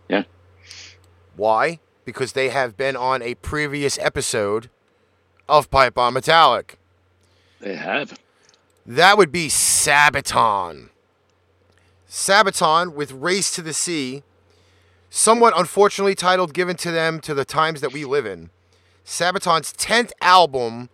Yeah. 0.08 0.24
Why? 1.36 1.80
Because 2.04 2.32
they 2.32 2.48
have 2.48 2.76
been 2.76 2.96
on 2.96 3.22
a 3.22 3.34
previous 3.36 3.98
episode 3.98 4.70
of 5.48 5.70
Pipe 5.70 5.94
Bomb 5.94 6.14
Metallic. 6.14 6.78
They 7.60 7.76
have. 7.76 8.18
That 8.86 9.16
would 9.16 9.32
be 9.32 9.48
Sabaton. 9.48 10.90
Sabaton 12.08 12.94
with 12.94 13.12
Race 13.12 13.54
to 13.54 13.62
the 13.62 13.72
Sea, 13.72 14.22
somewhat 15.10 15.54
unfortunately 15.56 16.14
titled 16.14 16.52
given 16.54 16.76
to 16.76 16.90
them 16.90 17.20
to 17.20 17.34
the 17.34 17.44
times 17.44 17.80
that 17.80 17.92
we 17.92 18.04
live 18.04 18.26
in. 18.26 18.50
Sabaton's 19.04 19.72
10th 19.72 20.12
album, 20.20 20.90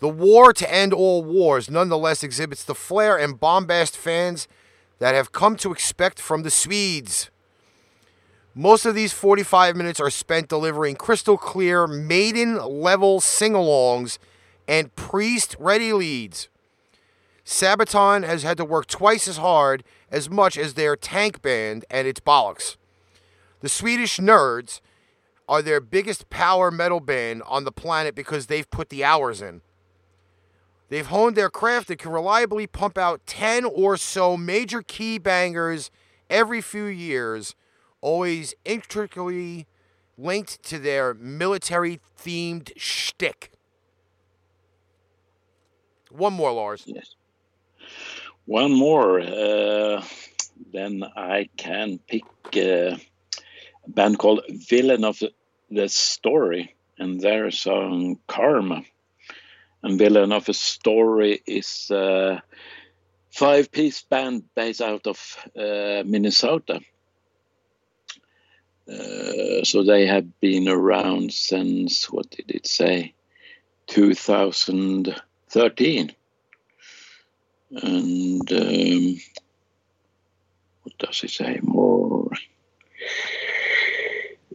The 0.00 0.08
War 0.08 0.52
to 0.52 0.72
End 0.72 0.92
All 0.92 1.24
Wars, 1.24 1.68
nonetheless 1.68 2.22
exhibits 2.22 2.62
the 2.62 2.74
flair 2.74 3.18
and 3.18 3.38
bombast 3.38 3.96
fans 3.96 4.46
that 5.00 5.14
have 5.14 5.32
come 5.32 5.56
to 5.56 5.72
expect 5.72 6.20
from 6.20 6.42
the 6.42 6.50
Swedes. 6.50 7.30
Most 8.54 8.86
of 8.86 8.94
these 8.94 9.12
45 9.12 9.76
minutes 9.76 10.00
are 10.00 10.10
spent 10.10 10.48
delivering 10.48 10.96
crystal 10.96 11.36
clear, 11.36 11.86
maiden 11.86 12.56
level 12.56 13.20
sing 13.20 13.52
alongs 13.52 14.18
and 14.68 14.94
priest 14.94 15.56
ready 15.58 15.92
leads. 15.92 16.48
Sabaton 17.44 18.24
has 18.24 18.42
had 18.42 18.56
to 18.58 18.64
work 18.64 18.86
twice 18.86 19.26
as 19.26 19.38
hard 19.38 19.82
as 20.10 20.28
much 20.28 20.58
as 20.58 20.74
their 20.74 20.94
tank 20.94 21.40
band 21.40 21.84
and 21.90 22.06
its 22.06 22.20
bollocks. 22.20 22.76
The 23.60 23.68
Swedish 23.68 24.18
Nerds 24.18 24.80
are 25.48 25.62
their 25.62 25.80
biggest 25.80 26.28
power 26.30 26.70
metal 26.70 27.00
band 27.00 27.42
on 27.44 27.64
the 27.64 27.72
planet 27.72 28.14
because 28.14 28.46
they've 28.46 28.70
put 28.70 28.90
the 28.90 29.02
hours 29.02 29.40
in. 29.40 29.62
They've 30.88 31.06
honed 31.06 31.36
their 31.36 31.50
craft 31.50 31.90
and 31.90 31.98
can 31.98 32.12
reliably 32.12 32.66
pump 32.66 32.96
out 32.96 33.26
10 33.26 33.64
or 33.64 33.96
so 33.96 34.36
major 34.36 34.82
key 34.82 35.18
bangers 35.18 35.90
every 36.30 36.60
few 36.60 36.84
years, 36.84 37.54
always 38.00 38.54
intricately 38.64 39.66
linked 40.16 40.62
to 40.64 40.78
their 40.78 41.14
military 41.14 42.00
themed 42.18 42.72
shtick. 42.76 43.52
One 46.10 46.32
more, 46.32 46.52
Lars. 46.52 46.84
Yes. 46.86 47.14
One 48.46 48.72
more, 48.72 49.20
uh, 49.20 50.02
then 50.72 51.04
I 51.14 51.50
can 51.58 51.98
pick 51.98 52.24
uh, 52.56 52.96
a 52.96 52.98
band 53.88 54.18
called 54.18 54.40
Villain 54.48 55.04
of 55.04 55.18
the, 55.18 55.32
the 55.70 55.88
Story 55.90 56.74
and 56.98 57.20
their 57.20 57.50
song 57.50 58.18
Karma. 58.26 58.84
And 59.82 59.98
Villain 59.98 60.32
of 60.32 60.46
the 60.46 60.54
Story 60.54 61.42
is 61.46 61.90
a 61.90 62.42
five 63.30 63.70
piece 63.70 64.00
band 64.02 64.44
based 64.54 64.80
out 64.80 65.06
of 65.06 65.36
uh, 65.56 66.02
Minnesota. 66.04 66.80
Uh, 68.88 69.62
so 69.64 69.84
they 69.84 70.06
have 70.06 70.40
been 70.40 70.68
around 70.68 71.32
since, 71.32 72.10
what 72.10 72.30
did 72.30 72.50
it 72.50 72.66
say, 72.66 73.14
2013 73.86 76.12
and 77.70 78.52
um, 78.52 79.18
what 80.82 80.98
does 80.98 81.22
it 81.22 81.30
say 81.30 81.60
more? 81.62 82.28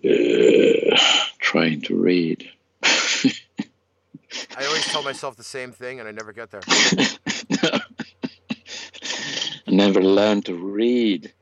Uh, 0.03 0.97
trying 1.39 1.79
to 1.81 1.95
read. 1.95 2.49
I 4.57 4.65
always 4.65 4.85
tell 4.85 5.03
myself 5.03 5.35
the 5.35 5.43
same 5.43 5.71
thing 5.71 5.99
and 5.99 6.07
I 6.07 6.11
never 6.11 6.33
get 6.33 6.51
there. 6.51 6.61
I 9.65 9.71
never 9.71 10.01
learned 10.01 10.45
to 10.45 10.55
read. 10.55 11.33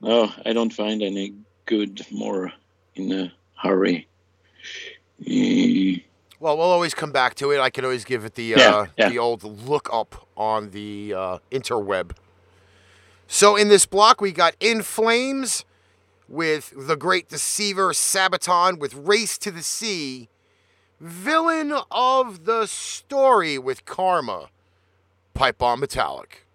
no, 0.00 0.32
I 0.46 0.52
don't 0.52 0.72
find 0.72 1.02
any 1.02 1.34
good 1.66 2.04
more 2.10 2.52
in 2.94 3.12
a 3.12 3.32
hurry. 3.56 4.06
Eh, 5.26 5.98
Well, 6.40 6.56
we'll 6.56 6.66
always 6.70 6.94
come 6.94 7.10
back 7.12 7.34
to 7.36 7.50
it. 7.52 7.60
I 7.60 7.70
can 7.70 7.84
always 7.84 8.04
give 8.04 8.24
it 8.24 8.34
the 8.34 8.44
Yeah, 8.44 8.56
uh, 8.74 8.86
yeah. 8.96 9.08
the 9.08 9.18
old 9.18 9.42
look 9.42 9.88
up 9.92 10.28
on 10.36 10.70
the 10.70 11.14
uh, 11.14 11.38
interweb. 11.50 12.12
So 13.26 13.56
in 13.56 13.68
this 13.68 13.84
block, 13.86 14.20
we 14.20 14.32
got 14.32 14.54
In 14.60 14.82
Flames 14.82 15.64
with 16.28 16.72
The 16.76 16.96
Great 16.96 17.28
Deceiver, 17.28 17.92
Sabaton 17.92 18.78
with 18.78 18.94
Race 18.94 19.36
to 19.38 19.50
the 19.50 19.62
Sea, 19.62 20.28
Villain 21.00 21.72
of 21.92 22.44
the 22.44 22.66
Story 22.66 23.56
with 23.56 23.84
Karma, 23.84 24.48
Pipe 25.32 25.58
Bomb 25.58 25.78
Metallic. 25.78 26.47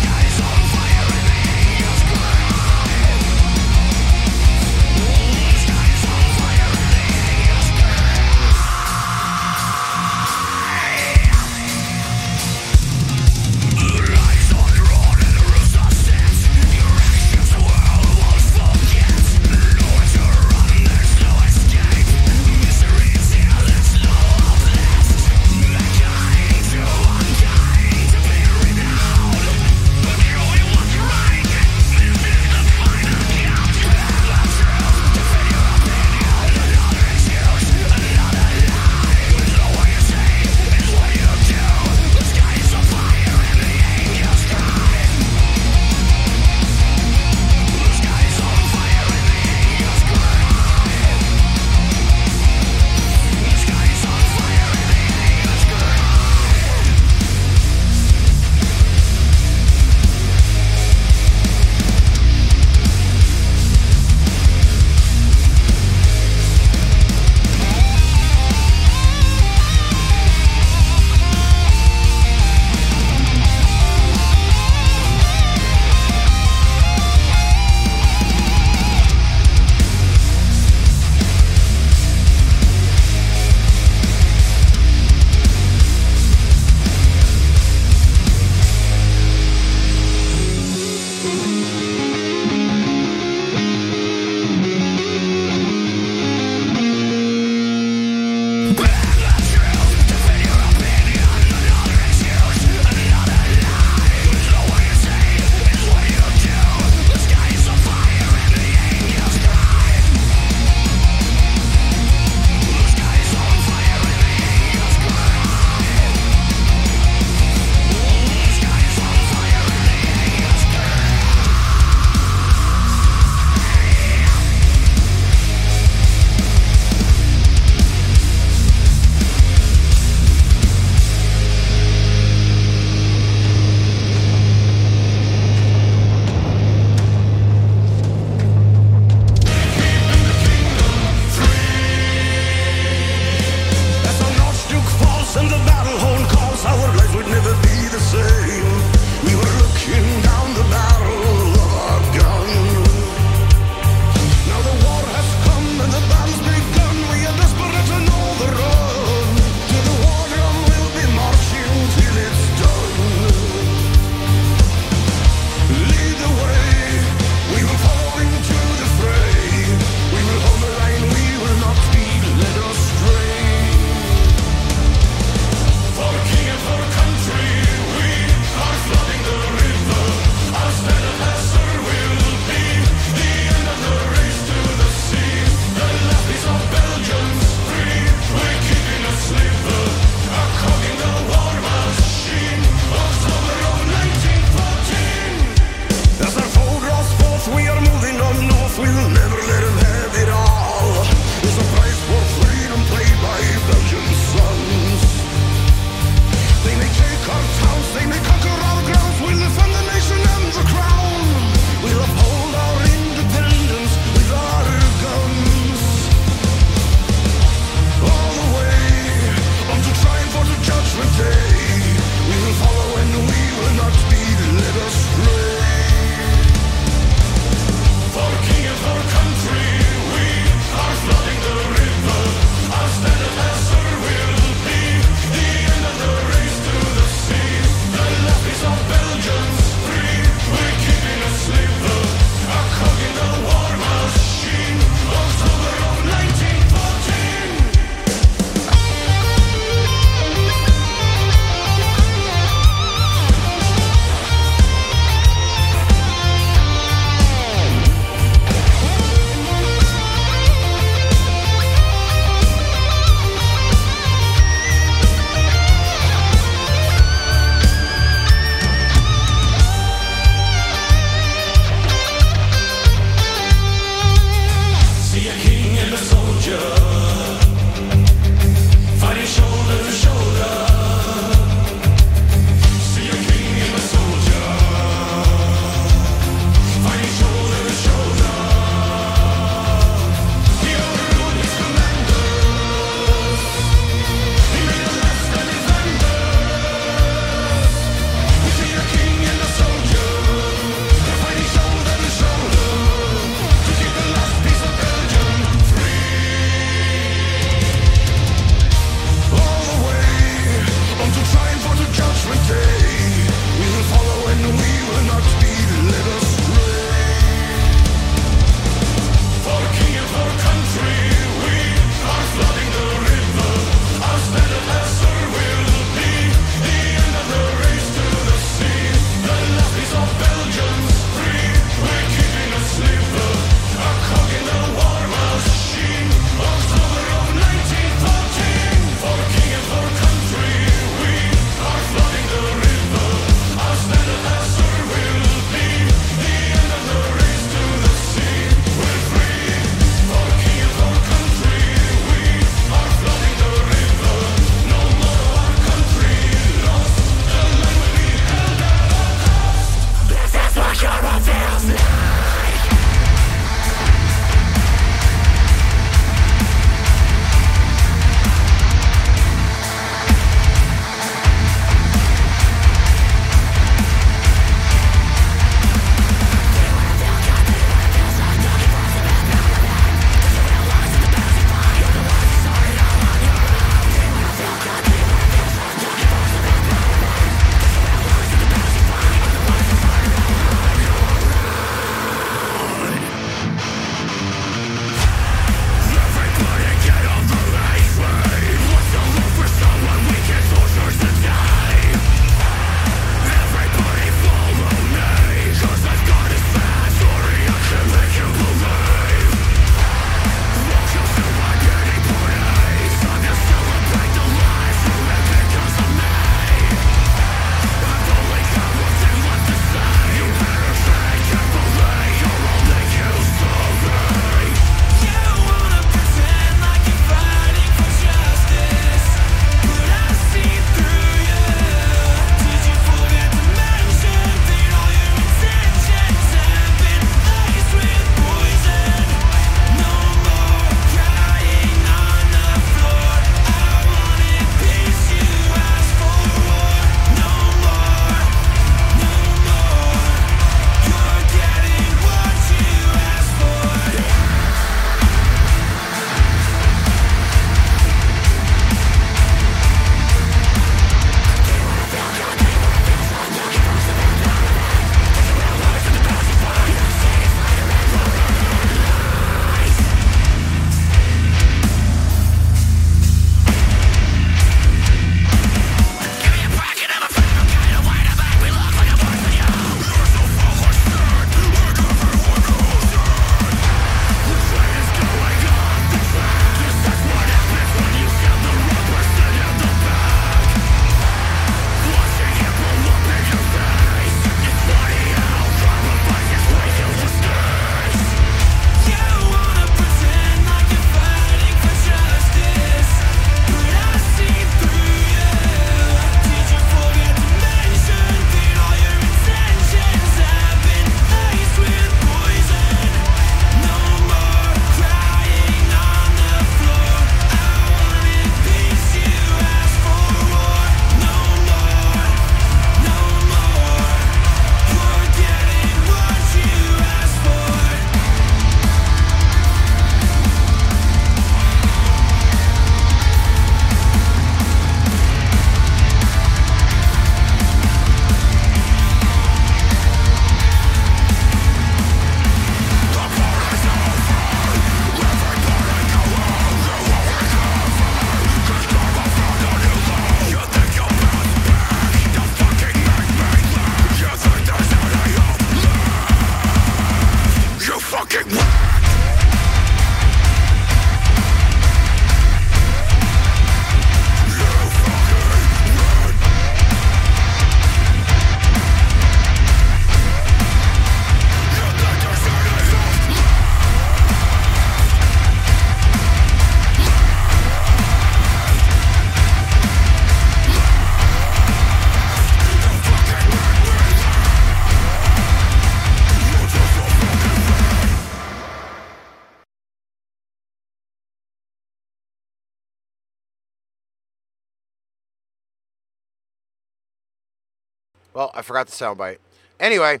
I 598.38 598.42
forgot 598.42 598.68
the 598.68 598.72
soundbite. 598.72 599.18
Anyway, 599.58 600.00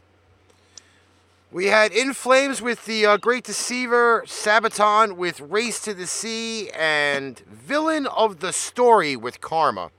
we 1.50 1.66
had 1.66 1.90
In 1.90 2.14
Flames 2.14 2.62
with 2.62 2.84
the 2.84 3.04
uh, 3.04 3.16
Great 3.16 3.42
Deceiver, 3.42 4.22
Sabaton 4.26 5.16
with 5.16 5.40
Race 5.40 5.80
to 5.80 5.92
the 5.92 6.06
Sea, 6.06 6.70
and 6.70 7.40
Villain 7.40 8.06
of 8.06 8.38
the 8.38 8.52
Story 8.52 9.16
with 9.16 9.40
Karma. 9.40 9.90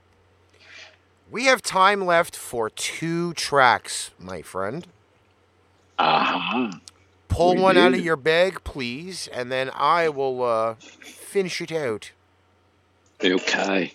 We 1.30 1.44
have 1.44 1.60
time 1.60 2.06
left 2.06 2.34
for 2.34 2.70
two 2.70 3.34
tracks, 3.34 4.10
my 4.18 4.40
friend. 4.40 4.86
Uh-huh. 5.98 6.72
Pull 7.28 7.56
We 7.56 7.60
one 7.60 7.76
out 7.76 7.92
of 7.92 8.00
your 8.00 8.16
bag, 8.16 8.64
please, 8.64 9.28
and 9.34 9.52
then 9.52 9.70
I 9.74 10.08
will 10.08 10.42
uh, 10.42 10.74
finish 10.76 11.60
it 11.60 11.72
out. 11.72 12.12
Okay. 13.22 13.92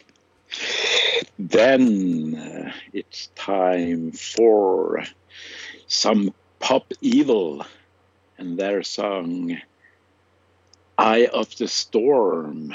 Then 1.38 2.36
uh, 2.36 2.72
it's 2.94 3.28
time 3.36 4.12
for 4.12 5.04
some 5.88 6.34
Pop 6.60 6.92
Evil 7.02 7.66
and 8.38 8.58
their 8.58 8.84
song 8.84 9.58
Eye 10.98 11.28
of 11.28 11.56
the 11.58 11.68
Storm. 11.68 12.74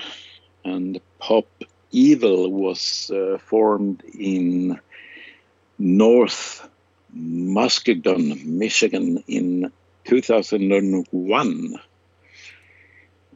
And 0.65 1.01
Pop 1.19 1.49
Evil 1.91 2.53
was 2.53 3.11
uh, 3.11 3.39
formed 3.39 4.03
in 4.05 4.79
North 5.79 6.69
Muskegon, 7.13 8.59
Michigan 8.59 9.25
in 9.27 9.73
2001. 10.05 11.81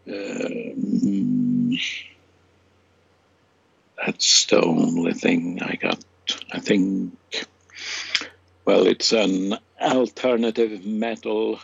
Um, 0.07 1.79
that's 4.05 4.47
the 4.47 4.63
only 4.63 5.15
thing 5.15 5.61
I 5.63 5.77
got. 5.77 6.05
I 6.53 6.59
think, 6.59 7.17
well, 8.65 8.87
it's 8.87 9.13
an 9.13 9.57
alternative 9.81 10.85
metal 10.85 11.61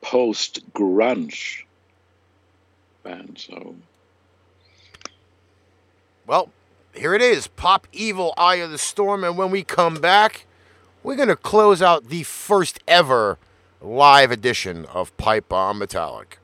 post 0.00 0.60
grunge 0.72 1.64
band. 3.02 3.38
So 3.38 3.76
Well, 6.26 6.50
here 6.94 7.14
it 7.14 7.22
is 7.22 7.46
Pop 7.48 7.86
Evil 7.92 8.34
Eye 8.36 8.56
of 8.56 8.70
the 8.70 8.78
Storm. 8.78 9.24
And 9.24 9.36
when 9.36 9.50
we 9.50 9.62
come 9.62 9.96
back, 9.96 10.46
we're 11.02 11.16
going 11.16 11.28
to 11.28 11.36
close 11.36 11.82
out 11.82 12.08
the 12.08 12.22
first 12.22 12.80
ever 12.88 13.38
live 13.80 14.30
edition 14.30 14.86
of 14.86 15.14
Pipe 15.18 15.48
Bomb 15.48 15.78
Metallic. 15.78 16.38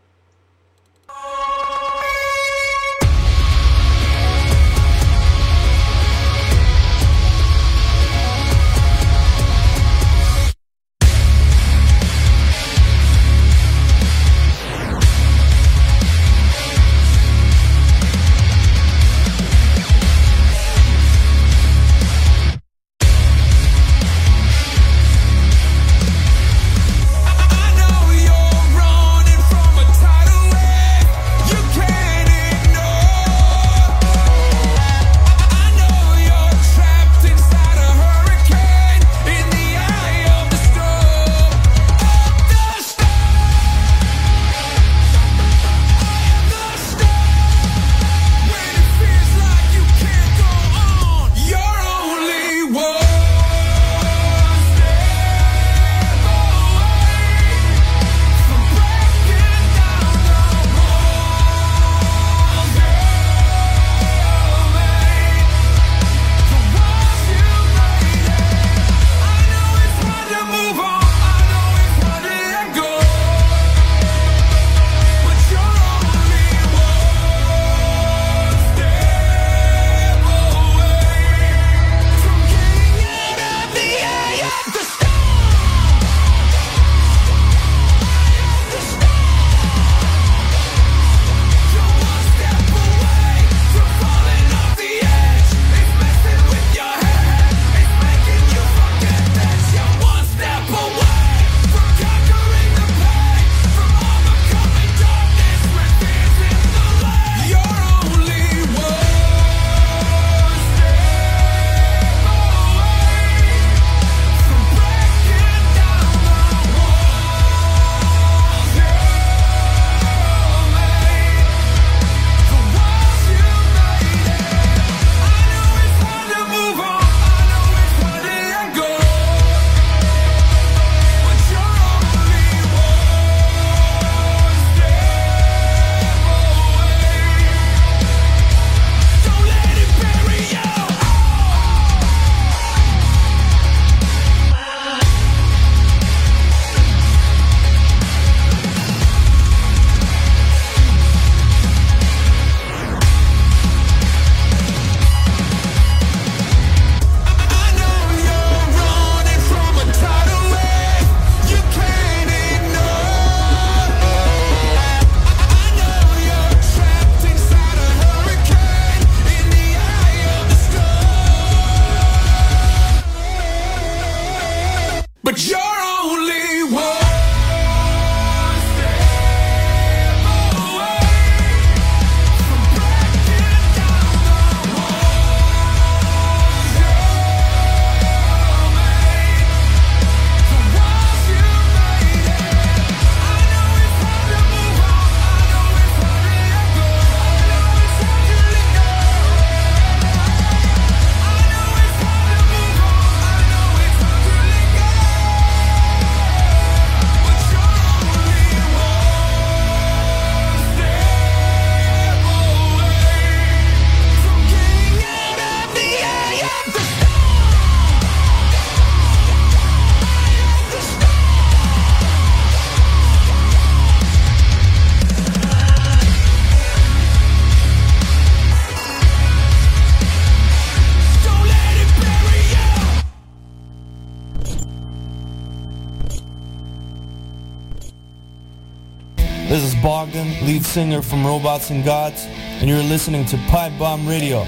Singer 240.70 241.02
from 241.02 241.26
Robots 241.26 241.70
and 241.70 241.84
Gods, 241.84 242.26
and 242.28 242.70
you're 242.70 242.78
listening 242.78 243.24
to 243.24 243.36
Pipe 243.48 243.76
Bomb 243.76 244.06
Radio. 244.06 244.46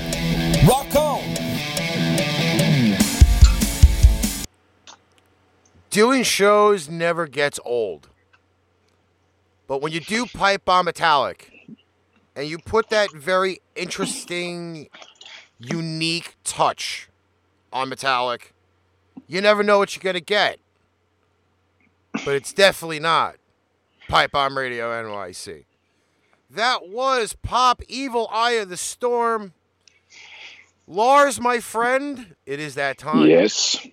Rock 0.68 0.94
on! 0.94 1.20
Doing 5.90 6.22
shows 6.22 6.88
never 6.88 7.26
gets 7.26 7.58
old. 7.64 8.08
But 9.66 9.82
when 9.82 9.90
you 9.90 9.98
do 9.98 10.26
Pipe 10.26 10.64
Bomb 10.64 10.84
Metallic 10.84 11.50
and 12.36 12.46
you 12.46 12.58
put 12.58 12.88
that 12.90 13.10
very 13.12 13.60
interesting, 13.74 14.90
unique 15.58 16.36
touch 16.44 17.08
on 17.72 17.88
Metallic, 17.88 18.54
you 19.26 19.40
never 19.40 19.64
know 19.64 19.78
what 19.78 19.96
you're 19.96 20.04
going 20.04 20.14
to 20.14 20.20
get. 20.20 20.60
But 22.24 22.36
it's 22.36 22.52
definitely 22.52 23.00
not 23.00 23.38
Pipe 24.08 24.30
Bomb 24.30 24.56
Radio 24.56 24.88
NYC. 24.88 25.64
That 26.54 26.86
was 26.86 27.32
Pop 27.32 27.82
Evil 27.88 28.28
Eye 28.30 28.52
of 28.52 28.68
the 28.68 28.76
Storm. 28.76 29.54
Lars, 30.86 31.40
my 31.40 31.60
friend, 31.60 32.36
it 32.44 32.60
is 32.60 32.74
that 32.74 32.98
time. 32.98 33.26
Yes, 33.26 33.86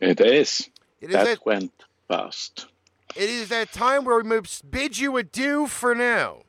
it 0.00 0.18
is. 0.18 0.70
It 1.02 1.10
is 1.10 1.12
that 1.12 1.24
that 1.24 1.44
went 1.44 1.72
fast. 2.08 2.68
it 3.14 3.28
is 3.28 3.50
that 3.50 3.72
time 3.72 4.04
where 4.04 4.16
we 4.16 4.22
must 4.22 4.70
bid 4.70 4.96
you 4.98 5.18
adieu 5.18 5.66
for 5.66 5.94
now. 5.94 6.44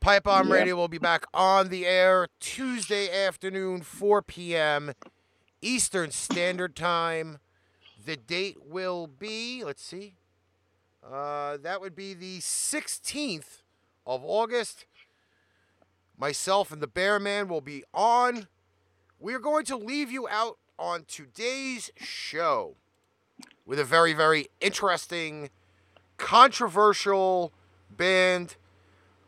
Pipe 0.00 0.24
Bomb 0.24 0.46
Yep. 0.46 0.54
Radio 0.54 0.76
will 0.76 0.88
be 0.88 0.96
back 0.96 1.26
on 1.34 1.68
the 1.68 1.84
air 1.84 2.28
Tuesday 2.40 3.26
afternoon, 3.26 3.82
4 3.82 4.22
p.m. 4.22 4.94
Eastern 5.60 6.10
Standard 6.10 6.74
Time. 6.74 7.38
The 8.02 8.16
date 8.16 8.56
will 8.66 9.08
be, 9.08 9.62
let's 9.62 9.84
see, 9.84 10.14
uh, 11.04 11.58
that 11.58 11.82
would 11.82 11.94
be 11.94 12.14
the 12.14 12.38
16th 12.38 13.62
of 14.08 14.22
August. 14.24 14.86
Myself 16.18 16.72
and 16.72 16.82
the 16.82 16.88
Bear 16.88 17.20
Man 17.20 17.46
will 17.46 17.60
be 17.60 17.84
on. 17.94 18.48
We 19.20 19.34
are 19.34 19.38
going 19.38 19.64
to 19.66 19.76
leave 19.76 20.10
you 20.10 20.26
out 20.28 20.58
on 20.78 21.04
today's 21.06 21.92
show 21.96 22.74
with 23.66 23.78
a 23.78 23.84
very, 23.84 24.14
very 24.14 24.48
interesting, 24.60 25.50
controversial 26.16 27.52
band. 27.90 28.56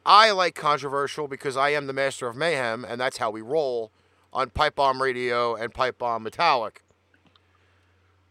I 0.07 0.31
like 0.31 0.55
controversial 0.55 1.29
because 1.29 1.57
I 1.57 1.71
am 1.71 1.87
the 1.87 1.93
master 1.93 2.27
of 2.27 2.35
mayhem, 2.35 2.85
and 2.85 3.01
that's 3.01 3.19
how 3.19 3.31
we 3.31 3.43
roll 3.43 3.93
on 4.33 4.51
Pipe 4.51 4.77
Bomb 4.77 5.03
Radio 5.03 5.55
and 5.55 5.75
Pipe 5.75 5.99
Bomb 5.99 6.23
Metallic. 6.23 6.83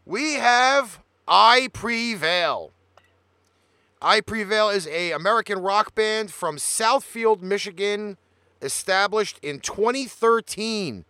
We 0.05 0.33
have 0.33 0.99
I 1.27 1.69
Prevail. 1.71 2.71
I 4.01 4.21
Prevail 4.21 4.69
is 4.69 4.87
a 4.87 5.11
American 5.11 5.59
rock 5.59 5.93
band 5.93 6.31
from 6.31 6.55
Southfield, 6.55 7.41
Michigan, 7.41 8.17
established 8.61 9.39
in 9.41 9.59
2013. 9.59 11.03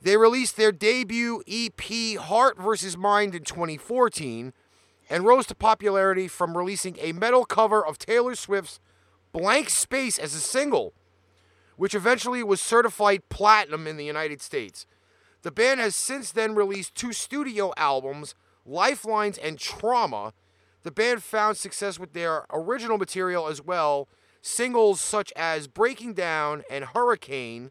They 0.00 0.16
released 0.16 0.56
their 0.56 0.70
debut 0.70 1.42
EP, 1.48 2.16
Heart 2.20 2.58
vs. 2.58 2.96
Mind, 2.96 3.34
in 3.34 3.42
2014 3.42 4.52
and 5.10 5.24
rose 5.24 5.46
to 5.46 5.54
popularity 5.54 6.28
from 6.28 6.56
releasing 6.56 6.96
a 7.00 7.12
metal 7.12 7.44
cover 7.44 7.84
of 7.84 7.98
Taylor 7.98 8.34
Swift's 8.34 8.78
Blank 9.32 9.70
Space 9.70 10.18
as 10.18 10.34
a 10.34 10.40
single, 10.40 10.92
which 11.76 11.94
eventually 11.94 12.42
was 12.42 12.60
certified 12.60 13.28
platinum 13.28 13.86
in 13.86 13.96
the 13.96 14.04
United 14.04 14.40
States. 14.40 14.86
The 15.42 15.50
band 15.50 15.80
has 15.80 15.96
since 15.96 16.30
then 16.30 16.54
released 16.54 16.94
two 16.94 17.12
studio 17.12 17.72
albums, 17.76 18.34
Lifelines 18.66 19.38
and 19.38 19.58
Trauma. 19.58 20.32
The 20.82 20.90
band 20.90 21.22
found 21.22 21.56
success 21.56 21.98
with 21.98 22.12
their 22.12 22.44
original 22.52 22.98
material 22.98 23.48
as 23.48 23.60
well, 23.62 24.08
singles 24.40 25.00
such 25.00 25.32
as 25.36 25.66
Breaking 25.66 26.14
Down 26.14 26.62
and 26.70 26.84
Hurricane. 26.84 27.70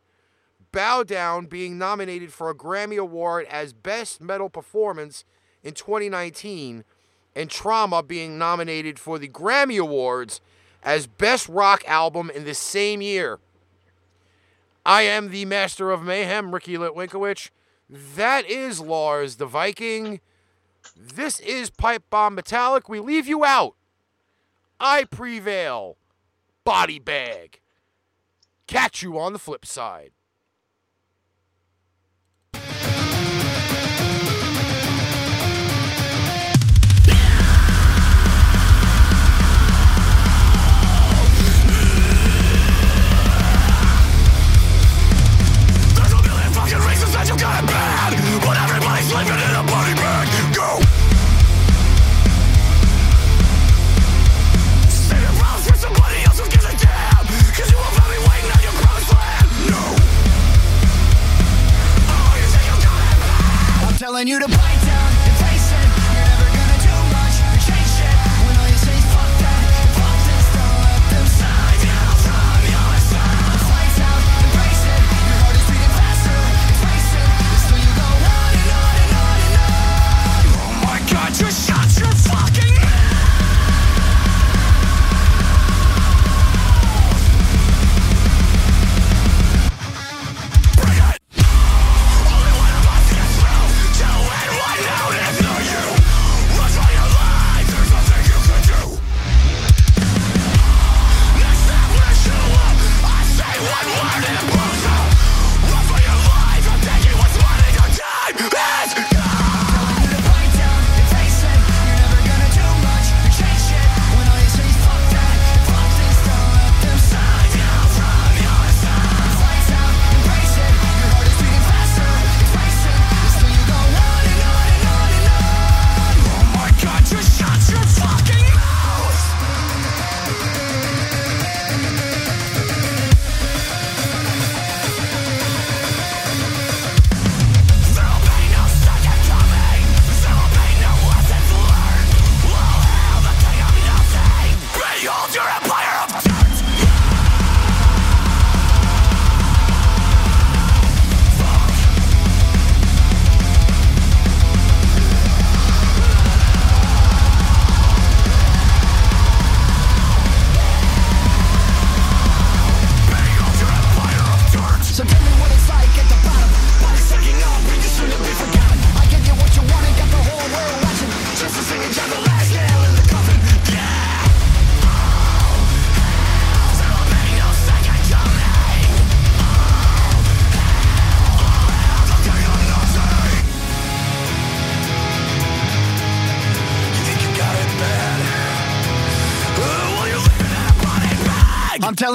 Bow 0.71 1.03
Down 1.03 1.45
being 1.45 1.77
nominated 1.77 2.33
for 2.33 2.49
a 2.49 2.55
Grammy 2.55 2.97
Award 2.97 3.47
as 3.49 3.73
Best 3.73 4.21
Metal 4.21 4.49
Performance 4.49 5.23
in 5.63 5.73
2019, 5.73 6.83
and 7.35 7.49
Trauma 7.49 8.03
being 8.03 8.37
nominated 8.37 8.99
for 8.99 9.17
the 9.17 9.29
Grammy 9.29 9.79
Awards 9.79 10.41
as 10.83 11.07
Best 11.07 11.47
Rock 11.49 11.83
Album 11.87 12.29
in 12.29 12.43
the 12.43 12.53
same 12.53 13.01
year. 13.01 13.39
I 14.85 15.01
am 15.01 15.31
the 15.31 15.45
Master 15.45 15.91
of 15.91 16.03
Mayhem, 16.03 16.53
Ricky 16.53 16.77
Litwinkowicz. 16.77 17.49
That 17.89 18.45
is 18.45 18.79
Lars 18.79 19.35
the 19.37 19.45
Viking. 19.45 20.19
This 20.95 21.39
is 21.39 21.69
Pipe 21.69 22.03
Bomb 22.09 22.35
Metallic. 22.35 22.89
We 22.89 22.99
leave 22.99 23.27
you 23.27 23.43
out. 23.43 23.75
I 24.79 25.05
prevail. 25.05 25.97
Body 26.63 26.99
bag. 26.99 27.59
Catch 28.67 29.01
you 29.01 29.17
on 29.17 29.33
the 29.33 29.39
flip 29.39 29.65
side. 29.65 30.11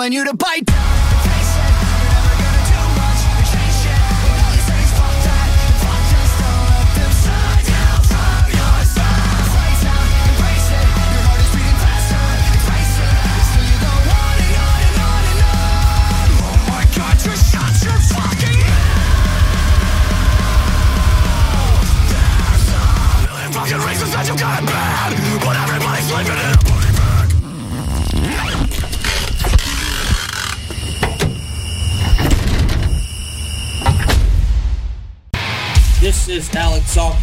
Telling 0.02 0.12
you 0.12 0.24
to 0.24 0.36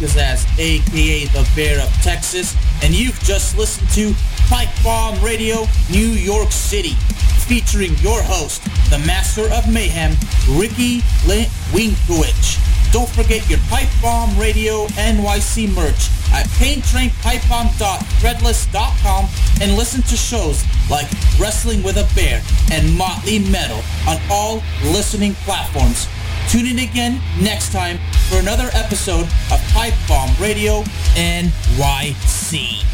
Alex 0.00 0.14
Alcazaz, 0.14 0.46
aka 0.58 1.26
the 1.26 1.48
Bear 1.54 1.78
of 1.80 1.88
Texas, 2.02 2.56
and 2.82 2.92
you've 2.94 3.18
just 3.20 3.56
listened 3.58 3.88
to 3.90 4.12
Pipe 4.48 4.70
Bomb 4.82 5.22
Radio 5.22 5.66
New 5.90 6.08
York 6.08 6.50
City, 6.52 6.94
featuring 7.46 7.94
your 7.98 8.22
host, 8.22 8.62
the 8.90 8.98
Master 9.06 9.44
of 9.52 9.70
Mayhem, 9.72 10.16
Ricky 10.48 11.02
Winkowicz. 11.72 12.58
Don't 12.92 13.08
forget 13.08 13.48
your 13.48 13.60
Pipe 13.68 13.88
Bomb 14.02 14.36
Radio 14.38 14.86
NYC 14.96 15.72
merch 15.74 16.08
at 16.32 16.46
paintrainpipebomb.threadless.com 16.58 19.28
and 19.60 19.76
listen 19.76 20.02
to 20.02 20.16
shows 20.16 20.64
like 20.90 21.06
Wrestling 21.38 21.82
with 21.82 21.98
a 21.98 22.08
Bear 22.14 22.42
and 22.72 22.96
Motley 22.96 23.38
Metal 23.38 23.82
on 24.08 24.18
all 24.30 24.62
listening 24.82 25.34
platforms. 25.44 26.08
Tune 26.48 26.66
in 26.66 26.78
again 26.80 27.20
next 27.40 27.70
time 27.72 27.98
for 28.30 28.38
another 28.38 28.70
episode 28.74 29.26
of 29.50 29.60
Pipe 29.74 29.94
Bomb 30.06 30.30
Radio 30.40 30.82
NYC. 31.16 32.89